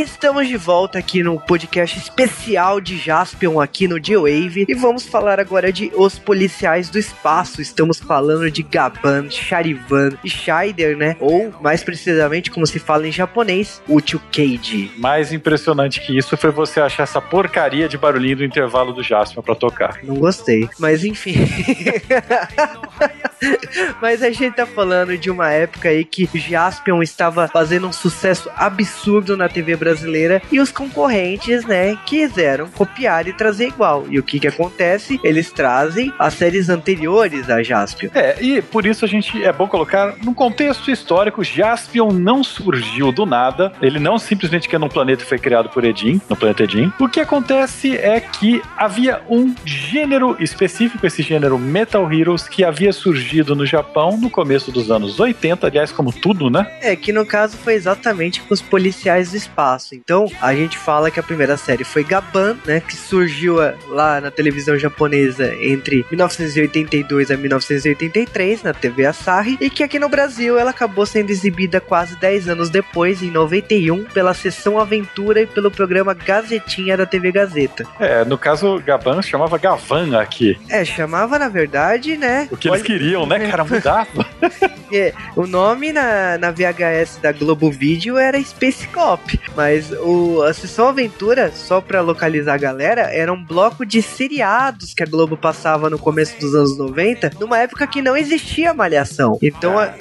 [0.00, 5.40] estamos de volta aqui no podcast especial de Jaspion aqui no G-Wave e vamos falar
[5.40, 7.62] agora de Os Policiais do Espaço.
[7.62, 11.16] Estamos falando de Gaban, Charivan e Scheider, né?
[11.20, 14.90] Ou, mais precisamente, como se fala em japonês, Uchu Keiji.
[14.98, 19.42] Mais impressionante que isso foi você achar essa porcaria de barulhinho do intervalo do Jaspion
[19.42, 19.98] pra tocar.
[20.02, 21.36] Não gostei, mas enfim.
[24.00, 28.50] mas a gente tá falando de uma época aí que Jaspion estava fazendo um sucesso
[28.56, 34.06] absurdo na TV brasileira e os concorrentes, né, quiseram copiar e trazer igual.
[34.08, 35.20] E o que que acontece?
[35.22, 38.10] Eles trazem as séries anteriores a Jaspion.
[38.14, 43.12] É, e por isso a gente é bom colocar num contexto histórico, Jaspion não surgiu
[43.12, 46.36] do nada, ele não simplesmente que é num planeta que foi criado por Edin, no
[46.36, 46.92] planeta Edin.
[46.98, 52.92] O que acontece é que havia um gênero específico, esse gênero Metal Heroes, que havia
[52.92, 56.66] surgido no Japão no começo dos anos 80, aliás, como tudo, né?
[56.80, 59.94] É, que no caso foi exatamente com os policiais do espaço.
[59.94, 64.20] Então, a gente fala que a primeira série foi Gaban, né, que surgiu eh, lá
[64.20, 70.58] na televisão japonesa entre 1982 a 1983 na TV Asahi e que aqui no Brasil
[70.58, 75.70] ela acabou sendo exibida quase 10 anos depois, em 91, pela Sessão Aventura e pelo
[75.70, 77.86] programa Gazetinha da TV Gazeta.
[77.98, 80.58] É, no caso, Gaban chamava Gavan aqui.
[80.68, 82.48] É, chamava na verdade, né?
[82.50, 83.64] O que eles queriam, né, cara?
[83.64, 84.26] Mudava.
[84.92, 89.20] É, o nome na, na VHS da Globo Vídeo era Space Cop,
[89.56, 94.94] mas o, a Sessão Aventura, só pra localizar a galera, era um bloco de seriados
[94.94, 99.36] que a Globo passava no começo dos anos 90, numa época que não existia malhação.
[99.42, 99.92] Então a-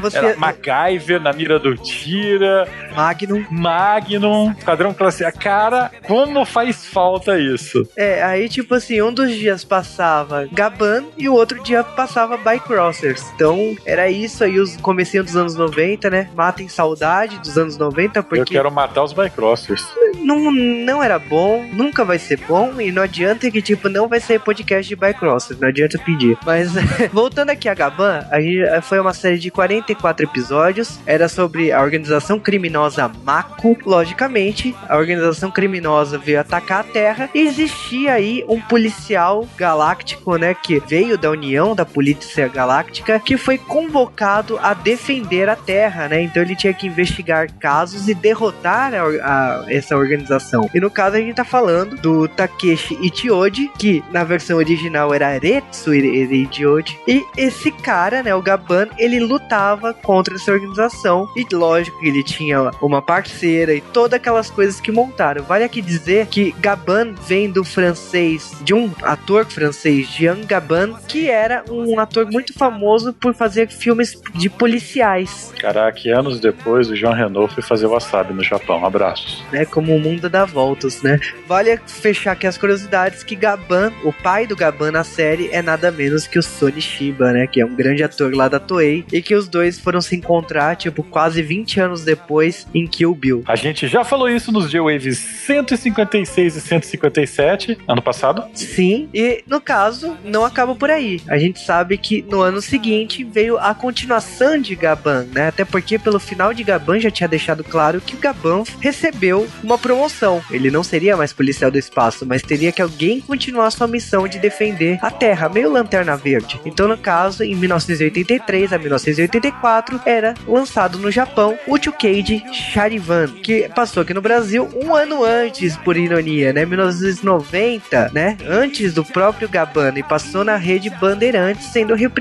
[0.00, 0.16] você.
[0.16, 2.66] Era MacGyver na mira do Tira,
[2.96, 3.44] Magnum.
[3.50, 5.30] Magnum, Esquadrão Classe A.
[5.30, 7.86] Cara, como faz falta isso?
[7.94, 13.24] É, aí tipo assim, um dos dias passava Gaban e o outro dia passava Bycrossers.
[13.34, 16.28] Então era isso aí, os comecinhos dos anos 90, né?
[16.34, 19.86] Matem saudade dos anos 90, Eu porque quero matar os Bycrossers.
[20.18, 24.20] não, não era bom, nunca vai ser bom, e não adianta que, tipo, não vai
[24.20, 26.36] sair podcast de Bycrossers, não adianta pedir.
[26.44, 26.72] Mas,
[27.12, 31.80] voltando aqui a Gaban, a gente, foi uma série de 44 episódios, era sobre a
[31.80, 33.76] organização criminosa Mako.
[33.84, 40.54] Logicamente, a organização criminosa veio atacar a Terra, e existia aí um policial galáctico, né,
[40.54, 46.22] que veio da União da Polícia Galáctica, que foi convocado a defender a Terra, né,
[46.22, 50.68] então ele tinha que investigar casos e derrotar a, a- essa organização.
[50.74, 55.38] E no caso a gente tá falando do Takeshi Ichioji, que na versão original era
[55.38, 61.98] Retsu Ichioji, e esse cara, né, o Gaban, ele lutava contra essa organização, e lógico
[62.00, 65.42] que ele tinha uma parceira e todas aquelas coisas que montaram.
[65.44, 71.28] Vale aqui dizer que Gaban vem do francês, de um ator francês, Jean Gaban, que
[71.28, 77.12] era um ator muito famoso por fazer filmes de policiais, Caraca, anos depois o João
[77.12, 78.84] Renault foi fazer wasabi no Japão.
[78.84, 79.44] Abraços.
[79.52, 79.64] né?
[79.64, 81.18] Como o mundo dá voltas, né?
[81.46, 85.90] Vale fechar aqui as curiosidades que Gaban, o pai do Gaban na série, é nada
[85.90, 87.46] menos que o Sony Shiba, né?
[87.46, 89.04] Que é um grande ator lá da Toei.
[89.12, 93.44] E que os dois foram se encontrar, tipo, quase 20 anos depois em Kill Bill.
[93.46, 98.44] A gente já falou isso nos J-Waves 156 e 157, ano passado.
[98.54, 101.20] Sim, e no caso, não acaba por aí.
[101.28, 105.48] A gente sabe que no ano seguinte veio a continuação de Gaban, né?
[105.48, 109.76] Até porque pelo final de Gaban já tinha deixado claro que o Gaban recebeu uma
[109.76, 110.42] promoção.
[110.50, 114.38] Ele não seria mais policial do espaço, mas teria que alguém continuar sua missão de
[114.38, 116.60] defender a Terra, meio lanterna verde.
[116.64, 123.68] Então, no caso, em 1983 a 1984, era lançado no Japão o Chukage Charivan, que
[123.74, 126.64] passou aqui no Brasil um ano antes, por ironia, né?
[126.64, 128.36] 1990, né?
[128.48, 132.19] Antes do próprio Gabbana e passou na rede Bandeirantes, sendo reprisado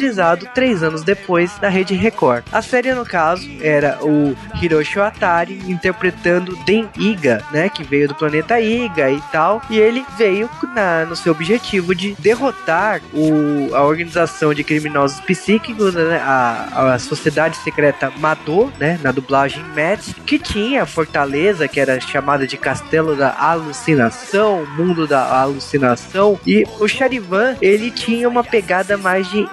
[0.53, 2.43] três anos depois na rede Record.
[2.51, 7.69] A série, no caso, era o Hiroshi Atari interpretando Den Iga, né?
[7.69, 9.61] Que veio do planeta Iga e tal.
[9.69, 15.93] E ele veio na, no seu objetivo de derrotar o, a organização de criminosos psíquicos,
[15.93, 16.21] né?
[16.23, 18.99] A, a sociedade secreta Mado, né?
[19.01, 25.07] Na dublagem Mads, que tinha a fortaleza, que era chamada de Castelo da Alucinação, Mundo
[25.07, 26.39] da Alucinação.
[26.45, 29.47] E o Charivan, ele tinha uma pegada mais de,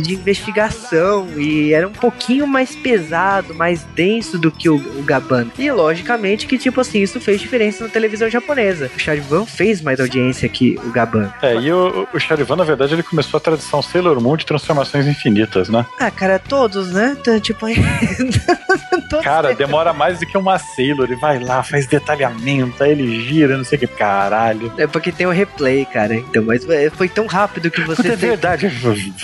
[0.00, 5.48] de investigação e era um pouquinho mais pesado, mais denso do que o, o Gaban.
[5.58, 8.90] E logicamente que, tipo assim, isso fez diferença na televisão japonesa.
[8.94, 11.32] O Charivan fez mais audiência que o Gaban.
[11.42, 15.06] É, e o, o Charivan, na verdade, ele começou a tradição Sailor Moon de transformações
[15.06, 15.84] infinitas, né?
[15.98, 17.16] Ah, cara, todos, né?
[17.18, 17.66] Então, Tipo,
[19.22, 21.06] Cara, demora mais do que uma Sailor.
[21.06, 23.86] Ele vai lá, faz detalhamento, aí ele gira, não sei o que.
[23.86, 24.72] Caralho.
[24.76, 26.14] É porque tem o replay, cara.
[26.14, 28.70] Então, mas é, foi tão rápido que você é verdade.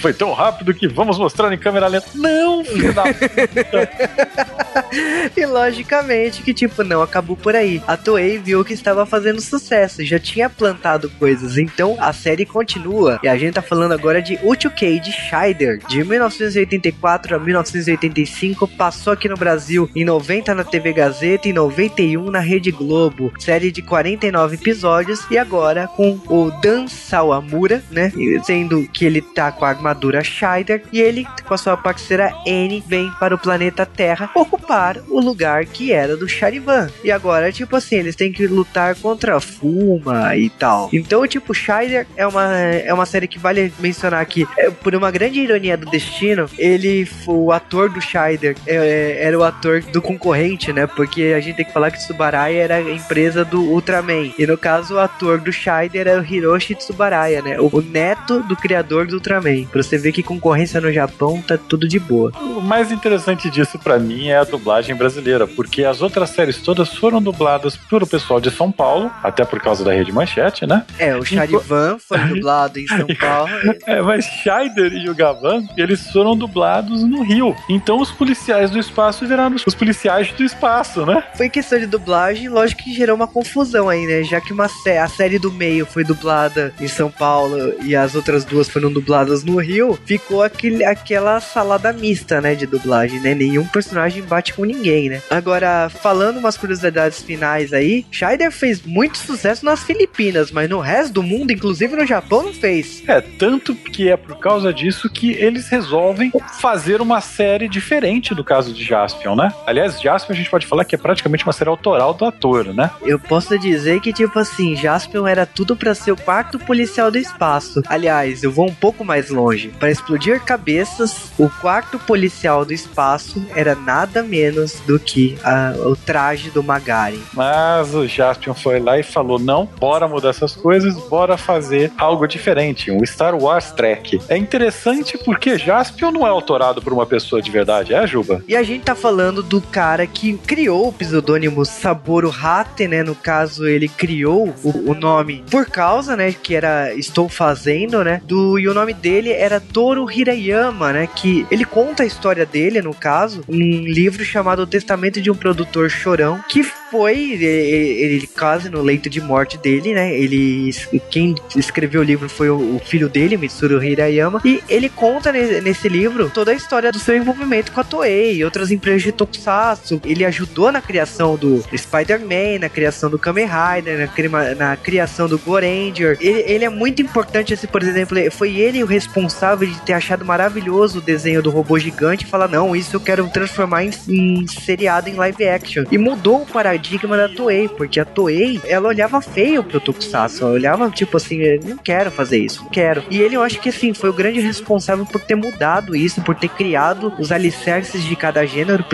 [0.00, 2.07] Foi tão rápido que vamos mostrar em câmera lenta.
[2.14, 3.05] Não, filho da
[5.37, 7.83] E logicamente que, tipo, não acabou por aí.
[7.87, 11.59] A Toei viu que estava fazendo sucesso, já tinha plantado coisas.
[11.59, 13.18] Então a série continua.
[13.22, 18.68] E a gente tá falando agora de Uchukei de Scheider, de 1984 a 1985.
[18.68, 23.33] Passou aqui no Brasil em 90 na TV Gazeta e 91 na Rede Globo.
[23.39, 25.27] Série de 49 episódios.
[25.31, 28.12] E agora com o Dan Sawamura, né?
[28.45, 30.83] Sendo que ele tá com a armadura Scheider.
[30.93, 34.63] E ele, com a sua parceira N, vem para o planeta Terra ocupar
[35.08, 36.88] o lugar que era do Charivan.
[37.02, 40.88] E agora, tipo assim, eles têm que lutar contra a Fuma e tal.
[40.92, 44.46] Então, tipo, Scheider é uma, é uma série que vale mencionar aqui.
[44.58, 49.44] É, por uma grande ironia do destino, ele, o ator do Scheider, é, era o
[49.44, 50.86] ator do concorrente, né?
[50.86, 54.32] Porque a gente tem que falar que Tsubaraya era a empresa do Ultraman.
[54.38, 57.60] E no caso, o ator do Scheider era o Hiroshi Tsubaraya, né?
[57.60, 59.64] O, o neto do criador do Ultraman.
[59.66, 62.32] Pra você ver que concorrência no Japão tá tudo de boa.
[62.40, 66.94] O mais interessante disso pra mim é a dublagem brasileira, porque as outras séries todas
[66.94, 70.84] foram dubladas pelo pessoal de São Paulo, até por causa da Rede Manchete, né?
[70.98, 73.50] É, o Charivan foi dublado em São Paulo.
[73.86, 77.55] É, mas Scheider e o Gavan, eles foram dublados no Rio.
[77.68, 81.22] Então os policiais do espaço viraram os policiais do espaço, né?
[81.34, 84.22] Foi questão de dublagem, lógico que gerou uma confusão aí, né?
[84.22, 88.14] Já que uma sé a série do meio foi dublada em São Paulo e as
[88.14, 93.34] outras duas foram dubladas no Rio, ficou aquele, aquela salada mista, né, de dublagem, né?
[93.34, 95.22] Nenhum personagem bate com ninguém, né?
[95.30, 101.14] Agora, falando umas curiosidades finais aí, Scheider fez muito sucesso nas Filipinas, mas no resto
[101.14, 103.03] do mundo, inclusive no Japão, não fez.
[103.07, 108.45] É, tanto que é por causa disso que eles resolvem fazer uma série diferente do
[108.45, 109.53] caso de Jaspion, né?
[109.66, 112.90] Aliás, Jaspion a gente pode falar que é praticamente uma série autoral do ator, né?
[113.03, 117.18] Eu posso dizer que, tipo assim, Jaspion era tudo pra ser o quarto policial do
[117.18, 117.82] espaço.
[117.86, 119.68] Aliás, eu vou um pouco mais longe.
[119.78, 125.95] Para explodir cabeças, o quarto policial do espaço era nada menos do que a- o
[125.97, 127.20] traje do Magari.
[127.33, 132.27] Mas o Jaspion foi lá e falou: não, bora mudar essas coisas, bora fazer algo
[132.27, 134.20] diferente, um Star Wars Trek.
[134.29, 138.43] É interessante porque Jaspion não é autorado por uma pessoa de verdade, é, Juba?
[138.49, 143.03] E a gente tá falando do cara que criou o pseudônimo Saboro Hate, né?
[143.03, 146.33] No caso, ele criou o, o nome por causa, né?
[146.33, 148.20] Que era Estou Fazendo, né?
[148.25, 151.09] Do, e o nome dele era Toru Hirayama, né?
[151.14, 155.34] Que ele conta a história dele, no caso, um livro chamado O Testamento de um
[155.34, 156.62] Produtor Chorão, que
[156.95, 160.16] foi, ele, ele quase no leito de morte dele, né?
[160.16, 160.72] Ele,
[161.11, 165.61] quem escreveu o livro foi o, o filho dele, Mitsuru Hirayama, e ele conta ne-
[165.61, 169.11] nesse livro toda a história do seu envolvimento com a Toei e outras empresas de
[169.11, 170.01] Tokusatsu.
[170.05, 175.36] Ele ajudou na criação do Spider-Man, na criação do Kamen Rider, na, na criação do
[175.36, 176.16] Goranger.
[176.20, 180.24] Ele, ele é muito importante, assim, por exemplo, foi ele o responsável de ter achado
[180.24, 184.47] maravilhoso o desenho do robô gigante e falar, não, isso eu quero transformar em, em
[184.47, 185.84] seriado em live action.
[185.90, 186.84] E mudou o paradigma
[187.16, 191.61] da Toei, porque a Toei, ela olhava feio pro Tokusatsu, ela olhava tipo assim, "Eu
[191.64, 193.03] não quero fazer isso, não quero.
[193.11, 196.35] E ele, eu acho que assim, foi o grande responsável por ter mudado isso, por
[196.35, 198.85] ter criado os alicerces de cada gênero,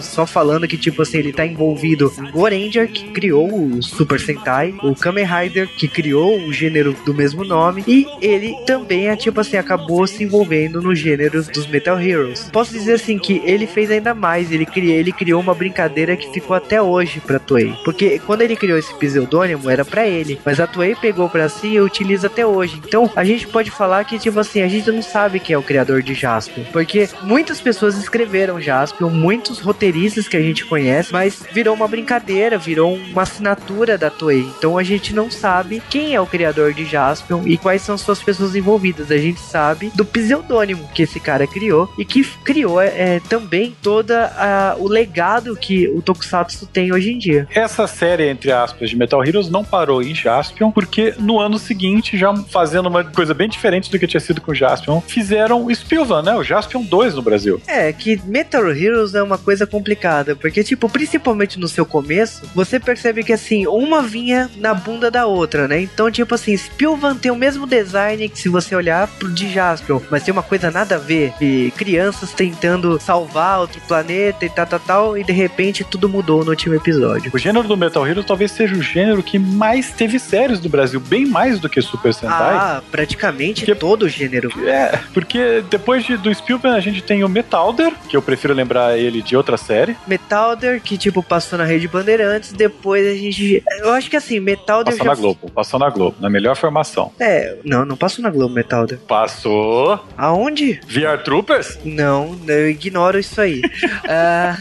[0.00, 4.74] só falando que tipo assim, ele tá envolvido em Goranger, que criou o Super Sentai,
[4.82, 9.40] o Kamen Rider, que criou o gênero do mesmo nome, e ele também, é, tipo
[9.40, 12.48] assim, acabou se envolvendo no gênero dos Metal Heroes.
[12.52, 16.32] Posso dizer assim que ele fez ainda mais, ele, cri, ele criou uma brincadeira que
[16.32, 17.74] ficou até hoje pra Toei.
[17.84, 21.68] Porque quando ele criou esse pseudônimo, era pra ele, mas a Toei pegou pra si
[21.68, 22.80] e utiliza até hoje.
[22.84, 25.62] Então, a gente pode falar que, tipo assim, a gente não sabe quem é o
[25.62, 31.42] criador de Jaspion, porque muitas pessoas escreveram Jaspion, muitos roteiristas que a gente conhece, mas
[31.52, 34.46] virou uma brincadeira, virou uma assinatura da Toei.
[34.58, 38.22] Então, a gente não sabe quem é o criador de Jaspion e quais são suas
[38.22, 39.10] pessoas envolvidas.
[39.10, 44.26] A gente sabe do pseudônimo que esse cara criou e que criou é, também toda
[44.36, 47.29] a- o legado que o Tokusatsu tem hoje em dia.
[47.54, 52.16] Essa série, entre aspas, de Metal Heroes não parou em Jaspion, porque no ano seguinte,
[52.16, 56.22] já fazendo uma coisa bem diferente do que tinha sido com Jaspion, fizeram o Spilvan,
[56.22, 56.34] né?
[56.34, 57.60] O Jaspion 2 no Brasil.
[57.66, 62.78] É, que Metal Heroes é uma coisa complicada, porque, tipo, principalmente no seu começo, você
[62.78, 65.80] percebe que, assim, uma vinha na bunda da outra, né?
[65.80, 70.00] Então, tipo assim, Spilvan tem o mesmo design que se você olhar pro de Jaspion,
[70.10, 74.66] mas tem uma coisa nada a ver, e crianças tentando salvar outro planeta e tal,
[74.66, 77.09] tal, tal, e de repente tudo mudou no último episódio.
[77.32, 81.00] O gênero do Metal Heroes talvez seja o gênero que mais teve séries do Brasil,
[81.00, 82.54] bem mais do que Super Sentai.
[82.56, 84.50] Ah, praticamente todo o gênero.
[84.66, 88.98] É, porque depois de, do Spielberg a gente tem o Metalder, que eu prefiro lembrar
[88.98, 89.96] ele de outra série.
[90.06, 93.62] Metalder, que tipo passou na Rede Bandeirantes, depois a gente.
[93.78, 95.10] Eu acho que assim, Metalder Passou já.
[95.14, 97.12] na Globo, passou na Globo, na melhor formação.
[97.18, 98.98] É, não, não passou na Globo Metalder.
[98.98, 100.04] Passou.
[100.16, 100.80] Aonde?
[100.86, 101.78] VR Troopers?
[101.84, 103.60] Não, eu ignoro isso aí.
[104.12, 104.56] Ah,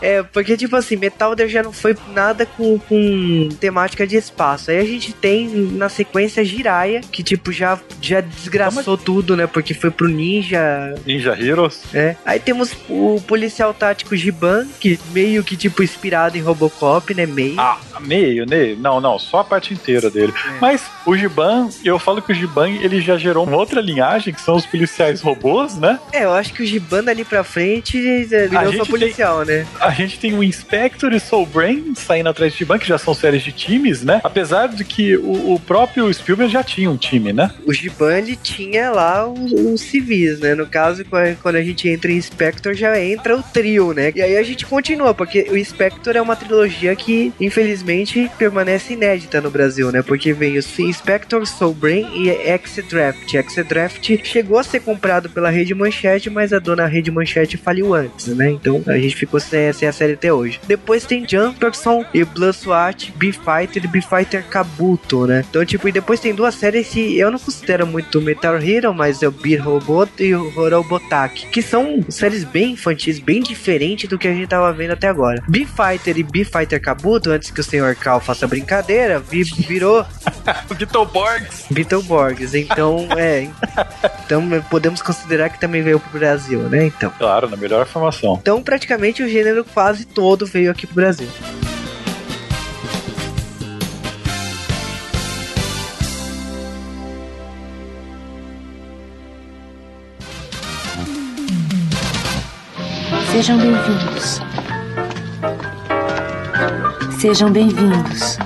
[0.00, 4.70] é, porque, tipo assim, Metalder já não foi nada com, com temática de espaço.
[4.70, 9.46] Aí a gente tem na sequência Jiraiya, que, tipo, já, já desgraçou tudo, né?
[9.46, 10.94] Porque foi pro Ninja.
[11.06, 11.82] Ninja Heroes.
[11.94, 12.16] É.
[12.24, 17.26] Aí temos o policial tático Giban, que meio que, tipo, inspirado em Robocop, né?
[17.26, 17.58] Meio.
[17.58, 18.76] Ah, meio, meio.
[18.76, 20.32] Não, não, só a parte inteira dele.
[20.60, 24.40] Mas o Giban, eu falo que o Giban, ele já gerou uma outra linhagem, que
[24.40, 25.98] são os policiais robôs, né?
[26.12, 29.66] É, eu acho que o Giban dali pra frente virou só policial, né?
[29.80, 33.14] A gente tem o Inspector e Soul Brain saindo atrás de Giban, que já são
[33.14, 34.20] séries de times, né?
[34.24, 37.50] Apesar de que o, o próprio Spielberg já tinha um time, né?
[37.66, 40.54] O Giban ele tinha lá os, os civis, né?
[40.54, 44.12] No caso, quando- a gente entra em Spectre, já entra o trio, né?
[44.14, 49.40] E aí a gente continua, porque o Spectre é uma trilogia que, infelizmente, permanece inédita
[49.40, 50.02] no Brasil, né?
[50.02, 53.34] Porque veio Spectre, Soul Brain e X-Draft.
[53.34, 58.26] X-Draft chegou a ser comprado pela Rede Manchete, mas a dona Rede Manchete faliu antes,
[58.28, 58.50] né?
[58.50, 60.60] Então a gente ficou sem, conhecem a série até hoje.
[60.66, 65.44] Depois tem Jumperson e Blood SWAT, B-Fighter e B-Fighter Kabuto, né?
[65.48, 69.22] Então, tipo, e depois tem duas séries que eu não considero muito Metal Hero, mas
[69.22, 74.18] é o Beat Robot e o Robotaki, que são séries bem infantis, bem diferentes do
[74.18, 75.42] que a gente tava vendo até agora.
[75.48, 77.94] B-Fighter e B-Fighter Kabuto, antes que o Sr.
[77.98, 80.04] Cal faça brincadeira, vi- virou
[80.76, 81.64] Beetleborgs.
[81.70, 82.54] Beetleborgs.
[82.54, 83.48] Então, é.
[84.28, 86.84] Então podemos considerar que também veio pro Brasil, né?
[86.84, 87.10] Então.
[87.18, 88.38] Claro, na melhor formação.
[88.40, 91.28] Então, praticamente o gênero quase todo veio aqui pro Brasil.
[103.30, 104.40] Sejam bem-vindos.
[107.20, 108.38] Sejam bem-vindos.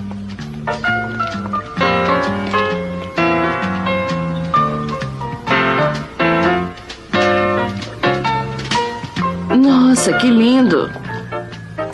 [9.57, 11.02] Nossa, que lindo.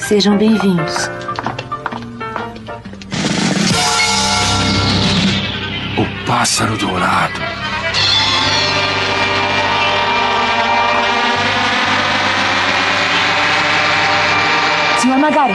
[0.08, 1.10] Sejam bem-vindos.
[5.98, 7.38] O pássaro dourado.
[15.02, 15.52] Senhor Magari,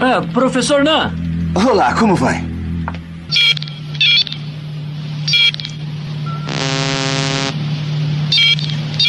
[0.00, 1.12] Ah, professor Nan.
[1.54, 2.55] Olá, como vai?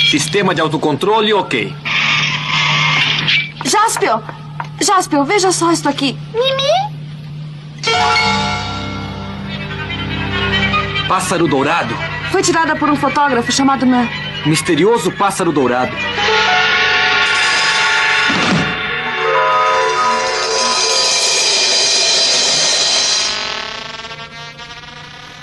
[0.09, 1.75] Sistema de autocontrole, ok.
[3.65, 4.23] Jaspio!
[4.79, 6.17] Jaspio, veja só isso aqui.
[6.33, 6.97] Mimi?
[11.09, 11.93] Pássaro dourado.
[12.31, 14.07] Foi tirada por um fotógrafo chamado Nan.
[14.45, 15.91] Misterioso pássaro dourado.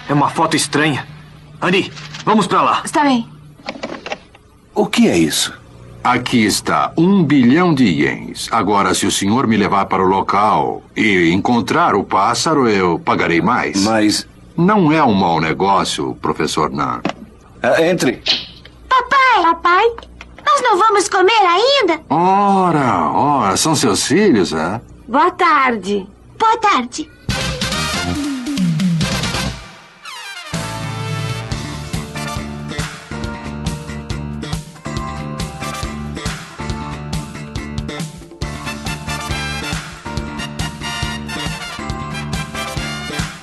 [0.09, 1.07] É uma foto estranha.
[1.61, 1.93] Andy,
[2.25, 2.83] vamos pra lá.
[2.83, 3.34] Está bem.
[4.75, 5.53] O que é isso?
[6.03, 8.49] Aqui está, um bilhão de ienes.
[8.51, 13.41] Agora, se o senhor me levar para o local e encontrar o pássaro, eu pagarei
[13.41, 13.83] mais.
[13.85, 14.27] Mas.
[14.57, 17.01] Não é um mau negócio, professor Nan.
[17.63, 18.23] Ah, entre.
[18.89, 19.43] Papai!
[19.43, 19.85] Papai?
[20.45, 22.01] Nós não vamos comer ainda?
[22.11, 24.81] Ora, ora, são seus filhos, é?
[25.09, 26.07] Boa tarde.
[26.39, 27.11] Boa tarde.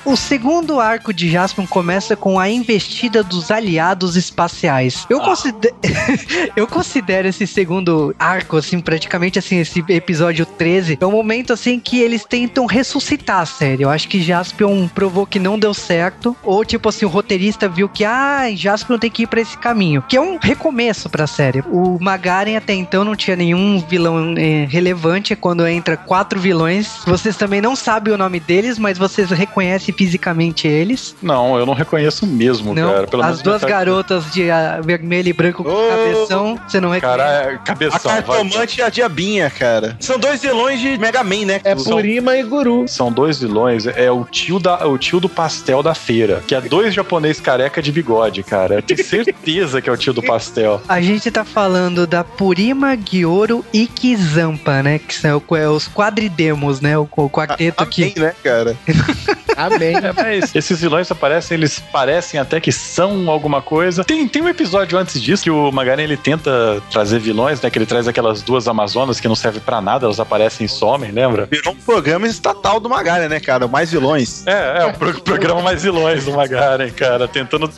[0.04, 5.06] O segundo arco de Jaspion começa com a investida dos aliados espaciais.
[5.10, 5.76] Eu, considero,
[6.56, 11.80] eu considero esse segundo arco, assim, praticamente assim, esse episódio 13, é um momento assim
[11.80, 13.84] que eles tentam ressuscitar a série.
[13.84, 17.88] Eu acho que Jaspion provou que não deu certo, ou tipo assim, o roteirista viu
[17.88, 21.64] que, ah, Jaspion tem que ir pra esse caminho, que é um recomeço pra série.
[21.72, 27.38] O Magaren até então não tinha nenhum vilão eh, relevante, quando entra quatro vilões, vocês
[27.38, 31.16] também não sabem o nome deles, mas vocês reconhecem fisicamente eles.
[31.22, 33.08] Não, eu não reconheço mesmo, Não, cara.
[33.08, 36.90] Pelo as menos duas garotas de ah, vermelho e branco com Ô, cabeção, você não
[36.90, 37.18] reconhece.
[37.18, 38.00] Cara, A cabeção.
[38.04, 38.22] vai.
[38.24, 39.98] cartomante e a diabinha, cara.
[40.00, 41.62] São dois vilões de Mega Man, né?
[41.64, 42.86] É São- Purima e Guru.
[42.88, 43.86] São dois vilões.
[43.88, 46.44] É o tio, da, o tio do pastel da feira.
[46.48, 48.76] Que é dois japonês careca de bigode, cara.
[48.76, 50.82] Eu tenho certeza que é o tio do pastel.
[50.88, 55.00] A gente tá falando da Purima, Gyoro e Kizampa, né?
[55.00, 56.98] Que são é, os quadridemos, né?
[56.98, 58.20] O, o quarteto Amém, que.
[58.20, 58.76] né, cara?
[59.56, 59.96] Amém.
[59.98, 64.04] É, mas esses vilões aparecem, eles parecem até que são alguma coisa.
[64.04, 67.70] Tem, tem um episódio antes disso que o Magaren ele tenta trazer vilões, né?
[67.70, 71.12] Que ele traz aquelas duas Amazonas que não servem pra nada, elas aparecem e somem,
[71.12, 71.48] lembra?
[71.52, 73.68] Virou um programa estatal do Magari, né, cara?
[73.68, 74.46] Mais vilões.
[74.48, 77.28] É, é o pro- programa mais vilões do Magaren, cara.
[77.28, 77.70] Tentando.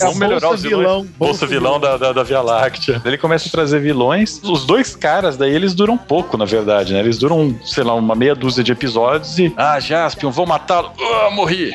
[0.00, 0.84] É melhorar Bolsa os vilões.
[0.86, 3.00] Vilão, Bolsa, Bolsa vilão, Da, da, da Via Láctea.
[3.04, 4.40] Ele começa a trazer vilões.
[4.42, 7.00] Os dois caras, daí, eles duram pouco, na verdade, né?
[7.00, 9.52] Eles duram, sei lá, uma meia dúzia de episódios e.
[9.56, 10.92] Ah, Jaspion, vou matá-lo.
[11.14, 11.74] Ah, morri.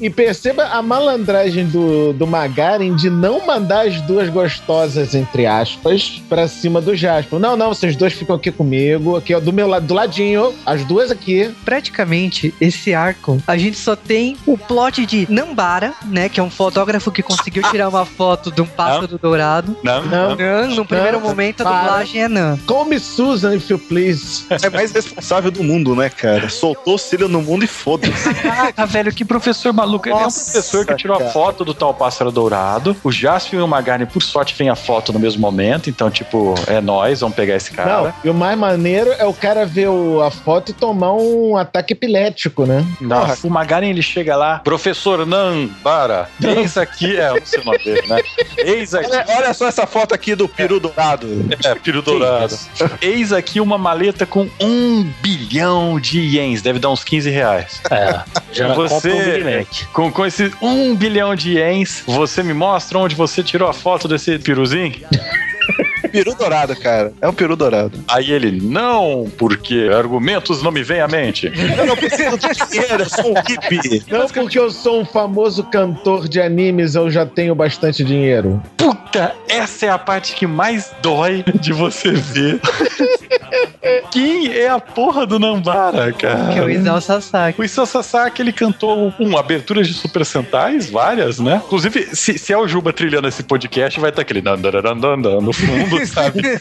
[0.00, 6.22] E perceba a malandragem do, do Magaren de não mandar as duas gostosas, entre aspas,
[6.28, 7.38] pra cima do Jasper.
[7.38, 10.84] Não, não, vocês dois ficam aqui comigo, aqui, ó, do meu lado, do ladinho, as
[10.84, 11.50] duas aqui.
[11.64, 16.28] Praticamente, esse arco, a gente só tem o plot de Nambara, né?
[16.28, 19.76] Que é um fotógrafo que conseguiu tirar uma foto de um pássaro dourado.
[19.82, 20.36] Não, Não.
[20.36, 21.80] Nan, no primeiro Não, momento, a para.
[21.80, 22.58] dublagem é Nan.
[22.66, 24.44] Come Susan, if you please.
[24.62, 26.48] É mais responsável do mundo, né, cara?
[26.48, 28.19] Soltou o cílio no mundo e foda-se.
[28.42, 30.06] Caraca, velho, que professor maluco.
[30.08, 31.30] Ele é um Nossa, professor que tirou a cara.
[31.30, 32.96] foto do tal pássaro dourado.
[33.02, 35.88] O Jaspion e o Magari, por sorte, vem a foto no mesmo momento.
[35.90, 38.02] Então, tipo, é nós, vamos pegar esse cara.
[38.02, 41.56] Não, e o mais maneiro é o cara ver o- a foto e tomar um
[41.56, 42.84] ataque epilético, né?
[43.00, 47.78] Não, o Magaren ele chega lá, professor Nambara, eis aqui, é, não sei o nome
[47.78, 48.20] dele, né?
[48.58, 49.06] Eis aqui.
[49.10, 51.26] Olha, olha só essa foto aqui do peru dourado.
[51.64, 52.56] É, peru dourado.
[53.00, 57.80] Eis aqui uma maleta com um bilhão de ienes, deve dar uns 15 reais.
[57.90, 58.09] É,
[58.52, 63.42] já um Você, com, com esse um bilhão de ienes, você me mostra onde você
[63.42, 64.94] tirou a foto desse peruzinho?
[66.08, 67.12] Peru dourado, cara.
[67.20, 67.98] É um peru dourado.
[68.08, 71.52] Aí ele, não, porque argumentos não me vêm à mente.
[71.76, 74.02] Eu não preciso de dinheiro, eu sou um hippie.
[74.08, 78.62] Não porque eu sou um famoso cantor de animes, eu já tenho bastante dinheiro.
[78.76, 82.60] Puta, essa é a parte que mais dói de você ver.
[84.10, 86.52] Quem é a porra do Nambara, cara?
[86.52, 87.60] Que é o Isao Sasaki.
[87.60, 91.60] O Isao Sasaki, ele cantou um, aberturas de Super Sentais, várias, né?
[91.64, 94.96] Inclusive, se, se é o Juba trilhando esse podcast, vai estar aquele dan, dan, dan,
[94.96, 96.60] dan, dan no fundo, sabe?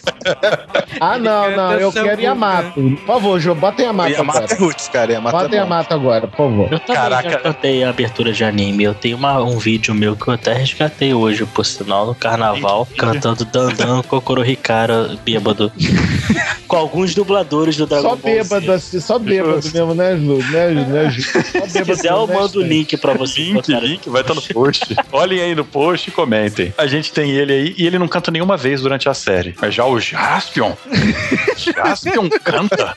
[0.99, 2.73] Ah, não, não, eu quero Yamato.
[2.82, 4.53] Por favor, Jô, bota Yamato Yamato agora.
[4.53, 5.11] é roots, cara.
[5.13, 5.57] Yamato Bota é.
[5.59, 6.67] Yamato agora, por favor.
[6.71, 7.30] Eu também Caraca.
[7.30, 8.84] já cantei a abertura de anime.
[8.84, 12.88] Eu tenho uma- um vídeo meu que eu até resgatei hoje, por sinal, no carnaval,
[12.97, 15.71] cantando Dandan Kokoro Hikara bêbado.
[16.70, 18.43] Com alguns dubladores do Dragon Só Ball Z.
[18.43, 20.38] bêbado, assim, só bêbado mesmo, né, Ju?
[20.51, 21.24] Né, né, Ju?
[21.51, 22.67] Só Se quiser, eu né, mando o Stan?
[22.67, 23.47] link pra vocês.
[23.47, 24.95] Link, link, vai estar no post.
[25.11, 26.72] Olhem aí no post e comentem.
[26.78, 29.55] A gente tem ele aí e ele não canta nenhuma vez durante a série.
[29.59, 30.74] Mas já o Jaspion.
[31.57, 32.95] Jaspion canta.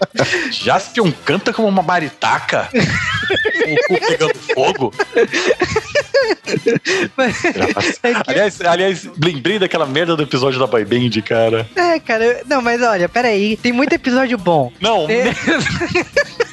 [0.53, 2.69] Jaspion canta como uma maritaca.
[2.71, 4.95] Com o cu pegando fogo.
[8.03, 11.69] É que- Aliás, aliás, lembrei daquela merda do episódio da Boy Band, cara.
[11.77, 14.73] É, cara, não, mas olha, peraí, tem muito episódio bom.
[14.81, 15.33] Não, É.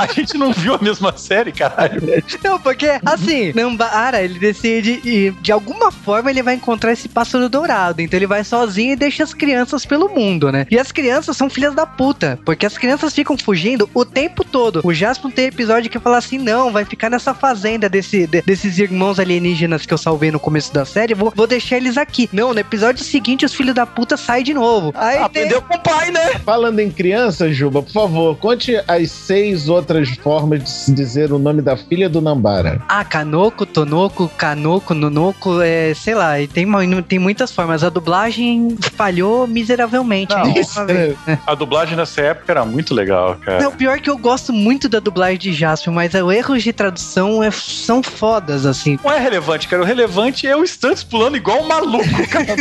[0.00, 2.00] a gente não viu a mesma série, caralho.
[2.42, 7.48] Não, porque, assim, Nambara, ele decide e, de alguma forma, ele vai encontrar esse pássaro
[7.48, 8.00] dourado.
[8.02, 10.66] Então ele vai sozinho e deixa as crianças pelo mundo, né?
[10.70, 14.80] E as crianças são filhas da puta, porque as crianças ficam fugindo o tempo todo.
[14.84, 18.78] O Jasper tem episódio que fala assim, não, vai ficar nessa fazenda desse, de- desses
[18.78, 22.28] irmãos alienígenas que eu salvei no começo da série, vou, vou deixar eles aqui.
[22.32, 24.92] Não, no episódio seguinte, os filhos da puta saem de novo.
[24.94, 26.38] Aí tem- Aprendeu com o pai, né?
[26.44, 31.38] Falando em criança, Juba, por favor, conte as seis outras formas de se dizer o
[31.38, 32.80] nome da filha do Nambara.
[32.88, 36.66] Ah, Kanoko, Tonoko, Kanoko, Nonoko, é, sei lá, e tem,
[37.02, 37.82] tem muitas formas.
[37.82, 40.34] A dublagem falhou miseravelmente.
[40.34, 41.16] Não, vez.
[41.46, 43.62] A dublagem nessa época era muito legal, cara.
[43.62, 47.42] Não, pior que eu gosto muito da dublagem de Jasper, mas os erros de tradução
[47.42, 48.98] é- são fodas, assim.
[49.02, 49.82] Não é relevante, cara.
[49.82, 52.54] O relevante é o Stunts pulando igual um maluco, cara.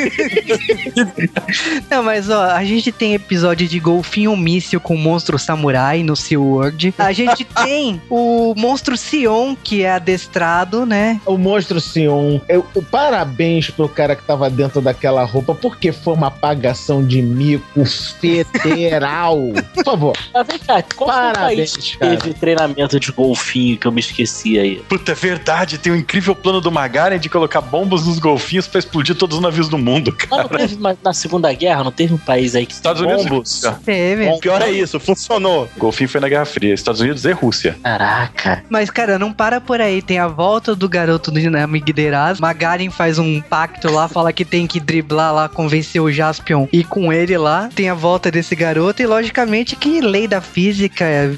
[1.90, 6.94] Não, mas ó, a gente tem episódio de golfinho míssil com monstro samurai no SeaWorld.
[6.98, 11.20] A gente tem o monstro Sion, que é adestrado, né?
[11.26, 16.14] O monstro Sion, eu, eu- parabéns pro cara que tava dentro daquela roupa, porque foi
[16.14, 17.84] uma apagação de mico
[18.20, 19.38] federal.
[19.74, 20.18] Por favor.
[20.34, 22.18] Mas vem cá, qual foi o Parabéns, país cara.
[22.18, 24.78] teve treinamento de golfinho que eu me esqueci aí?
[24.88, 25.78] Puta, é verdade.
[25.78, 29.44] Tem o incrível plano do Magaren de colocar bombas nos golfinhos pra explodir todos os
[29.44, 30.44] navios do mundo, Mas cara.
[30.44, 33.62] não teve uma- na Segunda Guerra, não teve um país aí que Estados Unidos bombos?
[33.86, 34.28] Teve.
[34.30, 35.70] O pior é isso, funcionou.
[35.76, 36.74] O golfinho foi na Guerra Fria.
[36.74, 37.78] Estados Unidos e Rússia.
[37.84, 38.64] Caraca.
[38.70, 40.02] Mas, cara, não para por aí.
[40.02, 42.40] Tem a volta do garoto do Dinamic Deraz.
[42.40, 46.80] Magaren faz um pacto lá, fala que tem que driblar lá, convencer o Jaspion e
[46.80, 47.70] ir com ele lá.
[47.74, 51.32] Tem a volta desse garoto e, logicamente, que lei da física é,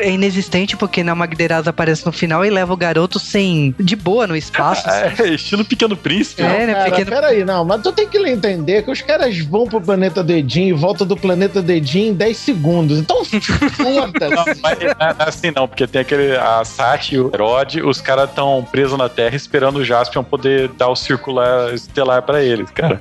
[0.00, 3.74] é inexistente, porque na Magderaz aparece no final e leva o garoto sem...
[3.78, 4.88] de boa no espaço.
[5.20, 6.42] É, estilo Pequeno Príncipe.
[6.42, 6.74] É, né?
[6.74, 7.10] Cara, Pequeno...
[7.10, 10.68] peraí, não, mas tu tem que entender que os caras vão pro planeta do Edin
[10.68, 12.98] e voltam do planeta do Edin em 10 segundos.
[12.98, 14.39] Então, foda-se.
[14.46, 16.36] Não, mas não é assim não, porque tem aquele.
[16.36, 20.68] A Sati e o Rod, os caras estão presos na Terra esperando o Jaspion poder
[20.68, 23.00] dar o circular estelar pra eles, cara.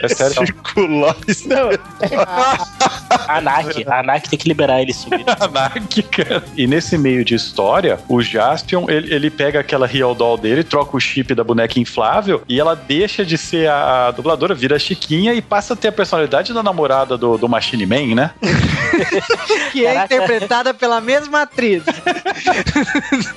[0.00, 0.34] É sério.
[0.34, 1.16] Circular.
[1.46, 1.70] Não,
[3.28, 5.24] A ANAC, a ANAC tem que liberar ele subir.
[5.40, 6.44] Anak, cara.
[6.56, 10.96] E nesse meio de história, o Jaspion, ele, ele pega aquela Real Doll dele, troca
[10.96, 15.34] o chip da boneca inflável e ela deixa de ser a dubladora, vira a Chiquinha
[15.34, 18.30] e passa a ter a personalidade da namorada do, do Machine Man, né?
[19.72, 20.16] Que é Caraca.
[20.54, 21.82] Interpretada pela mesma atriz.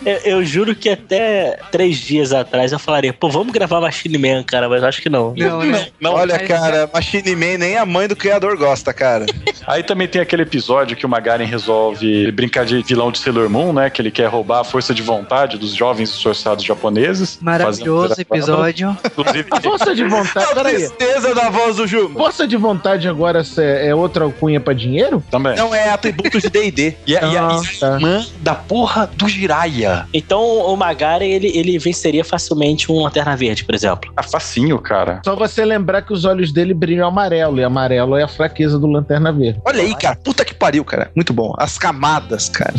[0.05, 4.43] Eu, eu juro que até três dias atrás eu falaria, pô, vamos gravar Machine Man,
[4.43, 5.33] cara, mas acho que não.
[5.35, 5.85] Não, não.
[5.99, 9.25] Não, Olha, cara, Machine Man nem a mãe do criador gosta, cara.
[9.65, 13.73] Aí também tem aquele episódio que o Magaren resolve brincar de vilão de Sailor Moon,
[13.73, 13.89] né?
[13.89, 17.37] Que ele quer roubar a força de vontade dos jovens esforçados japoneses.
[17.41, 18.97] Maravilhoso fazendo- episódio.
[19.05, 20.75] Inclusive, força de vontade, peraí.
[20.75, 22.19] Tristeza da voz do Juba.
[22.19, 25.23] Força de vontade agora é é outra alcunha pra dinheiro?
[25.29, 25.55] também.
[25.55, 26.95] Não é atributos de D&D.
[27.07, 30.05] E a, e a- e a irmã da porra do Jiraiya.
[30.13, 34.11] Então o Magaren, ele, ele venceria facilmente um Lanterna Verde, por exemplo.
[34.15, 35.21] Ah, facinho, cara.
[35.23, 38.87] Só você lembrar que os olhos dele brilham amarelo, e amarelo é a fraqueza do
[38.87, 39.59] Lanterna Verde.
[39.65, 40.17] Olha aí, cara.
[40.21, 41.09] Puta que pariu, cara.
[41.15, 41.53] Muito bom.
[41.57, 42.73] As camadas, cara.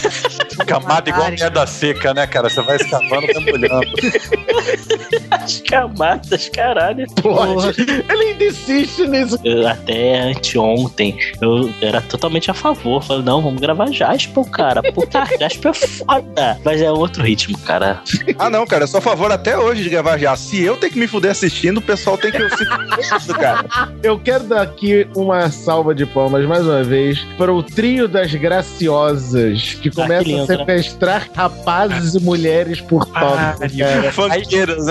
[0.66, 2.50] Camada igual merda seca, né, cara?
[2.50, 3.80] Você vai escavando, molhando.
[5.30, 7.06] As camadas, caralho.
[7.22, 9.38] Porra, ele ainda insiste nisso.
[9.44, 13.02] Eu, até anteontem, eu era totalmente a favor.
[13.02, 14.82] Falei, não, vamos gravar Jasper, cara.
[14.92, 16.60] Puta, Jasper é foda.
[16.64, 18.00] Mas é outro ritmo, cara.
[18.38, 18.84] Ah, não, cara.
[18.84, 20.36] Eu sou a favor até hoje de gravar já.
[20.36, 23.64] Se eu tenho que me fuder assistindo, o pessoal tem que se fuder, cara.
[24.02, 28.34] Eu quero dar aqui uma salva de palmas, mais uma vez, para o trio das
[28.34, 34.12] graciosas, que começa lindo, a sequestrar rapazes e mulheres por Ah, tópico, cara.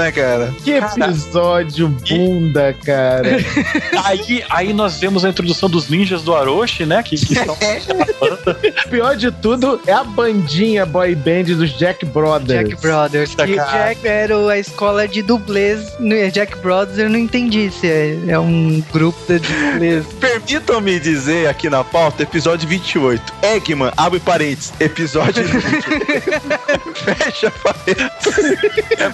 [0.10, 0.54] Né, cara?
[0.64, 3.38] Que episódio bunda, cara.
[4.04, 7.04] Aí, aí nós vemos a introdução dos ninjas do Aroshi, né?
[7.04, 12.70] Que, que são O pior de tudo é a bandinha boy band dos Jack Brothers.
[12.70, 13.36] Jack Brothers.
[13.36, 13.90] Que cara.
[13.90, 15.94] Jack era a escola de dublês.
[16.00, 20.06] no Jack Brothers eu não entendi se é, é um grupo de dublês.
[20.20, 23.34] Permitam-me dizer aqui na pauta, episódio 28.
[23.44, 26.80] Eggman, abre parênteses, episódio 28.
[26.96, 28.60] Fecha parênteses.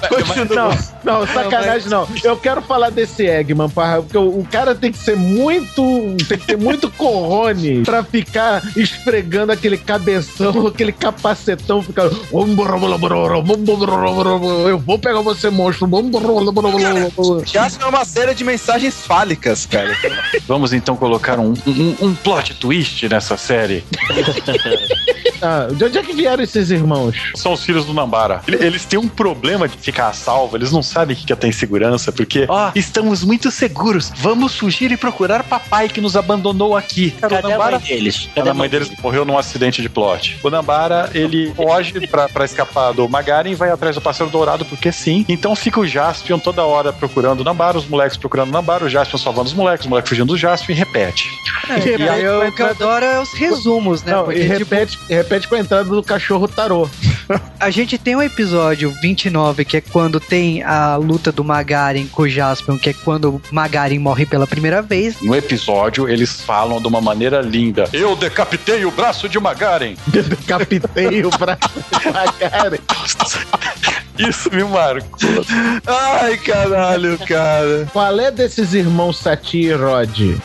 [0.09, 0.55] Continua.
[0.55, 2.07] Não, não, sacanagem não.
[2.23, 6.15] Eu quero falar desse Eggman, parra, porque o, o cara tem que ser muito.
[6.27, 12.09] Tem que ter muito corrone pra ficar esfregando aquele cabeção, aquele capacetão, ficar.
[14.69, 15.87] Eu vou pegar você, monstro.
[17.45, 19.95] Jasper é uma série de mensagens fálicas, cara.
[20.47, 23.83] Vamos então colocar um, um, um plot twist nessa série.
[25.41, 27.15] Ah, de onde é que vieram esses irmãos?
[27.35, 28.41] São os filhos do Nambara.
[28.47, 31.35] Ele- Eles têm um problema de ficar a salvo, eles não sabem o que é
[31.35, 36.75] ter insegurança, porque, ó, estamos muito seguros, vamos fugir e procurar papai que nos abandonou
[36.75, 37.11] aqui.
[37.11, 38.29] Cara, Cadê a mãe deles?
[38.35, 40.39] Cadê a mãe deles morreu num acidente de plot.
[40.43, 44.65] O Nambara, ele foge pra, pra escapar do Magaren e vai atrás do Pássaro Dourado,
[44.65, 45.25] porque sim.
[45.27, 48.89] Então fica o Jaspion toda hora procurando o Nambara, os moleques procurando o Nambara, o
[48.89, 51.29] Jaspion salvando os moleques, os moleques fugindo do Jaspion e repete.
[51.69, 54.11] É, E aí, eu, o que eu adoro é os resumos, né?
[54.13, 56.89] Não, Porque, e tipo, repete, repete com a entrada do cachorro tarô.
[57.59, 62.23] a gente tem um episódio 29, que é quando tem a luta do Magaren com
[62.23, 65.21] o Jaspion, que é quando o Magaren morre pela primeira vez.
[65.21, 67.87] No episódio, eles falam de uma maneira linda.
[67.93, 69.95] Eu decapitei o braço de Magaren.
[70.07, 72.79] Decapitei o braço do Magaren.
[74.17, 75.29] Isso me marcou.
[75.85, 77.87] Ai, caralho, cara.
[77.91, 80.37] Qual é desses irmãos Sati e Rod?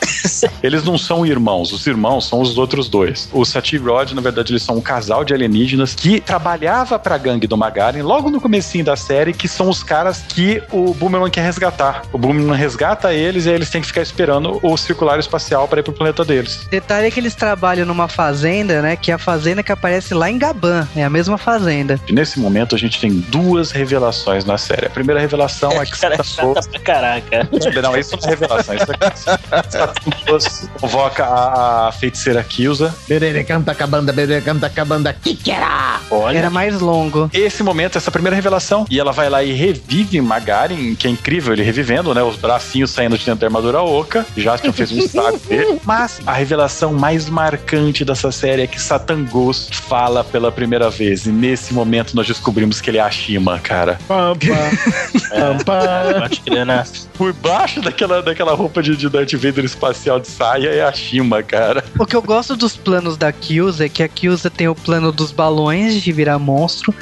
[0.61, 3.29] Eles não são irmãos, os irmãos são os outros dois.
[3.31, 7.17] O Sati e Rod, na verdade, eles são um casal de alienígenas que trabalhava pra
[7.17, 11.29] gangue do Magaren logo no comecinho da série, que são os caras que o Boomerang
[11.31, 12.03] quer resgatar.
[12.11, 15.79] O Boomerang resgata eles e aí eles têm que ficar esperando o circular espacial para
[15.79, 16.67] ir pro planeta deles.
[16.69, 18.95] Detalhe é que eles trabalham numa fazenda, né?
[18.95, 20.87] Que é a fazenda que aparece lá em Gaban.
[20.95, 21.99] É a mesma fazenda.
[22.07, 24.87] E nesse momento a gente tem duas revelações na série.
[24.87, 27.49] A primeira revelação é que Cara, é Satangos- chata pra caraca.
[27.81, 28.75] Não, isso não é revelação.
[28.75, 32.93] Isso é convoca a, a feiticeira Kyusa.
[33.07, 35.99] Berere canta cabanda, berere canta cabanda, que que era?
[36.09, 37.29] Olha, Era mais longo.
[37.33, 39.51] Esse momento, essa primeira revelação, e ela vai lá e
[39.91, 42.23] revive Magaren, que é incrível ele revivendo, né?
[42.23, 44.25] Os bracinhos saindo de dentro da armadura oca.
[44.37, 45.79] Jaspion fez um estrago dele.
[45.83, 51.25] Mas a revelação mais marcante dessa série é que Satangos fala pela primeira vez.
[51.25, 53.99] E nesse momento nós descobrimos que ele é a Shima, cara.
[54.07, 56.23] Pam, pam, pam, pam.
[56.23, 56.83] Acho que né?
[57.15, 61.43] Por baixo daquela, daquela roupa de, de Darth Vader espacial de saia é a Shima,
[61.43, 61.83] cara.
[61.99, 65.11] O que eu gosto dos planos da Kyusa é que a Kyusa tem o plano
[65.11, 66.93] dos balões de virar monstro.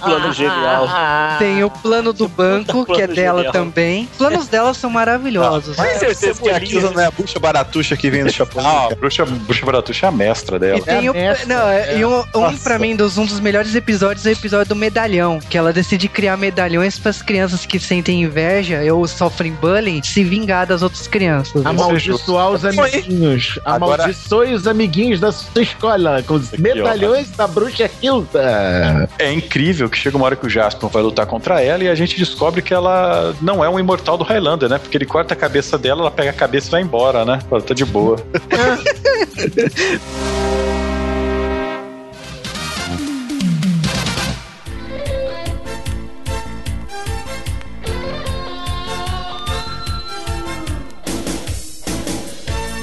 [0.00, 0.88] Plano genial.
[1.38, 3.52] Tem o plano do banco, que é Plano dela genial.
[3.52, 4.08] também.
[4.12, 5.76] Os planos dela são maravilhosos.
[5.76, 8.64] Tem certeza que a Kyusa não é a bucha baratuxa que vem do Japão.
[8.66, 10.78] Ah, a bruxa, bruxa Baratuxa é a mestra dela.
[10.78, 11.14] E tem É o.
[11.14, 11.98] mestra, não, é- é.
[11.98, 15.38] e um, um pra mim, dos, um dos melhores episódios é o episódio do medalhão.
[15.40, 20.66] Que ela decide criar medalhões pras crianças que sentem inveja ou sofrem bullying se vingar
[20.66, 21.64] das outras crianças.
[21.64, 23.58] Amaldiçoar os amiguinhos.
[23.64, 29.08] Amaldiçoe os amiguinhos da sua escola com os medalhões da bruxa Hilda.
[29.18, 31.94] É incrível que chega uma hora que o Jaspion vai lutar contra ela e a
[31.94, 34.78] gente descobre que ela não é um imortal do Highlander, né?
[34.78, 37.38] Porque ele corta a cabeça dela, ela pega a cabeça e vai embora, né?
[37.50, 38.16] Ela tá de boa.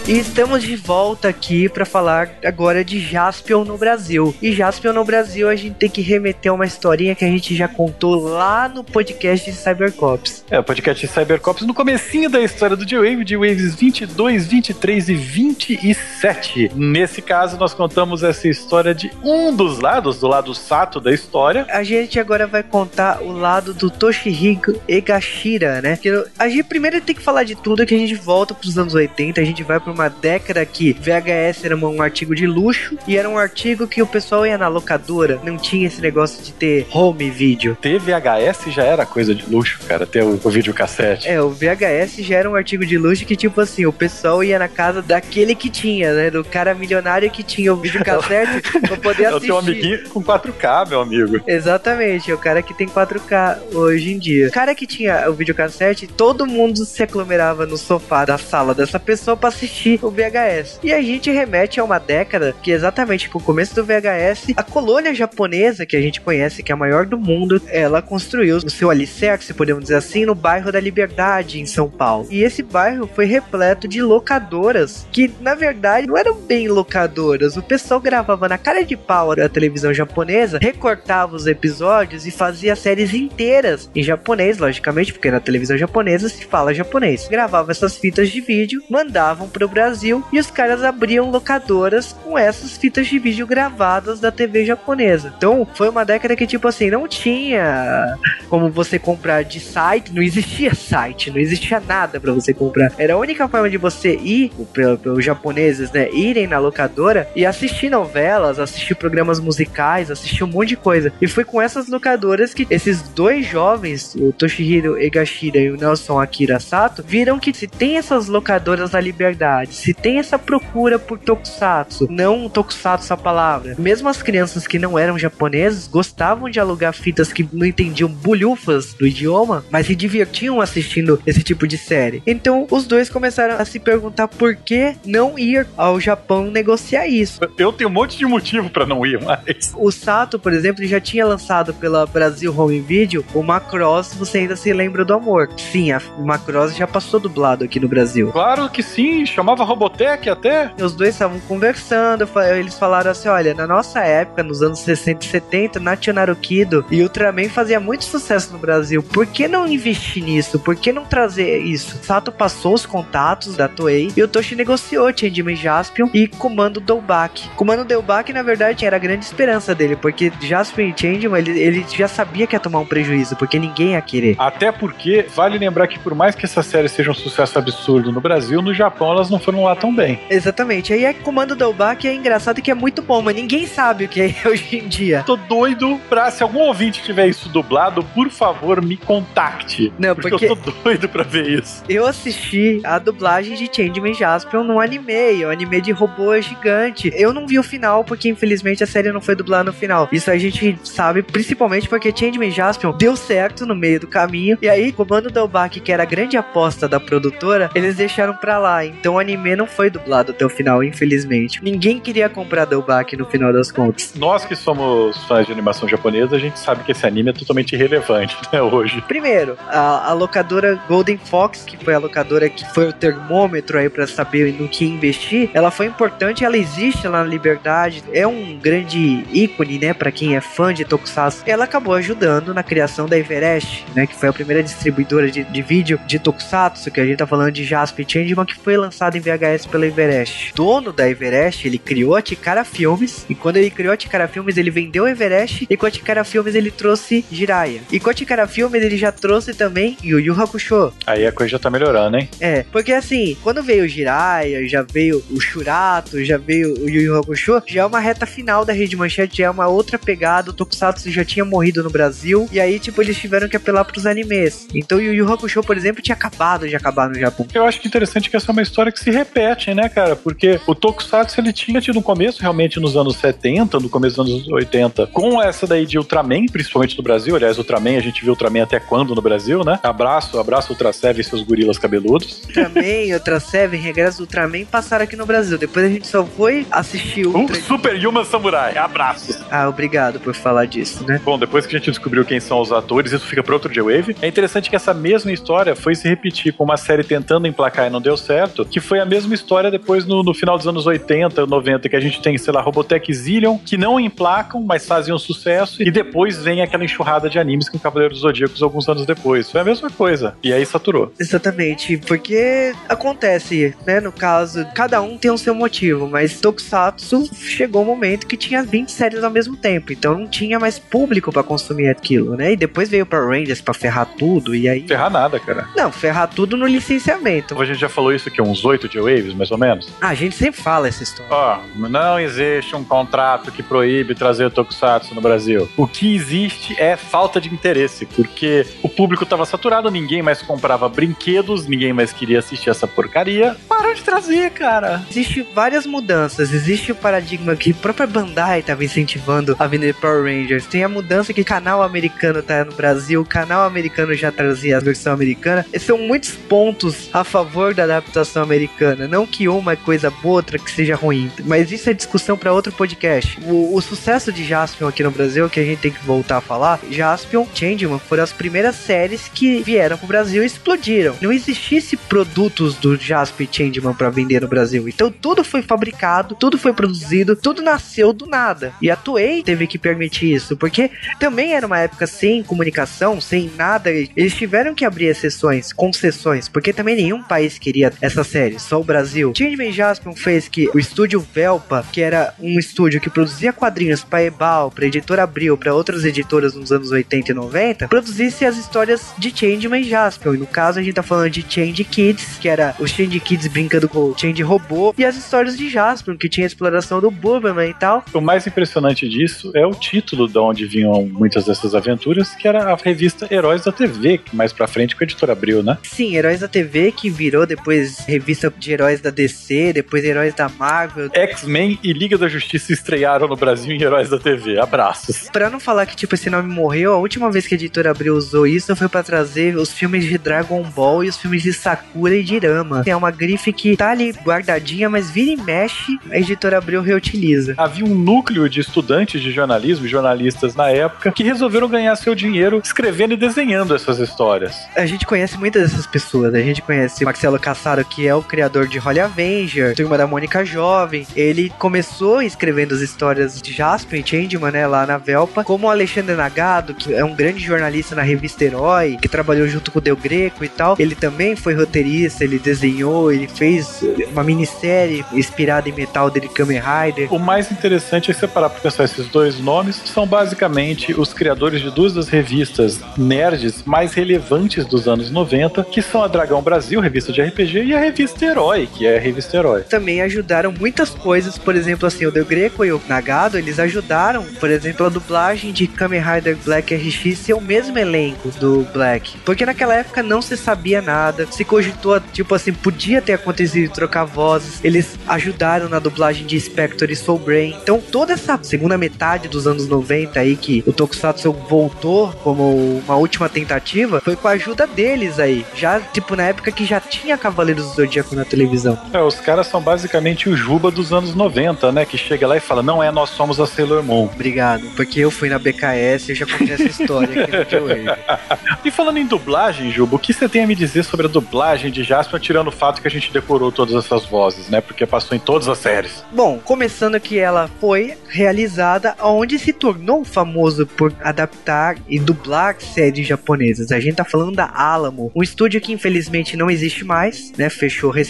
[0.08, 4.36] E estamos de volta aqui para falar agora de Jaspion no Brasil.
[4.40, 7.56] E Jaspion no Brasil a gente tem que remeter a uma historinha que a gente
[7.56, 10.46] já contou lá no podcast de Cybercops.
[10.52, 15.10] É, o podcast de Cybercops no comecinho da história do J-Wave, de Waves 22, 23
[15.10, 16.72] e 27.
[16.76, 21.66] Nesse caso, nós contamos essa história de um dos lados, do lado sato da história.
[21.68, 25.98] A gente agora vai contar o lado do Toshihiko Egashira, né?
[25.98, 28.94] Que a gente primeiro tem que falar de tudo, que a gente volta pros anos
[28.94, 33.18] 80, a gente vai pra uma década que VHS era um artigo de luxo e
[33.18, 36.86] era um artigo que o pessoal ia na locadora, não tinha esse negócio de ter
[36.92, 37.76] home video.
[37.82, 41.28] Ter VHS já era coisa de luxo, cara, ter o, o videocassete.
[41.30, 44.60] É, o VHS já era um artigo de luxo que, tipo assim, o pessoal ia
[44.60, 46.30] na casa daquele que tinha, né?
[46.30, 49.48] Do cara milionário que tinha o videocassete pra poder É o assistir.
[49.48, 51.42] teu amiguinho com 4K, meu amigo.
[51.48, 54.48] Exatamente, é o cara que tem 4K hoje em dia.
[54.48, 59.00] O cara que tinha o videocassete, todo mundo se aglomerava no sofá da sala dessa
[59.00, 60.80] pessoa pra assistir o VHS.
[60.84, 64.64] E a gente remete a uma década que exatamente com o começo do VHS, a
[64.64, 68.70] colônia japonesa que a gente conhece, que é a maior do mundo, ela construiu o
[68.70, 72.28] seu alicerce, podemos dizer assim, no bairro da Liberdade, em São Paulo.
[72.30, 77.58] E esse bairro foi repleto de locadoras, que na verdade não eram bem locadoras.
[77.58, 82.76] O pessoal gravava na cara de pau da televisão japonesa, recortava os episódios e fazia
[82.76, 87.28] séries inteiras em japonês, logicamente, porque na televisão japonesa se fala japonês.
[87.28, 92.78] Gravava essas fitas de vídeo, mandavam pro Brasil e os caras abriam locadoras com essas
[92.78, 95.34] fitas de vídeo gravadas da TV japonesa.
[95.36, 98.18] Então foi uma década que, tipo assim, não tinha
[98.50, 102.94] como você comprar de site, não existia site, não existia nada pra você comprar.
[102.98, 107.90] Era a única forma de você ir, pelos japoneses, né, irem na locadora e assistir
[107.90, 111.12] novelas, assistir programas musicais, assistir um monte de coisa.
[111.22, 116.20] E foi com essas locadoras que esses dois jovens, o Toshihiro Egashira e o Nelson
[116.20, 121.20] Akira Sato, viram que se tem essas locadoras na liberdade, se tem essa procura por
[121.20, 126.94] tokusatsu, não tokusatsu a palavra, mesmo as crianças que não eram japoneses gostavam de alugar
[126.94, 132.22] fitas que não entendiam bulhufas do idioma, mas se divertiam assistindo esse tipo de série.
[132.26, 137.40] Então os dois começaram a se perguntar por que não ir ao Japão negociar isso.
[137.58, 139.74] Eu tenho um monte de motivo pra não ir, mas.
[139.76, 144.56] O Sato, por exemplo, já tinha lançado pela Brasil Home Video o Macross, você ainda
[144.56, 145.50] se lembra do amor.
[145.58, 148.32] Sim, a Macross já passou dublado aqui no Brasil.
[148.32, 150.72] Claro que sim, chamava Robotech até.
[150.80, 155.30] Os dois estavam conversando, eles falaram assim: olha, na nossa época, nos anos 60 e
[155.30, 159.02] 70, Nationarukido e Ultraman fazia muito sucesso no Brasil.
[159.02, 160.60] Por que não investir nisso?
[160.60, 161.98] Por que não trazer isso?
[162.04, 167.50] Sato passou os contatos da Toei e o Toshi negociou Changeman Jaspion e Comando Doubak.
[167.56, 171.86] Comando Doubak, na verdade, era a grande esperança dele, porque Jaspion e Changeman, ele, ele
[171.96, 174.36] já sabia que ia tomar um prejuízo, porque ninguém ia querer.
[174.38, 178.22] Até porque, vale lembrar que por mais que essa série seja um sucesso absurdo no
[178.22, 180.20] Brasil, no Japão elas não foram lá tão bem.
[180.30, 180.92] Exatamente.
[180.92, 184.22] Aí é Comando Doubak é engraçado que é muito bom, mas ninguém sabe o que
[184.22, 185.24] é hoje em dia.
[185.26, 189.94] Tô doido pra, se algum ouvinte tiver isso dublado, por favor, me contacte.
[190.00, 191.84] Não, porque- eu tô doido pra ver isso.
[191.88, 197.12] Eu assisti a dublagem de Changeman Jaspion no anime, o anime de robô gigante.
[197.16, 200.08] Eu não vi o final, porque infelizmente a série não foi dublada no final.
[200.12, 204.58] Isso a gente sabe principalmente porque Changeman Jaspion deu certo no meio do caminho.
[204.62, 208.86] E aí, Comando Delbach, que era a grande aposta da produtora, eles deixaram pra lá.
[208.86, 211.64] Então o anime não foi dublado até o final, infelizmente.
[211.64, 214.14] Ninguém queria comprar Delbach no final das contas.
[214.16, 217.74] Nós que somos fãs de animação japonesa, a gente sabe que esse anime é totalmente
[217.74, 219.02] irrelevante, né, hoje.
[219.08, 223.90] Primeiro, a, a locadora Golden Fox, que foi a locadora que foi o termômetro aí
[223.90, 228.58] pra saber no que investir, ela foi importante, ela existe lá na Liberdade, é um
[228.58, 231.44] grande ícone, né, Pra quem é fã de Tokusatsu.
[231.46, 235.62] Ela acabou ajudando na criação da Everest, né, que foi a primeira distribuidora de, de
[235.62, 239.22] vídeo de Tokusatsu, que a gente tá falando de Jasper Changeman, que foi lançado em
[239.22, 240.54] VHS pela Everest.
[240.56, 244.58] Dono da Everest, ele criou a Tikara Filmes, e quando ele criou a Tikara Filmes,
[244.58, 247.82] ele vendeu a Everest, e com a Tikara Filmes ele trouxe Jiraiya.
[247.92, 250.94] E com a Tikara Filmes ele já trouxe também Yu Yu Hakusho.
[251.06, 252.30] Aí a coisa já tá melhorando, hein?
[252.40, 257.02] É, porque assim, quando veio o Jiraiya, já veio o Shurato, já veio o Yu
[257.02, 260.50] Yu Hakusho, já é uma reta final da Rede Manchete, já é uma outra pegada,
[260.50, 264.06] o Tokusatsu já tinha morrido no Brasil, e aí, tipo, eles tiveram que apelar pros
[264.06, 264.68] animes.
[264.74, 267.48] Então, Yu Yu Hakusho, por exemplo, tinha acabado de acabar no Japão.
[267.54, 270.16] Eu acho que interessante que essa é uma história que se repete, né, cara?
[270.16, 274.34] Porque o Tokusatsu ele tinha tido um começo realmente nos anos 70, no começo dos
[274.34, 277.36] anos 80, com essa daí de Ultraman, principalmente no Brasil.
[277.36, 279.80] Aliás, Ultraman, a gente viu Ultraman até quando no Brasil, né?
[279.84, 282.42] Abraço, abraço Ultra Seven e seus gorilas cabeludos.
[282.48, 285.60] Ultraman, Ultra Seven, Regresso do Ultraman passaram aqui no Brasil.
[285.60, 287.38] Depois a gente só foi assistir o.
[287.38, 289.38] Um Super Human Samurai, abraços.
[289.52, 291.22] Ah, obrigado por falar disso, né?
[291.24, 294.16] Bom, depois que a gente descobriu quem são os atores, isso fica para outro J-Wave.
[294.20, 297.90] É interessante que essa mesma história foi se repetir com uma série tentando emplacar e
[297.92, 300.86] não deu certo, que foi foi a mesma história depois no, no final dos anos
[300.86, 305.14] 80, 90, que a gente tem, sei lá, Robotech Zillion, que não emplacam, mas fazem
[305.14, 309.06] um sucesso, e depois vem aquela enxurrada de animes com Cavaleiros dos Zodíacos alguns anos
[309.06, 309.52] depois.
[309.52, 310.38] Foi a mesma coisa.
[310.42, 311.12] E aí saturou.
[311.20, 314.00] Exatamente, porque acontece, né?
[314.00, 318.64] No caso, cada um tem o seu motivo, mas Tokusatsu chegou um momento que tinha
[318.64, 322.54] 20 séries ao mesmo tempo, então não tinha mais público pra consumir aquilo, né?
[322.54, 324.88] E depois veio para Rangers pra ferrar tudo, e aí.
[324.88, 325.68] Ferrar nada, cara.
[325.76, 327.62] Não, ferrar tudo no licenciamento.
[327.62, 329.88] A gente já falou isso aqui, uns oito J-Waves, mais ou menos.
[330.02, 331.32] Ah, a gente sempre fala essa história.
[331.32, 335.70] Ó, não existe um contrato que proíbe trazer Tokusatsu no Brasil.
[335.78, 340.88] O que existe é falta de interesse, porque o público tava saturado, ninguém mais comprava
[340.90, 343.56] brinquedos, ninguém mais queria assistir essa porcaria.
[343.68, 345.04] Parou de trazer, cara.
[345.10, 346.54] Existe várias mudanças.
[346.54, 350.66] Existe o paradigma que a própria Bandai estava incentivando a vender Power Rangers.
[350.66, 354.78] Tem a mudança que o canal americano tá no Brasil, o canal americano já trazia
[354.78, 355.66] a versão americana.
[355.72, 358.75] Esses são muitos pontos a favor da adaptação americana.
[359.10, 361.32] Não que uma é coisa boa, outra que seja ruim.
[361.46, 363.40] Mas isso é discussão para outro podcast.
[363.46, 366.42] O, o, sucesso de Jaspion aqui no Brasil, que a gente tem que voltar a
[366.42, 371.16] falar, Jaspion, Changeman foram as primeiras séries que vieram pro Brasil e explodiram.
[371.22, 374.88] Não existisse produtos do Jaspion e Changeman para vender no Brasil.
[374.88, 378.74] Então tudo foi fabricado, tudo foi produzido, tudo nasceu do nada.
[378.82, 383.50] E a Toei teve que permitir isso, porque também era uma época sem comunicação, sem
[383.58, 383.90] nada.
[383.92, 388.84] Eles tiveram que abrir exceções, concessões, porque também nenhum país queria essa série, só o
[388.84, 389.34] Brasil.
[389.36, 394.24] Changeman Jaspion fez que o estúdio Velpa, que era um estúdio que produzia quadrinhos para
[394.24, 399.14] Ebal, para editora Abril, para outras editoras nos anos 80 e 90, produzisse as histórias
[399.18, 400.36] de Changeman Jaspion.
[400.36, 403.48] E no caso a gente tá falando de Change Kids, que era os Change Kids
[403.48, 407.12] brincando com o Change Robô, e as histórias de Jaspion, que tinha a exploração do
[407.12, 408.04] Burberman e tal.
[408.14, 412.72] O mais impressionante disso é o título de onde vinham muitas dessas aventuras, que era
[412.72, 415.78] a revista Heróis da TV, que mais pra frente com a editora Abril, né?
[415.84, 420.50] Sim, Heróis da TV, que virou depois revista de heróis da DC, depois Heróis da
[420.50, 421.10] Marvel.
[421.14, 424.60] X-Men e Liga da Justiça estrearam no Brasil em Heróis da TV.
[424.60, 425.30] Abraços.
[425.32, 428.16] Pra não falar que, tipo, esse nome morreu, a última vez que a editora Abril
[428.16, 432.16] usou isso foi para trazer os filmes de Dragon Ball e os filmes de Sakura
[432.16, 432.84] e de Rama.
[432.86, 437.54] É uma grife que tá ali guardadinha, mas vira e mexe, a editora Abril reutiliza.
[437.58, 442.62] Havia um núcleo de estudantes de jornalismo, jornalistas na época, que resolveram ganhar seu dinheiro
[442.64, 444.56] escrevendo e desenhando essas histórias.
[444.76, 446.34] A gente conhece muitas dessas pessoas.
[446.34, 450.46] A gente conhece Marcelo Cassaro, que é o criador de Holly Avenger, Turma da Mônica
[450.46, 451.06] Jovem.
[451.16, 456.16] Ele começou escrevendo as histórias de Jasper e Changeman, né, lá na Velpa, como Alexandre
[456.16, 459.96] Nagado, que é um grande jornalista na revista Herói, que trabalhou junto com o Del
[459.96, 460.76] Greco e tal.
[460.80, 463.82] Ele também foi roteirista, ele desenhou, ele fez
[464.12, 467.14] uma minissérie inspirada em metal dele, Kamen Rider.
[467.14, 471.72] O mais interessante é separar pra pensar esses dois nomes, são basicamente os criadores de
[471.72, 477.12] duas das revistas nerds mais relevantes dos anos 90, que são a Dragão Brasil, revista
[477.12, 479.62] de RPG, e a revista Herói, que é a revista Herói.
[479.62, 484.26] Também ajudaram muitas coisas, por exemplo, assim, o Del Greco e o Nagado, eles ajudaram,
[484.40, 489.18] por exemplo, a dublagem de Kamen Rider Black RX ser o mesmo elenco do Black.
[489.20, 494.04] Porque naquela época não se sabia nada, se cogitou, tipo assim, podia ter acontecido trocar
[494.04, 494.60] vozes.
[494.64, 497.56] Eles ajudaram na dublagem de Spectre e Soul Brain.
[497.62, 502.96] Então, toda essa segunda metade dos anos 90 aí que o Tokusatsu voltou como uma
[502.98, 505.46] última tentativa, foi com a ajuda deles aí.
[505.56, 508.78] Já, tipo, na época que já tinha Cavaleiros do Zodíaco na televisão.
[508.94, 511.86] É, os caras são basicamente o Juba dos anos 90, né?
[511.86, 514.06] Que chega lá e fala: Não é, nós somos a Sailor Moon.
[514.06, 517.66] Obrigado, porque eu fui na BKS e já contei essa história aqui no.
[518.66, 521.72] E falando em dublagem, Juba, o que você tem a me dizer sobre a dublagem
[521.72, 524.62] de Jasper, tirando o fato que a gente decorou todas essas vozes, né?
[524.62, 526.04] Porque passou em todas as séries.
[526.12, 533.08] Bom, começando que ela foi realizada onde se tornou famoso por adaptar e dublar séries
[533.08, 533.72] japonesas.
[533.72, 537.50] A gente tá falando da Alamo, um estúdio que infelizmente não existe mais, né?
[537.50, 538.05] Fechou recentemente,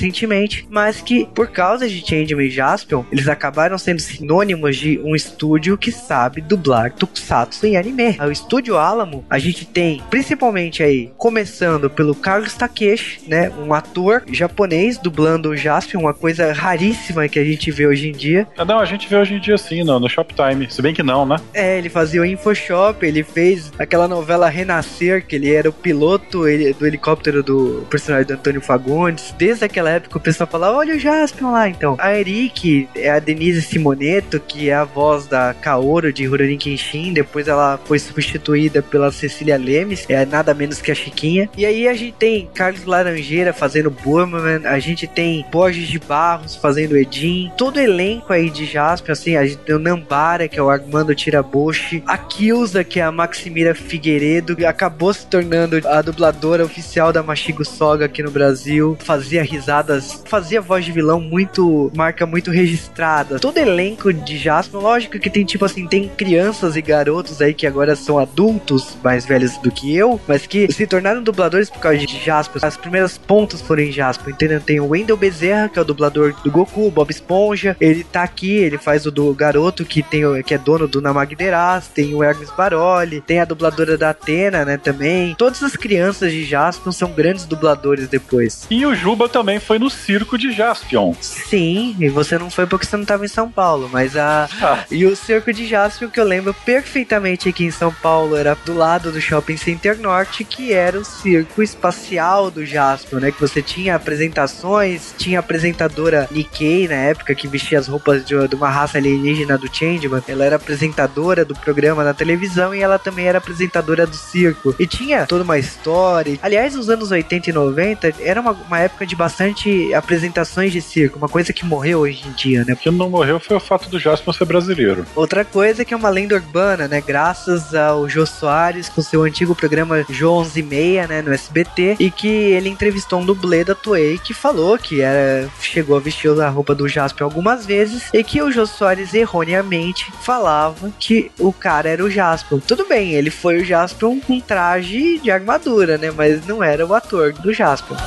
[0.69, 5.77] mas que por causa de Changeman e Jaspion, eles acabaram sendo sinônimos de um estúdio
[5.77, 8.17] que sabe dublar tokusatsu em anime.
[8.19, 13.49] O estúdio Alamo, a gente tem principalmente aí, começando pelo Carlos Takeshi, né?
[13.49, 18.11] Um ator japonês dublando o Jaspion, uma coisa raríssima que a gente vê hoje em
[18.11, 18.47] dia.
[18.57, 20.69] Ah, não, a gente vê hoje em dia sim, no, no Shoptime.
[20.69, 21.37] Se bem que não, né?
[21.53, 26.39] É, ele fazia o InfoShop, ele fez aquela novela Renascer, que ele era o piloto
[26.39, 29.33] do helicóptero do personagem do Antônio Fagundes.
[29.37, 31.95] Desde aquela época o pessoal falava, olha o Jaspion lá então.
[31.99, 37.13] A Eric é a Denise Simoneto, que é a voz da Kaoru de Rurouni Kenshin.
[37.13, 41.49] Depois ela foi substituída pela Cecília Lemes, é nada menos que a Chiquinha.
[41.57, 46.55] E aí a gente tem Carlos Laranjeira fazendo Burman, a gente tem Borges de Barros
[46.55, 47.51] fazendo Edin.
[47.57, 51.15] Todo elenco aí de Jaspion, assim, a gente tem o Nambara, que é o Armando
[51.15, 57.11] Tiraboshi, a Kilza, que é a Maximira Figueiredo, que acabou se tornando a dubladora oficial
[57.11, 59.43] da Mashigo Soga aqui no Brasil, fazia
[59.75, 63.39] risadas, fazia voz de vilão muito, marca muito registrada.
[63.39, 67.67] Todo elenco de Jaspion, lógico que tem tipo assim, tem crianças e garotos aí que
[67.67, 71.97] agora são adultos, mais velhos do que eu, mas que se tornaram dubladores por causa
[71.97, 72.61] de Jaspion.
[72.63, 74.61] As primeiras pontas foram em Jaspion, entendeu?
[74.61, 78.51] Tem o Wendell Bezerra, que é o dublador do Goku, Bob Esponja, ele tá aqui,
[78.51, 82.49] ele faz o do garoto que tem que é dono do Namagderaz, tem o Hermes
[82.51, 85.35] Baroli, tem a dubladora da Atena, né, também.
[85.35, 88.65] Todas as crianças de Jaspion são grandes dubladores depois.
[88.69, 91.13] E o Juba também foi no circo de Jaspion.
[91.19, 94.47] Sim, e você não foi porque você não tava em São Paulo, mas a.
[94.91, 98.73] E o circo de Jaspion, que eu lembro perfeitamente aqui em São Paulo, era do
[98.73, 103.31] lado do Shopping Center Norte, que era o circo espacial do Jaspion, né?
[103.31, 108.47] Que você tinha apresentações, tinha a apresentadora Nikkei na época, que vestia as roupas de,
[108.47, 110.23] de uma raça alienígena do Changeman.
[110.27, 114.75] Ela era apresentadora do programa na televisão e ela também era apresentadora do circo.
[114.77, 116.37] E tinha toda uma história.
[116.41, 119.54] Aliás, os anos 80 e 90 era uma, uma época de bastante
[119.93, 122.73] apresentações de circo, uma coisa que morreu hoje em dia, né?
[122.73, 125.05] O que não morreu foi o fato do Jaspion ser brasileiro.
[125.15, 127.01] Outra coisa é que é uma lenda urbana, né?
[127.01, 131.21] Graças ao Jô Soares com seu antigo programa Jô 11 e meia, né?
[131.21, 135.97] No SBT, e que ele entrevistou um dublê da Toei que falou que era, chegou
[135.97, 140.91] a vestir a roupa do Jaspion algumas vezes e que o Jô Soares erroneamente falava
[140.99, 142.59] que o cara era o Jaspion.
[142.59, 146.11] Tudo bem, ele foi o Jaspion com traje de armadura, né?
[146.11, 147.97] Mas não era o ator do Jaspion.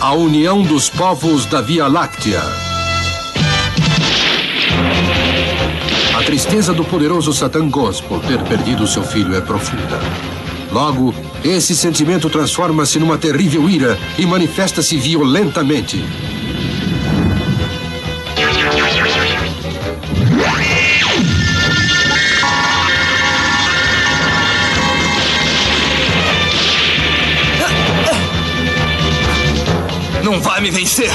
[0.00, 2.40] A união dos povos da Via Láctea.
[6.18, 10.00] A tristeza do poderoso Satangos por ter perdido seu filho é profunda.
[10.72, 11.14] Logo,
[11.44, 16.02] esse sentimento transforma-se numa terrível ira e manifesta-se violentamente.
[30.60, 31.10] Me vencer!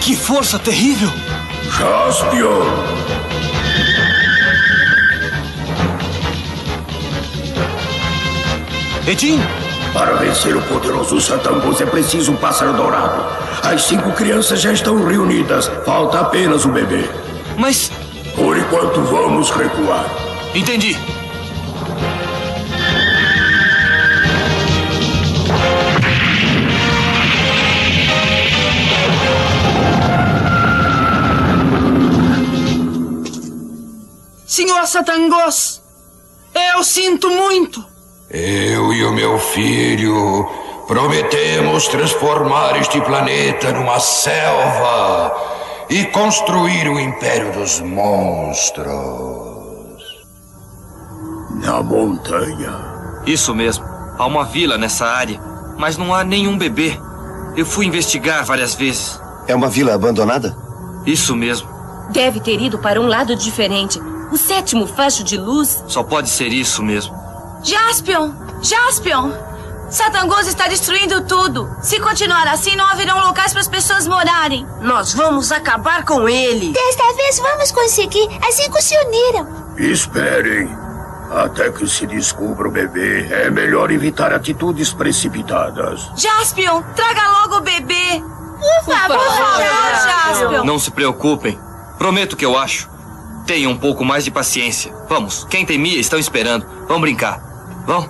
[0.00, 1.10] Que força terrível!
[1.78, 2.62] Jaspion!
[9.06, 9.38] Edin!
[9.92, 13.22] Para vencer o poderoso Satangos é preciso um pássaro dourado.
[13.62, 15.70] As cinco crianças já estão reunidas.
[15.84, 17.04] Falta apenas o bebê.
[17.58, 17.92] Mas.
[18.34, 20.06] Por enquanto, vamos recuar.
[20.54, 20.96] Entendi.
[34.92, 35.82] Satangos,
[36.74, 37.82] eu sinto muito.
[38.28, 40.46] Eu e o meu filho
[40.86, 45.34] prometemos transformar este planeta numa selva
[45.88, 48.92] e construir o Império dos Monstros.
[51.64, 53.22] Na montanha.
[53.26, 53.86] Isso mesmo.
[54.18, 55.40] Há uma vila nessa área,
[55.78, 57.00] mas não há nenhum bebê.
[57.56, 59.18] Eu fui investigar várias vezes.
[59.48, 60.54] É uma vila abandonada?
[61.06, 61.66] Isso mesmo.
[62.10, 63.98] Deve ter ido para um lado diferente.
[64.32, 65.84] O sétimo facho de luz.
[65.86, 67.14] Só pode ser isso mesmo.
[67.62, 68.32] Jaspion!
[68.62, 69.30] Jaspion!
[69.90, 71.68] Satangos está destruindo tudo.
[71.82, 74.66] Se continuar assim, não haverão locais para as pessoas morarem.
[74.80, 76.72] Nós vamos acabar com ele.
[76.72, 78.26] Desta vez vamos conseguir.
[78.48, 79.46] As cinco se uniram.
[79.76, 80.74] Esperem.
[81.30, 86.10] Até que se descubra o bebê, é melhor evitar atitudes precipitadas.
[86.16, 88.22] Jaspion, traga logo o bebê.
[88.58, 90.64] Por favor, Por favor, Jaspion.
[90.64, 91.58] Não se preocupem.
[91.98, 92.91] Prometo que eu acho.
[93.46, 94.92] Tenham um pouco mais de paciência.
[95.08, 96.66] Vamos, quem tem Mia estão esperando.
[96.86, 97.40] Vamos brincar.
[97.86, 98.08] Vão.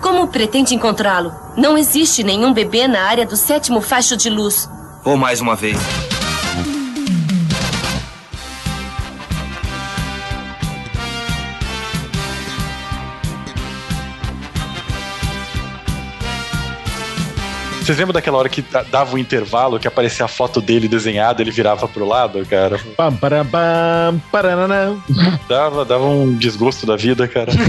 [0.00, 1.32] Como pretende encontrá-lo?
[1.56, 4.68] Não existe nenhum bebê na área do sétimo facho de luz.
[5.04, 5.78] Vou mais uma vez.
[17.90, 21.42] Vocês lembram daquela hora que da- dava um intervalo, que aparecia a foto dele desenhada,
[21.42, 22.78] ele virava pro lado, cara?
[22.96, 24.96] Pam, param, pam, paranana.
[25.48, 27.50] Dava, dava um desgosto da vida, cara.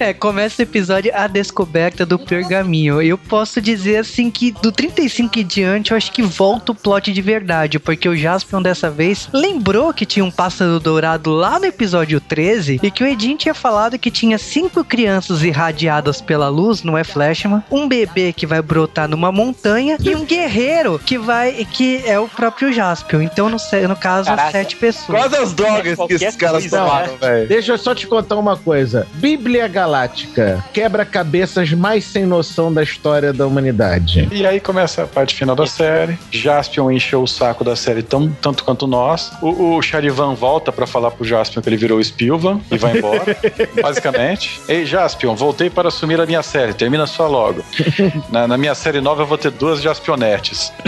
[0.00, 3.00] É, começa o episódio A Descoberta do Pergaminho.
[3.00, 7.12] Eu posso dizer assim que do 35 em diante eu acho que volta o plot
[7.12, 11.66] de verdade, porque o Jaspion dessa vez lembrou que tinha um pássaro dourado lá no
[11.66, 16.82] episódio 13 e que o Edin tinha falado que tinha cinco crianças irradiadas pela luz,
[16.82, 21.66] não é Flashman, um bebê que vai brotar numa montanha e um guerreiro que vai
[21.72, 23.20] que é o próprio Jaspion.
[23.20, 23.58] Então no,
[23.88, 24.50] no caso Caraca.
[24.50, 25.18] sete pessoas.
[25.18, 27.48] Quais as drogas que esses caras coisa, tomaram, velho?
[27.48, 29.06] Deixa eu só te contar uma coisa.
[29.14, 30.64] Bíblia Galáctica.
[30.72, 34.28] Quebra-cabeças mais sem noção da história da humanidade.
[34.32, 36.18] E aí começa a parte final da série.
[36.30, 39.32] Jaspion encheu o saco da série tão, tanto quanto nós.
[39.42, 43.36] O, o Charivan volta pra falar pro Jaspion que ele virou Spilvan e vai embora,
[43.82, 44.60] basicamente.
[44.68, 46.72] Ei, Jaspion, voltei para assumir a minha série.
[46.72, 47.62] Termina só logo.
[48.30, 50.72] Na, na minha série nova eu vou ter duas Jaspionetes.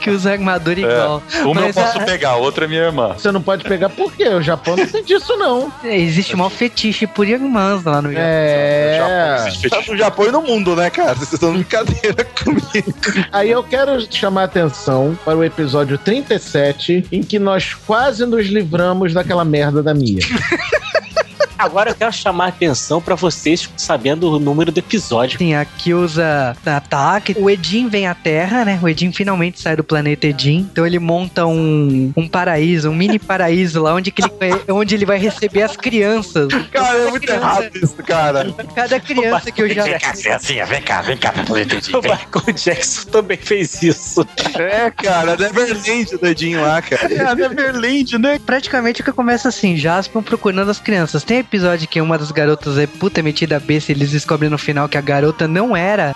[0.00, 1.22] que usa armadura igual.
[1.44, 3.14] Uma eu Mas posso a- pegar, a outra é minha irmã.
[3.14, 4.28] Você não pode pegar por quê?
[4.28, 5.72] O Japão não tem disso, não.
[5.84, 8.24] Existe um fetiche por irmãs lá no Japão.
[8.26, 9.38] É.
[9.70, 11.14] Tá no Japão e no mundo, né, cara?
[11.14, 12.94] Vocês estão de brincadeira comigo.
[13.32, 18.46] Aí eu quero chamar a atenção para o episódio 37, em que nós quase nos
[18.46, 20.20] livramos daquela merda da Mia.
[21.58, 25.38] Agora eu quero chamar a atenção pra vocês sabendo o número do episódio.
[25.38, 27.34] Sim, aqui usa ataque.
[27.38, 28.78] O Edin vem à Terra, né?
[28.82, 30.68] O Edin finalmente sai do planeta Edin.
[30.70, 34.94] Então ele monta um, um paraíso, um mini paraíso lá onde, que ele, vai- onde
[34.94, 36.48] ele vai receber as crianças.
[36.70, 38.54] Cara, é muito criança- errado isso, cara.
[38.74, 39.84] Cada criança que eu já.
[39.84, 44.26] Vem cá, criancinha, vem cá, vem cá pra poder O Michael Jackson também fez isso.
[44.54, 47.12] É, cara, Neverland do Edinho lá, cara.
[47.12, 48.38] É, a Neverland, né?
[48.44, 51.22] Praticamente o que começa assim, Jaspion procurando as crianças.
[51.22, 54.58] Tem episódio que uma das garotas é puta metida a besta e eles descobrem no
[54.58, 56.14] final que a garota não era.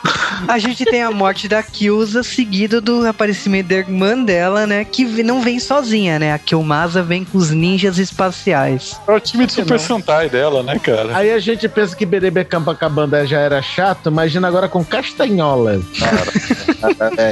[0.49, 4.85] A gente tem a morte da Kyusa, seguido do aparecimento da irmã dela, né?
[4.85, 6.33] Que não vem sozinha, né?
[6.33, 9.01] A Kyomasa vem com os ninjas espaciais.
[9.07, 11.17] É o time de Super Sentai dela, né, cara?
[11.17, 15.81] Aí a gente pensa que Berebe Campacabanda já era chato, imagina agora com castanhola.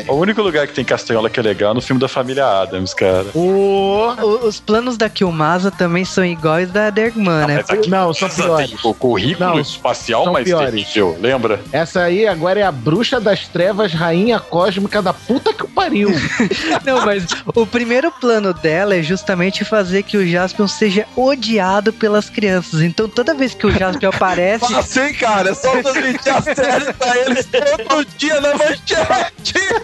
[0.09, 2.93] O único lugar que tem castanhola que é legal é no filme da família Adams,
[2.95, 3.27] cara.
[3.35, 4.13] O...
[4.21, 7.57] O- Os planos da Kyomasa também são iguais da irmã, né?
[7.67, 8.71] Mas aqui Não, são piores.
[8.71, 10.71] ter O currículo Não, espacial mais piores.
[10.71, 11.61] terrível, lembra?
[11.73, 16.11] Essa aí agora é a bruxa das trevas, rainha cósmica da puta que o pariu.
[16.85, 22.29] Não, mas o primeiro plano dela é justamente fazer que o Jaspion seja odiado pelas
[22.31, 22.81] crianças.
[22.83, 25.51] Então toda vez que o Jaspion aparece, Fácil, hein, cara?
[25.51, 27.49] É só transmitir a série pra eles
[27.89, 29.55] todo dia na manchete.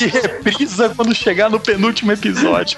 [0.00, 2.76] E reprisa quando chegar no penúltimo episódio.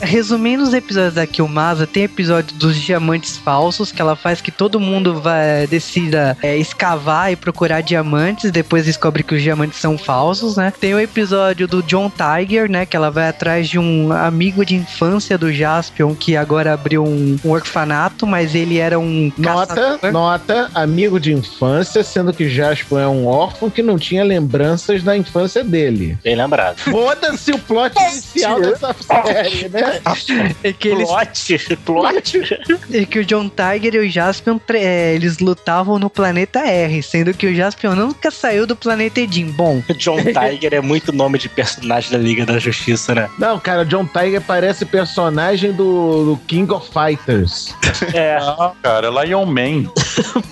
[0.00, 0.81] Resumindo os episódios
[1.14, 6.36] da Kilmasa, tem episódio dos diamantes falsos, que ela faz que todo mundo vai, decida
[6.42, 10.72] é, escavar e procurar diamantes, depois descobre que os diamantes são falsos, né?
[10.80, 12.84] Tem o episódio do John Tiger, né?
[12.86, 17.38] Que ela vai atrás de um amigo de infância do Jaspion, que agora abriu um,
[17.44, 20.12] um orfanato, mas ele era um Nota, caçador.
[20.12, 25.16] nota, amigo de infância, sendo que Jasper é um órfão que não tinha lembranças da
[25.16, 26.18] infância dele.
[26.22, 26.78] Bem lembrado.
[26.78, 28.94] Foda-se o plot inicial dessa
[29.24, 30.00] série, né?
[30.72, 32.40] Que eles Plot, plot.
[32.92, 37.34] É que o John Tiger e o Jaspion, é, eles lutavam no planeta R, sendo
[37.34, 39.46] que o Jaspion nunca saiu do planeta Edin.
[39.46, 43.28] Bom, John Tiger é muito nome de personagem da Liga da Justiça, né?
[43.38, 47.74] Não, cara, John Tiger parece personagem do, do King of Fighters.
[48.14, 49.84] É, Não, cara, é Lion Man.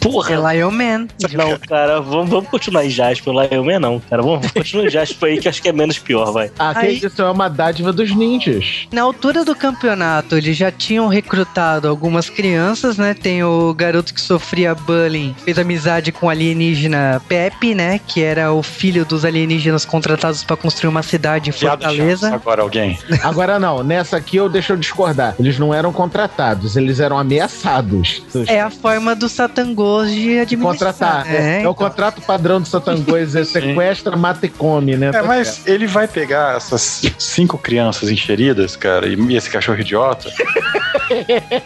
[0.01, 0.33] porra.
[0.35, 1.09] é Lion Man.
[1.33, 3.47] Não, cara, vamos, vamos continuar em Jasper lá.
[3.47, 4.23] Eu mesmo não, cara.
[4.23, 6.51] Vamos, vamos continuar em Jasper aí, que acho que é menos pior, vai.
[6.59, 8.87] Ah, que Aí- isso é uma dádiva dos ninjas.
[8.93, 13.15] Na altura do campeonato, eles já tinham recrutado algumas crianças, né?
[13.15, 18.01] Tem o garoto que sofria bullying, fez amizade com o alienígena Pepe, né?
[18.07, 21.53] Que era o filho dos alienígenas contratados para construir uma cidade em.
[21.53, 22.35] Fortaleza.
[22.35, 22.99] Agora alguém.
[23.23, 25.35] Agora não, nessa aqui eu deixo eu discordar.
[25.39, 28.23] Eles não eram contratados, eles eram ameaçados.
[28.47, 30.93] É a forma do Satangos de administrar.
[30.93, 31.31] Contratar.
[31.33, 35.11] É, é o contrato padrão do Satangos, é sequestra, mata e come, né?
[35.15, 40.00] É, mas ele vai pegar essas cinco crianças encheridas, cara, e e esse cachorro idiota
[40.01, 40.31] idiota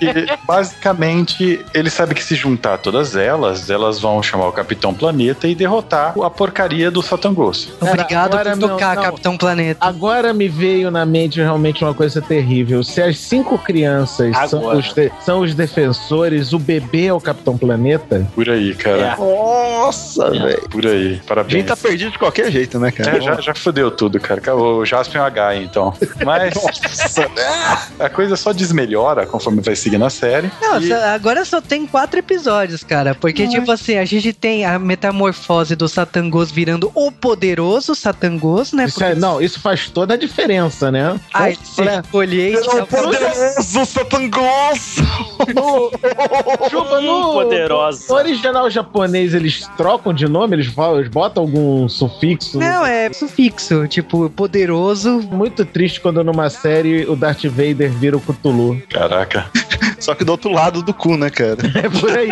[0.00, 5.46] e basicamente ele sabe que se juntar todas elas, elas vão chamar o Capitão Planeta
[5.46, 7.68] e derrotar a porcaria do Satangos.
[7.80, 9.10] Obrigado Agora, por tocar, não, não.
[9.10, 9.78] Capitão Planeta.
[9.84, 12.82] Agora me veio na mente realmente uma coisa terrível.
[12.82, 17.56] Se as cinco crianças são os, de- são os defensores, o bebê é o Capitão
[17.58, 18.26] Planeta.
[18.34, 19.16] Por aí, cara.
[19.16, 20.68] Nossa, velho.
[20.68, 20.94] Por aí.
[20.94, 21.66] A gente Parabéns.
[21.66, 23.16] tá perdido de qualquer jeito, né, cara?
[23.18, 24.40] É, já, já fodeu tudo, cara.
[24.40, 24.78] Acabou.
[24.78, 25.94] O Jasper é um H, então.
[26.24, 26.54] Mas
[27.98, 30.48] a coisa só desmelhora conforme vai seguindo a série.
[30.60, 33.14] Não, E- agora só tem quatro episódios, cara.
[33.16, 38.84] Porque, tipo assim, a gente tem a metamorfose do Satangos virando o poderoso Satangos, né?
[38.84, 41.18] Isso é- não, isso faz toda a diferença, né?
[41.32, 44.94] Ah, se escolher e Pelo poderoso Satangos!
[46.70, 48.06] Chupa, no, Poderosa.
[48.08, 52.58] no original japonês eles trocam de nome, eles, falam- eles botam algum sufixo.
[52.58, 55.20] Não, é sufixo, tipo, poderoso.
[55.30, 58.80] Muito triste quando numa série o Darth Vader vira o Cthulhu.
[58.88, 59.23] Caraca.
[59.24, 59.63] America.
[59.98, 61.56] Só que do outro lado do cu, né, cara?
[61.74, 62.30] É por aí.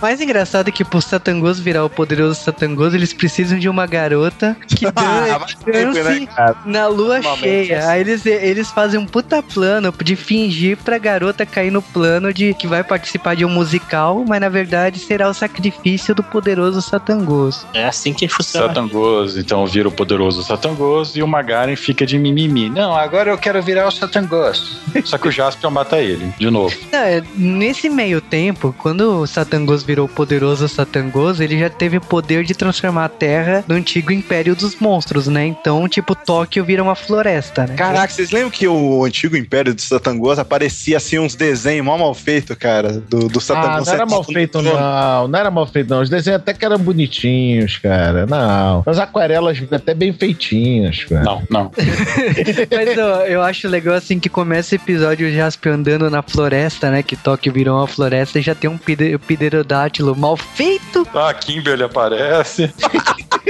[0.00, 4.56] Mais engraçado é que pro Satangos virar o poderoso Satangos, eles precisam de uma garota
[4.68, 6.56] que Ah, dan- vai sempre, dance né, cara?
[6.64, 7.74] na lua cheia.
[7.74, 7.88] é assim.
[7.88, 12.54] Aí eles, eles fazem um puta plano de fingir pra garota cair no plano de
[12.54, 17.66] que vai participar de um musical, mas na verdade será o sacrifício do poderoso Satangos.
[17.72, 18.68] É assim que funciona.
[18.68, 22.68] Satangos, então vira o poderoso Satangos e o Magaren fica de mimimi.
[22.70, 24.78] Não, agora eu quero virar o Satangos.
[25.04, 26.03] Só que o Jaspion mata ele,
[26.38, 26.74] de novo.
[26.92, 32.00] É, nesse meio tempo, quando o Satangos virou o poderoso Satangos, ele já teve o
[32.00, 35.46] poder de transformar a Terra no antigo Império dos Monstros, né?
[35.46, 37.74] Então, tipo, Tóquio vira uma floresta, né?
[37.74, 42.14] Caraca, vocês lembram que o antigo Império do Satangos aparecia assim uns desenhos mal mal
[42.14, 42.92] feitos, cara?
[42.92, 43.86] Do, do Ah, Satangos.
[43.86, 45.28] não era mal feito, não.
[45.28, 46.00] Não era mal feito, não.
[46.02, 48.26] Os desenhos até que eram bonitinhos, cara.
[48.26, 48.82] Não.
[48.86, 51.22] As aquarelas até bem feitinhas, cara.
[51.24, 51.70] Não, não.
[52.70, 57.02] Mas ó, eu acho legal assim que começa o episódio Jaspion andando na floresta, né?
[57.02, 61.06] Que Tóquio virou uma floresta e já tem um pide- pterodátilo mal feito.
[61.14, 62.72] Ah, Kimberly aparece.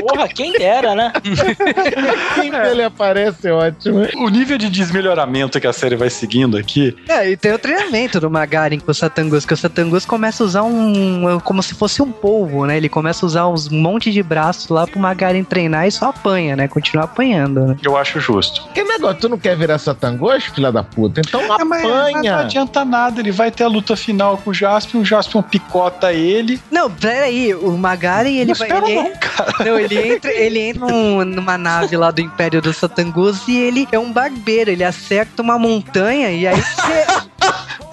[0.01, 1.12] Porra, quem dera, né?
[2.35, 4.06] Quem ele aparece é ótimo.
[4.16, 6.97] O nível de desmelhoramento que a série vai seguindo aqui.
[7.09, 10.47] É, e tem o treinamento do Magarin com o Satangos, que o Satangos começa a
[10.47, 11.39] usar um.
[11.44, 12.77] como se fosse um polvo, né?
[12.77, 16.56] Ele começa a usar uns monte de braços lá pro Magarin treinar e só apanha,
[16.56, 16.66] né?
[16.69, 17.77] Continua apanhando, né?
[17.82, 18.66] Eu acho justo.
[18.74, 21.20] Que negócio, tu não quer virar Satangos, filha da puta?
[21.20, 24.55] Então É, mas, mas não adianta nada, ele vai ter a luta final com o
[24.55, 26.60] Jaspion, o Jaspion picota ele.
[26.70, 28.68] Não, peraí, o Magarin ele Não vai.
[28.68, 29.52] espera Ele, não, cara.
[29.64, 33.88] não, ele entra, ele entra num- numa nave lá do Império dos Satangos e ele
[33.92, 37.24] é um barbeiro, ele acerta uma montanha e aí você.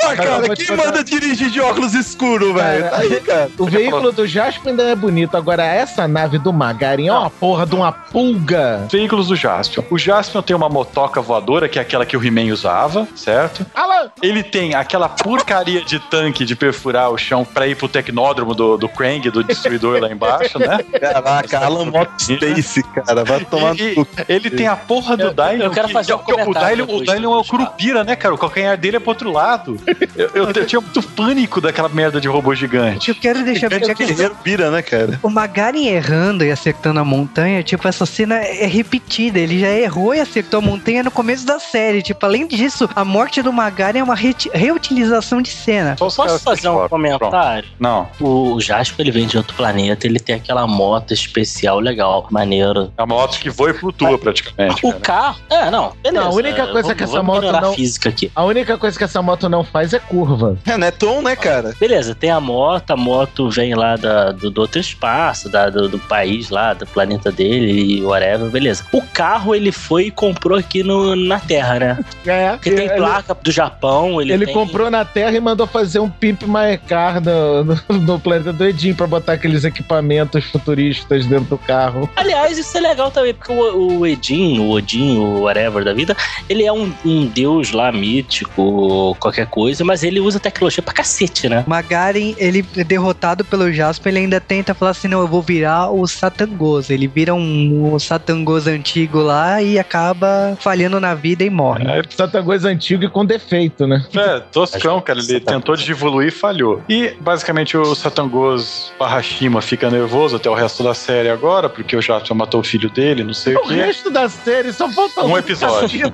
[0.04, 2.90] Ah, cara, quem manda dirigir de óculos escuros, velho?
[2.90, 3.50] Tá aí, cara.
[3.58, 5.36] O veículo do Jasper ainda é bonito.
[5.38, 8.88] Agora, essa nave do Magarin é uma porra de uma pulga.
[8.92, 9.84] Veículos do Jaspion.
[9.90, 13.66] O Jaspion tem uma motoca voadora, que é aquela que o He-Man usava, certo?
[13.74, 14.12] Alan!
[14.22, 18.78] Ele tem aquela porcaria de tanque de perfurar o chão pra ir pro tecnódromo do,
[18.78, 20.80] do Krang, do destruidor lá embaixo, né?
[21.00, 23.24] Caraca, Alan Moto Space, cara.
[23.24, 24.08] Vai tomar E- no.
[24.28, 25.66] Ele tem a porra do Eu- Dylion.
[25.66, 28.34] eu quero que- fazer um que- o Dylion, o Dylion é o Curupira, né, cara?
[28.34, 29.78] O calcanhar dele é pro outro lado.
[30.16, 33.10] Eu, eu- eu tinha muito pânico daquela merda de robô gigante.
[33.10, 35.20] Eu quero deixar bem Grande guerreiro pira, né, cara?
[35.24, 39.40] O Magarin errando e acertando a montanha, tipo, essa cena é repetida.
[39.40, 42.02] Ele já errou e acertou a montanha no começo da série.
[42.02, 45.96] Tipo, além disso, a morte do Magarin é uma reti- reutilização de cena.
[45.98, 47.68] Só os Posso fazer um que- comentário?
[47.80, 52.92] Não, O Jasper, ele vem de outro planeta, ele tem aquela moto especial legal, maneiro.
[52.98, 54.86] é uma moto que voa e flutua praticamente.
[54.86, 55.00] O cara.
[55.02, 55.38] carro...
[55.50, 56.22] É, não, beleza.
[56.22, 58.32] Não, a única coisa Vamos- que essa moto não- a física aqui.
[58.36, 60.58] A única coisa que essa moto não faz é curva.
[60.66, 61.74] É, né, Tom, né, cara?
[61.80, 65.90] Beleza, tem a moto, a moto vem lá da- do, do outro espaço, da- do,
[65.90, 68.84] do país lá, do planeta dele e whatever, beleza.
[68.92, 72.00] O carro ele foi e comprou aqui no, na Terra, né?
[72.26, 72.52] É.
[72.52, 74.54] Porque tem ele, placa do Japão, ele, ele tem...
[74.54, 78.66] comprou na Terra e mandou fazer um Pimp My Car no, no, no planeta do
[78.66, 82.10] Edinho pra botar aqueles equipamentos futuristas dentro do carro.
[82.16, 86.16] Aliás, isso é legal também, porque o, o Edin, o Odin, o whatever da vida,
[86.50, 91.48] ele é um, um deus lá mítico, qualquer coisa, mas ele usa tecnologia pra cacete,
[91.48, 91.64] né?
[91.66, 95.42] O Magarin, ele é derrotado pelo Jasper, ele ainda tenta falar assim, não, eu vou
[95.42, 96.90] virar o Satangos.
[96.90, 101.86] Ele vira um, um Satangos antigo lá e acaba falhando na vida e morre.
[101.88, 104.04] É, Satangos antigo e com defeito, né?
[104.16, 105.20] É, toscão, cara.
[105.20, 106.82] Ele tentou de evoluir e falhou.
[106.90, 112.02] E, basicamente, o Satangos Barrashima fica nervoso até o resto da série agora, porque o
[112.02, 113.76] Jaspion matou o filho dele, não sei o O quê.
[113.76, 116.12] resto da série só falta Um episódio.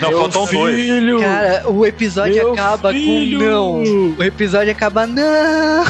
[0.00, 1.20] Não, faltam dois.
[1.20, 3.38] Cara, o episódio Meu acaba filho!
[3.38, 4.16] com não.
[4.18, 5.84] O episódio acaba não.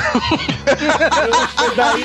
[1.57, 2.05] Foi daí,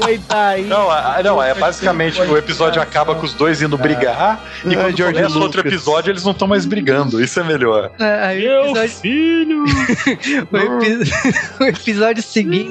[0.00, 0.64] foi daí.
[0.64, 4.80] Não, a- não, é basicamente o episódio acaba com os dois indo brigar e Ah,
[4.82, 7.22] quando George começa outro episódio eles não estão mais brigando.
[7.22, 7.90] Isso é melhor.
[7.98, 9.64] É, Aí o episódio, filho!
[10.50, 11.10] o, epi-
[11.60, 12.70] o episódio seguinte.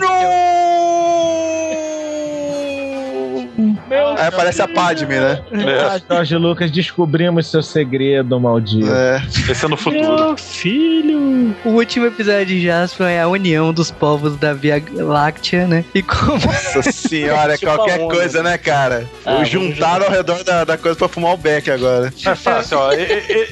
[3.57, 5.41] Meu Aí aparece a Padme, né?
[5.81, 8.91] Ah, Jorge Lucas, descobrimos seu segredo, maldito.
[8.91, 9.21] É.
[9.49, 10.35] Esse é no futuro.
[10.37, 11.55] filho!
[11.65, 15.83] O último episódio de Jasper é a união dos povos da Via Láctea, né?
[15.93, 19.05] E como Nossa senhora, Tipo qualquer coisa, né, cara?
[19.25, 22.13] Ah, Juntaram ao redor da, da coisa pra fumar o beck agora.
[22.25, 22.93] É fácil, ó.
[22.93, 23.01] E-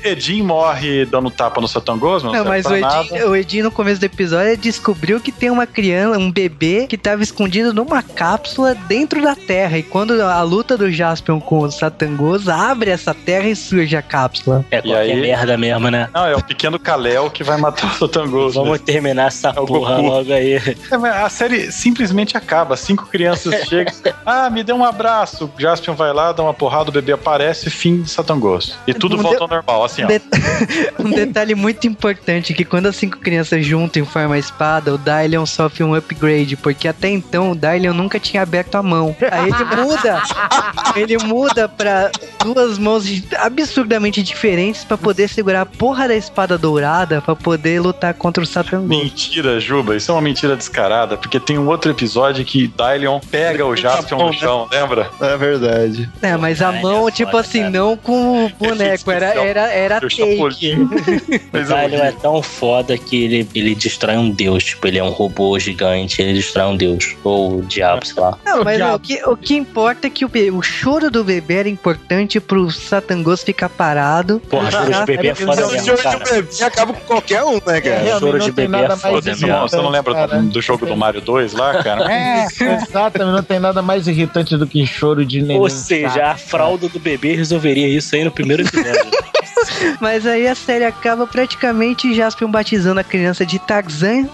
[0.03, 3.29] e- Edin morre dando tapa no Satangos, não, Não, serve mas o nada.
[3.29, 7.21] o Edin no começo do episódio descobriu que tem uma criança, um bebê que tava
[7.21, 9.77] escondido numa cápsula dentro da Terra.
[9.77, 13.97] E quando quando a luta do Jaspion com o Satangos abre essa terra e surge
[13.97, 14.63] a cápsula.
[14.71, 16.07] É qualquer aí- merda mesmo, né?
[16.13, 18.63] Não, é o pequeno Kalel que vai matar o Sotangoso.
[18.63, 20.07] Vamos terminar essa o porra Goku.
[20.07, 20.53] logo aí.
[20.89, 22.77] É, mas A série simplesmente acaba.
[22.77, 23.93] Cinco crianças chegam.
[24.25, 25.51] Ah, me dê um abraço.
[25.57, 28.77] Jaspion vai lá, dá uma porrada, o bebê aparece, fim de Satangos.
[28.87, 30.07] E tudo Um volta de- ao normal, assim, ó.
[30.07, 30.23] Det-
[30.97, 34.93] um detalhe muito importante é que quando as cinco crianças juntam e formam a espada,
[34.93, 39.13] o Dylion sofre um upgrade, porque até então o Dylion nunca tinha aberto a mão.
[39.29, 40.21] Aí ele muda,
[40.95, 42.11] ele muda pra
[42.43, 43.05] duas mãos
[43.37, 48.45] absurdamente diferentes pra poder segurar a porra da espada dourada pra poder lutar contra o
[48.45, 48.87] Satangos.
[48.87, 49.95] Mentira, Juba.
[49.95, 54.27] Isso é uma mentira descarada, porque tem um outro episódio que Dylion pega o Jaspion
[54.27, 55.09] no chão, lembra?
[55.21, 56.09] É verdade.
[56.21, 60.73] É, mas a mão, tipo assim, não com o boneco, era, era, era Eu take.
[60.73, 64.63] O eu Dylion é tão foda que ele, ele destrói um deus.
[64.63, 67.15] Tipo, ele é um robô gigante, ele destrói um deus.
[67.23, 68.37] Ou o diabo, sei lá.
[68.45, 71.55] Não, mas o que, o que importa é que o, be- o choro do bebê
[71.55, 74.39] era importante pro Satangos ficar parado.
[74.49, 77.53] Porra, choro de bebê é foda O mesmo, senhor de bebê acaba com qualquer um,
[77.55, 77.99] né, É, cara?
[77.99, 80.13] realmente choro não de tem bebê é nada foda mais Você não, você não lembra
[80.13, 80.37] cara.
[80.41, 82.11] do, do jogo do Mario 2 lá, cara?
[82.11, 85.59] É, exatamente, não tem nada mais irritante do que choro de neném.
[85.59, 89.11] Ou seja, a fralda do bebê resolveria isso aí no primeiro episódio.
[89.99, 94.27] Mas aí a série acaba praticamente Jaspion batizando a criança de Tarzan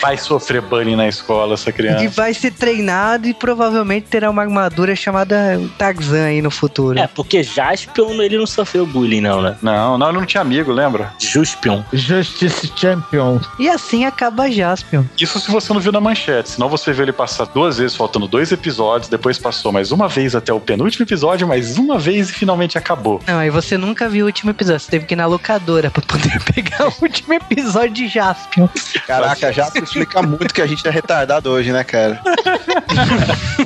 [0.00, 2.08] Vai sofrer bullying na escola, essa e criança.
[2.10, 6.98] vai ser treinado e provavelmente terá uma armadura chamada Tarzan aí no futuro.
[6.98, 9.56] é, porque Jaspion ele não sofreu bullying, não, né?
[9.62, 11.12] Não, não, ele não tinha amigo, lembra?
[11.18, 11.82] Juspion.
[11.92, 13.40] Justice Champion.
[13.58, 15.04] E assim acaba Jaspion.
[15.18, 18.26] Isso se você não viu na manchete, senão você vê ele passar duas vezes, faltando
[18.26, 22.32] dois episódios, depois passou mais uma vez até o penúltimo episódio, mais uma vez e
[22.32, 23.20] finalmente acabou.
[23.26, 26.02] Não, aí você nunca viu o último episódio, você teve que ir na locadora pra
[26.02, 28.68] poder pegar o último episódio de Jaspion.
[29.06, 32.20] Caraca, já explica muito que a gente é retardado hoje, né, cara?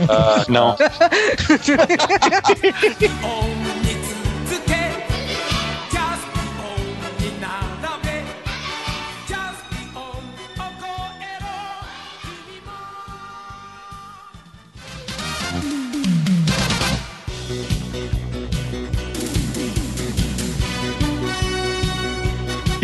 [0.08, 0.76] Ah, não.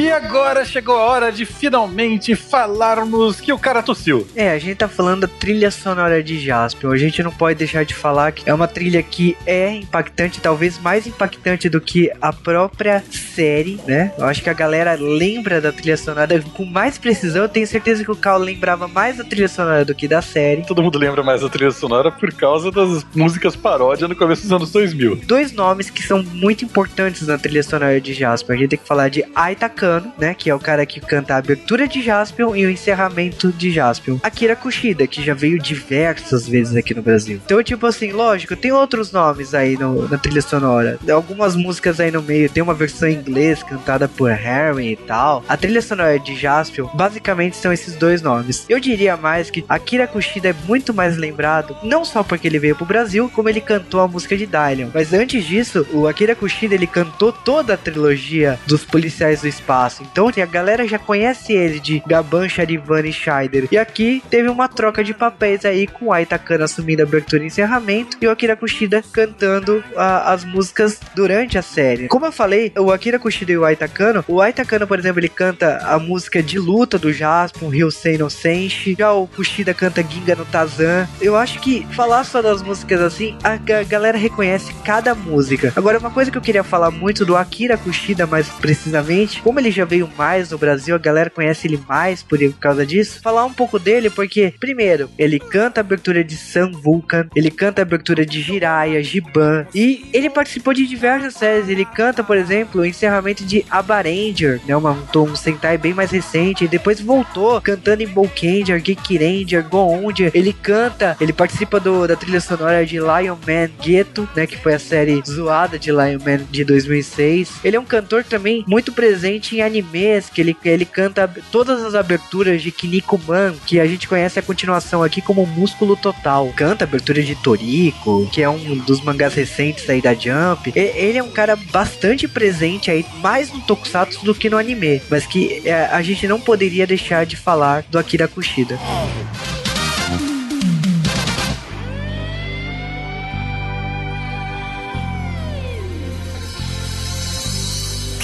[0.01, 4.27] E agora chegou a hora de finalmente falarmos que o cara tossiu.
[4.35, 6.91] É, a gente tá falando da trilha sonora de Jaspion.
[6.91, 10.79] A gente não pode deixar de falar que é uma trilha que é impactante, talvez
[10.79, 14.11] mais impactante do que a própria série, né?
[14.17, 17.43] Eu acho que a galera lembra da trilha sonora com mais precisão.
[17.43, 20.65] Eu tenho certeza que o Cal lembrava mais da trilha sonora do que da série.
[20.67, 24.53] Todo mundo lembra mais da trilha sonora por causa das músicas paródia no começo dos
[24.53, 25.17] anos 2000.
[25.27, 28.55] Dois nomes que são muito importantes na trilha sonora de Jaspion.
[28.55, 30.35] A gente tem que falar de Aita Kano, né?
[30.35, 34.19] Que é o cara que canta a abertura de Jaspion e o encerramento de Jaspion.
[34.23, 37.41] Akira Kushida, que já veio diversas vezes aqui no Brasil.
[37.45, 40.99] Então, tipo assim, lógico, tem outros nomes aí no- na trilha sonora.
[41.13, 42.49] Algumas músicas aí no meio.
[42.49, 45.45] Tem uma versão em inglês cantada por Harry e tal.
[45.49, 48.65] A trilha sonora de Jaspion, basicamente, são esses dois nomes.
[48.69, 52.77] Eu diria mais que Akira Kushida é muito mais lembrado, não só porque ele veio
[52.77, 54.91] pro Brasil, como ele cantou a música de Dylion.
[54.95, 59.80] Mas antes disso, o Akira Kushida, ele cantou toda a trilogia dos Policiais do Espaço.
[60.03, 63.69] Então, a galera já conhece ele de Gaban, Charivan e Scheider.
[63.71, 67.47] E aqui teve uma troca de papéis aí com o Aitakano assumindo a abertura e
[67.47, 72.09] encerramento e o Akira Kushida cantando a- as músicas durante a série.
[72.09, 75.79] Como eu falei, o Akira Kushida e o Aitakano, o Aitakano, por exemplo, ele canta
[75.85, 80.45] a música de luta do Jaspion, Ryusei no Senshi, já o Kushida canta Ginga no
[80.45, 81.09] Tazan.
[81.21, 85.73] Eu acho que falar só das músicas assim, a ga- galera reconhece cada música.
[85.77, 89.70] Agora, uma coisa que eu queria falar muito do Akira Kushida, mais precisamente, como ele
[89.71, 93.21] já veio mais no Brasil, a galera conhece ele mais por causa disso.
[93.23, 97.81] Falar um pouco dele, porque, primeiro, ele canta a abertura de Sun Vulcan, ele canta
[97.81, 101.69] a abertura de Jiraiya, Giban, e ele participou de diversas séries.
[101.69, 106.65] Ele canta, por exemplo, o encerramento de Abaranger, né, um, um Sentai bem mais recente,
[106.65, 110.31] e depois voltou cantando em Bolkanger, Geek Ranger, Goondia.
[110.35, 114.75] Ele canta, ele participa do, da trilha sonora de Lion Man Ghetto, né, que foi
[114.75, 117.61] a série zoada de Lion Man de 2006.
[117.65, 122.63] Ele é um cantor também muito presente animes, que ele, ele canta todas as aberturas
[122.63, 126.53] de Kinnikuman, que a gente conhece a continuação aqui como Músculo Total.
[126.57, 130.73] Canta a abertura de Toriko, que é um dos mangás recentes aí da Jump.
[130.75, 135.01] E- ele é um cara bastante presente aí, mais no Tokusatsu do que no anime,
[135.11, 138.79] mas que é, a gente não poderia deixar de falar do Akira Kushida.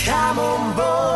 [0.06, 1.15] Come on boy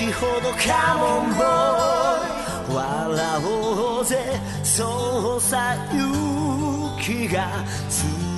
[0.00, 4.40] 先ほどカモンボーイ笑おうぜ。
[4.64, 8.29] そうさ勇気がつい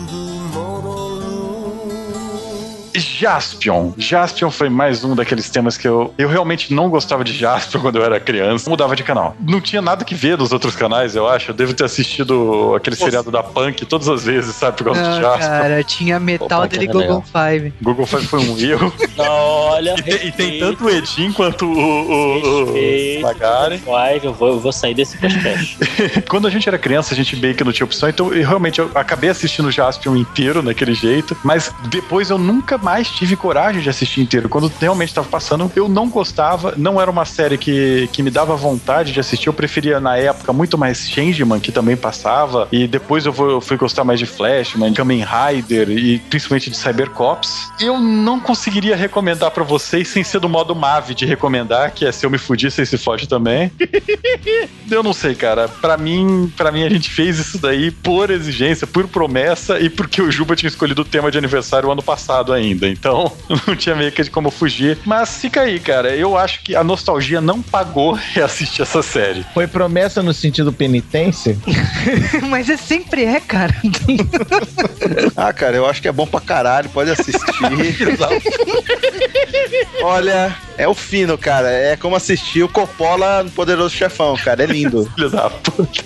[3.23, 3.93] Jaspion.
[3.97, 7.97] Jaspion foi mais um daqueles temas que eu, eu realmente não gostava de Jaspion quando
[7.97, 8.69] eu era criança.
[8.69, 9.37] Mudava de canal.
[9.39, 11.53] Não tinha nada que ver nos outros canais, eu acho.
[11.53, 14.77] Eu devo ter assistido aquele seriado da Punk todas as vezes, sabe?
[14.77, 15.49] Por causa Não, de Jaspion.
[15.49, 17.03] cara, tinha metal Pô, dele legal.
[17.03, 17.75] Google Five.
[17.81, 18.93] Google Five foi um erro.
[19.17, 23.79] Olha, E tem, e tem tanto o Edin quanto o, o, o Respeito, Magari.
[23.79, 25.79] Five, eu vou, eu vou sair desse podcast.
[26.29, 28.81] Quando a gente era criança, a gente meio que não tinha opção, então eu, realmente
[28.81, 33.81] eu acabei assistindo o Jaspion inteiro naquele jeito, mas depois eu nunca mais tive coragem
[33.83, 34.49] de assistir inteiro.
[34.49, 38.55] Quando realmente estava passando, eu não gostava, não era uma série que, que me dava
[38.57, 43.27] vontade de assistir, eu preferia na época muito mais Changeman, que também passava, e depois
[43.27, 47.71] eu, vou- eu fui gostar mais de Flashman, Kamen Rider e principalmente de Cybercops.
[47.81, 52.13] Eu não conseguiria recomendar pra vocês sem ser do modo Mave de recomendar, que é
[52.13, 53.71] se eu me fudir, vocês se fode também.
[54.91, 55.69] Eu não sei, cara.
[55.69, 60.21] Pra mim, para mim a gente fez isso daí por exigência, por promessa e porque
[60.21, 62.89] o Juba tinha escolhido o tema de aniversário ano passado ainda.
[63.03, 63.33] Então,
[63.67, 64.97] não tinha meio que de como fugir.
[65.05, 66.15] Mas fica aí, cara.
[66.15, 69.45] Eu acho que a nostalgia não pagou reassistir essa série.
[69.53, 71.59] Foi promessa no sentido penitência?
[72.49, 73.75] Mas é sempre é, cara.
[75.37, 77.43] Ah, cara, eu acho que é bom pra caralho, pode assistir.
[80.01, 81.71] Olha, é o fino, cara.
[81.71, 84.63] É como assistir o Coppola no Poderoso Chefão, cara.
[84.63, 85.11] É lindo.
[85.17, 86.05] Filho da puta.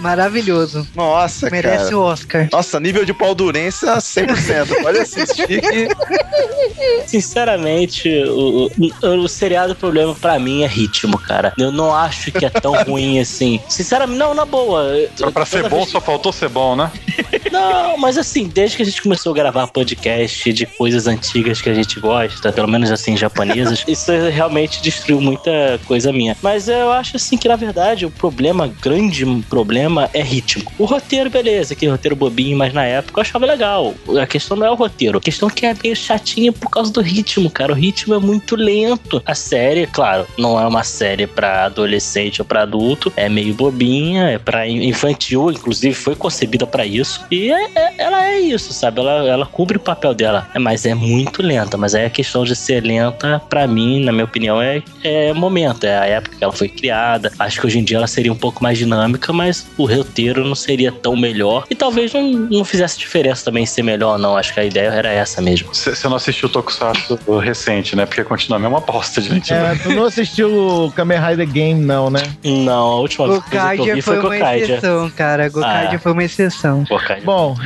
[0.00, 0.86] Maravilhoso.
[0.94, 1.98] Nossa, Merece cara.
[1.98, 2.48] o Oscar.
[2.52, 4.82] Nossa, nível de pau durença 100%.
[4.82, 5.71] Pode assistir.
[7.06, 8.70] Sinceramente, o,
[9.02, 11.52] o, o seriado, problema pra mim é ritmo, cara.
[11.58, 13.60] Eu não acho que é tão ruim assim.
[13.68, 14.86] Sinceramente, não, na boa.
[15.16, 16.90] Pra, pra ser bom, vez- só faltou ser bom, né?
[17.52, 21.68] Não, mas assim, desde que a gente começou a gravar podcast de coisas antigas que
[21.68, 26.34] a gente gosta, pelo menos assim, japonesas, isso realmente destruiu muita coisa minha.
[26.40, 30.64] Mas eu acho assim que, na verdade, o problema, grande problema, é ritmo.
[30.78, 33.92] O roteiro, beleza, aquele roteiro bobinho, mas na época eu achava legal.
[34.20, 36.92] A questão não é o roteiro, a questão é que é meio chatinha por causa
[36.92, 37.72] do ritmo, cara.
[37.72, 39.22] O ritmo é muito lento.
[39.26, 44.28] A série, claro, não é uma série pra adolescente ou pra adulto, é meio bobinha,
[44.30, 47.24] é pra in- infantil, inclusive foi concebida pra isso.
[47.30, 49.00] E é- é- ela é isso, sabe?
[49.00, 50.48] Ela, ela cumpre o papel dela.
[50.54, 51.76] É, Mas é muito lenta.
[51.76, 55.84] Mas aí a questão de ser lenta, pra mim, na minha opinião, é, é momento.
[55.84, 57.30] É a época que ela foi criada.
[57.38, 60.54] Acho que hoje em dia ela seria um pouco mais dinâmica, mas o roteiro não
[60.54, 61.64] seria tão melhor.
[61.68, 64.36] E talvez não, não fizesse diferença também ser melhor, não.
[64.36, 65.68] Acho que a ideia era essa mesmo.
[65.74, 68.06] Você não assistiu o Tokusatsu recente, né?
[68.06, 69.52] Porque continua a mesma bosta de gente.
[69.52, 70.48] É, tu não assistiu
[70.86, 72.22] o Kamen Rider Game, não, né?
[72.44, 73.56] Não, a última coisa que
[73.90, 74.70] eu vi foi foi uma Gokaiger.
[74.70, 75.48] exceção, cara.
[75.48, 75.98] Gokaiger Ah.
[75.98, 76.84] foi uma exceção.
[76.88, 77.24] Gokaiger.
[77.24, 77.56] Bom,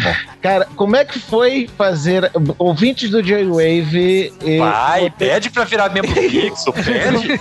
[0.46, 4.32] cara, como é que foi fazer ouvintes do J-Wave?
[4.44, 7.40] e- Vai, pede pra virar membro fixo, pede.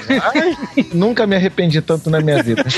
[0.94, 2.64] Nunca me arrependi tanto na minha vida.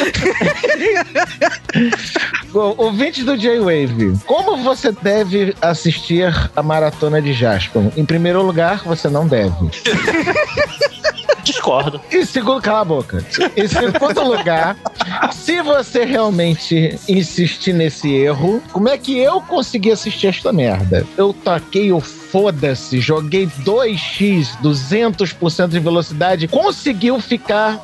[2.51, 7.83] Bom, ouvintes do J-Wave, como você deve assistir a maratona de Jasper?
[7.95, 9.53] Em primeiro lugar, você não deve.
[11.47, 12.01] Discordo.
[12.11, 13.25] Em segundo, cala a boca.
[13.55, 14.75] Em segundo lugar,
[15.31, 21.05] se você realmente insistir nesse erro, como é que eu consegui assistir esta merda?
[21.17, 27.81] Eu taquei o foda-se, joguei 2x, 200% de velocidade, conseguiu ficar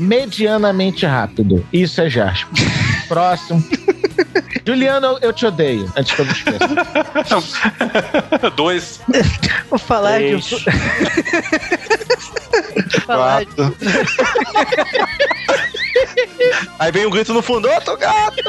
[0.00, 1.66] medianamente rápido.
[1.72, 2.64] Isso é Jasper.
[3.08, 3.62] Próximo.
[4.64, 5.92] Juliano, eu te odeio.
[5.96, 6.68] Antes que eu me esqueça.
[8.54, 9.00] Dois.
[9.68, 10.44] Vou falar Três.
[10.44, 10.64] de-
[13.06, 13.76] Quatro.
[16.78, 18.42] Aí vem um grito no fundo, outro gato!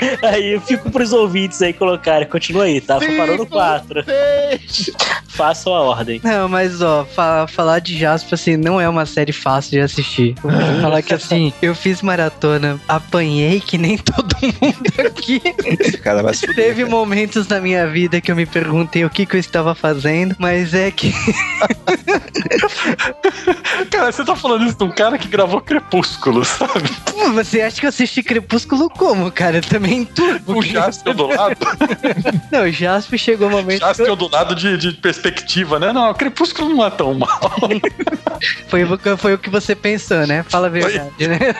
[0.22, 2.26] Aí eu fico pros ouvintes aí colocarem.
[2.28, 2.98] Continua aí, tá?
[3.16, 4.04] Parou no 4.
[4.04, 4.90] Seis.
[5.28, 6.20] Façam a ordem.
[6.24, 10.34] Não, mas ó, fa- falar de Jasper, assim, não é uma série fácil de assistir.
[10.42, 15.42] Eu vou falar que assim, eu fiz maratona, apanhei que nem todo mundo aqui.
[15.78, 16.90] Esse cara fuder, Teve cara.
[16.90, 20.72] momentos na minha vida que eu me perguntei o que, que eu estava fazendo, mas
[20.72, 21.12] é que
[23.90, 26.88] Cara, você tá falando isso de um cara que gravou Crepúsculo, sabe?
[27.12, 29.60] Pô, você acha que eu assisti Crepúsculo como, cara?
[29.60, 30.58] Também turbo.
[30.58, 31.56] O Jasper do lado.
[32.52, 35.92] Não, o Jasper chegou um momento que Jasper do lado de, de perspectiva, né?
[35.92, 37.40] Não, Crepúsculo não é tão mal.
[38.68, 40.44] foi, o- foi o que você pensou, né?
[40.48, 41.38] Fala a verdade, né?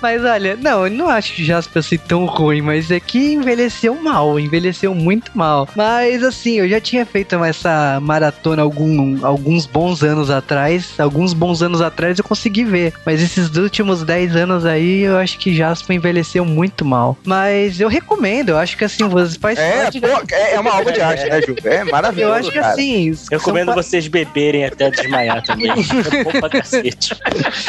[0.00, 3.94] mas olha, não, eu não acho o Jasper assim tão ruim, mas é que envelheceu
[4.00, 5.68] mal, envelheceu muito mal.
[5.76, 10.98] Mas assim, eu já tinha feito essa maratona algum, alguns bons anos atrás.
[10.98, 12.92] Alguns bons anos atrás eu consegui ver.
[13.04, 17.16] Mas esses últimos 10 anos aí, eu acho que Jasper envelheceu muito mal.
[17.24, 20.92] Mas eu recomendo, eu acho que assim, você faz É, pô, é, é uma obra
[20.92, 21.24] de arte.
[21.28, 21.54] né, Ju?
[21.64, 22.32] É maravilhoso.
[22.32, 22.72] Eu acho que cara.
[22.72, 23.14] assim.
[23.14, 25.70] São recomendo pa- vocês beberem até desmaiar também.
[26.12, 27.14] É bom pra cacete.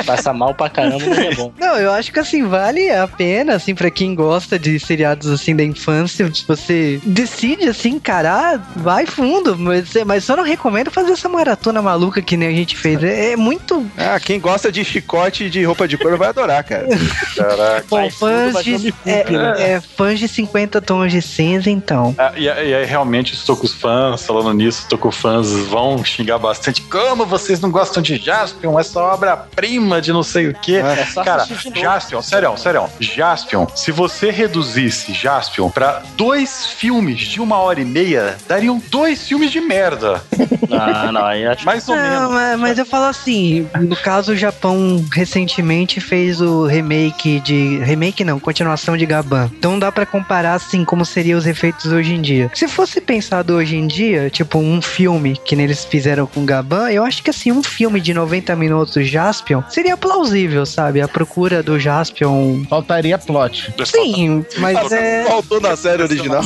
[0.06, 1.54] Passa mal pra caramba, mas é bom.
[1.60, 5.56] Não, eu acho que assim, vale a pena, assim, pra quem gosta de seriados assim
[5.56, 9.58] da infância, se você decide assim, encarar, vai fundo.
[9.58, 13.02] Mas, mas só não recomendo fazer essa maratona maluca que nem a gente fez.
[13.04, 13.86] É, é muito.
[13.98, 16.88] Ah, quem gosta de chicote e de roupa de couro vai adorar, cara.
[17.36, 17.86] Caraca.
[17.90, 19.56] Bom, fãs de, é, né?
[19.74, 22.14] é, fãs de 50 tons de cinza, então.
[22.18, 26.04] Ah, e, e aí, realmente, estou com os fãs, falando nisso, estou com fãs, vão
[26.04, 26.82] xingar bastante.
[26.82, 28.80] Como vocês não gostam de Jaspion?
[28.80, 30.76] Essa obra-prima de não sei o quê.
[30.76, 31.46] É só Cara.
[31.76, 32.86] Jaspion, sério, sério.
[33.00, 39.28] Jaspion, se você reduzisse Jaspion pra dois filmes de uma hora e meia, dariam dois
[39.28, 40.22] filmes de merda.
[40.70, 42.32] Não, não, aí acho Mais ou Não, menos.
[42.32, 48.03] mas, mas eu falo assim, no caso o Japão recentemente fez o remake de remake
[48.24, 49.50] não, continuação de Gaban.
[49.58, 52.52] Então dá pra comparar assim como seriam os efeitos hoje em dia.
[52.54, 57.04] Se fosse pensado hoje em dia, tipo um filme que eles fizeram com Gaban, eu
[57.04, 61.02] acho que assim um filme de 90 minutos Jaspion seria plausível, sabe?
[61.02, 62.64] A procura do Jaspion.
[62.70, 63.74] Faltaria plot.
[63.86, 66.44] Sim, mas é Faltou na série original.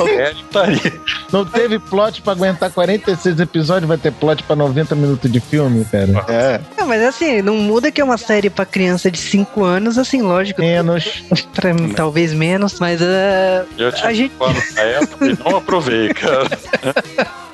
[1.32, 5.86] Não teve plot pra aguentar 46 episódios, vai ter plot pra 90 minutos de filme,
[5.86, 6.26] cara.
[6.28, 6.60] É.
[6.78, 10.22] Não, mas assim, não muda que é uma série pra criança de 5 anos, assim,
[10.22, 10.62] lógico.
[10.62, 11.24] Menos.
[11.53, 13.65] Pra, talvez menos, mas é.
[13.78, 16.49] Eu tinha A gente- plano na época e não aprovei, cara.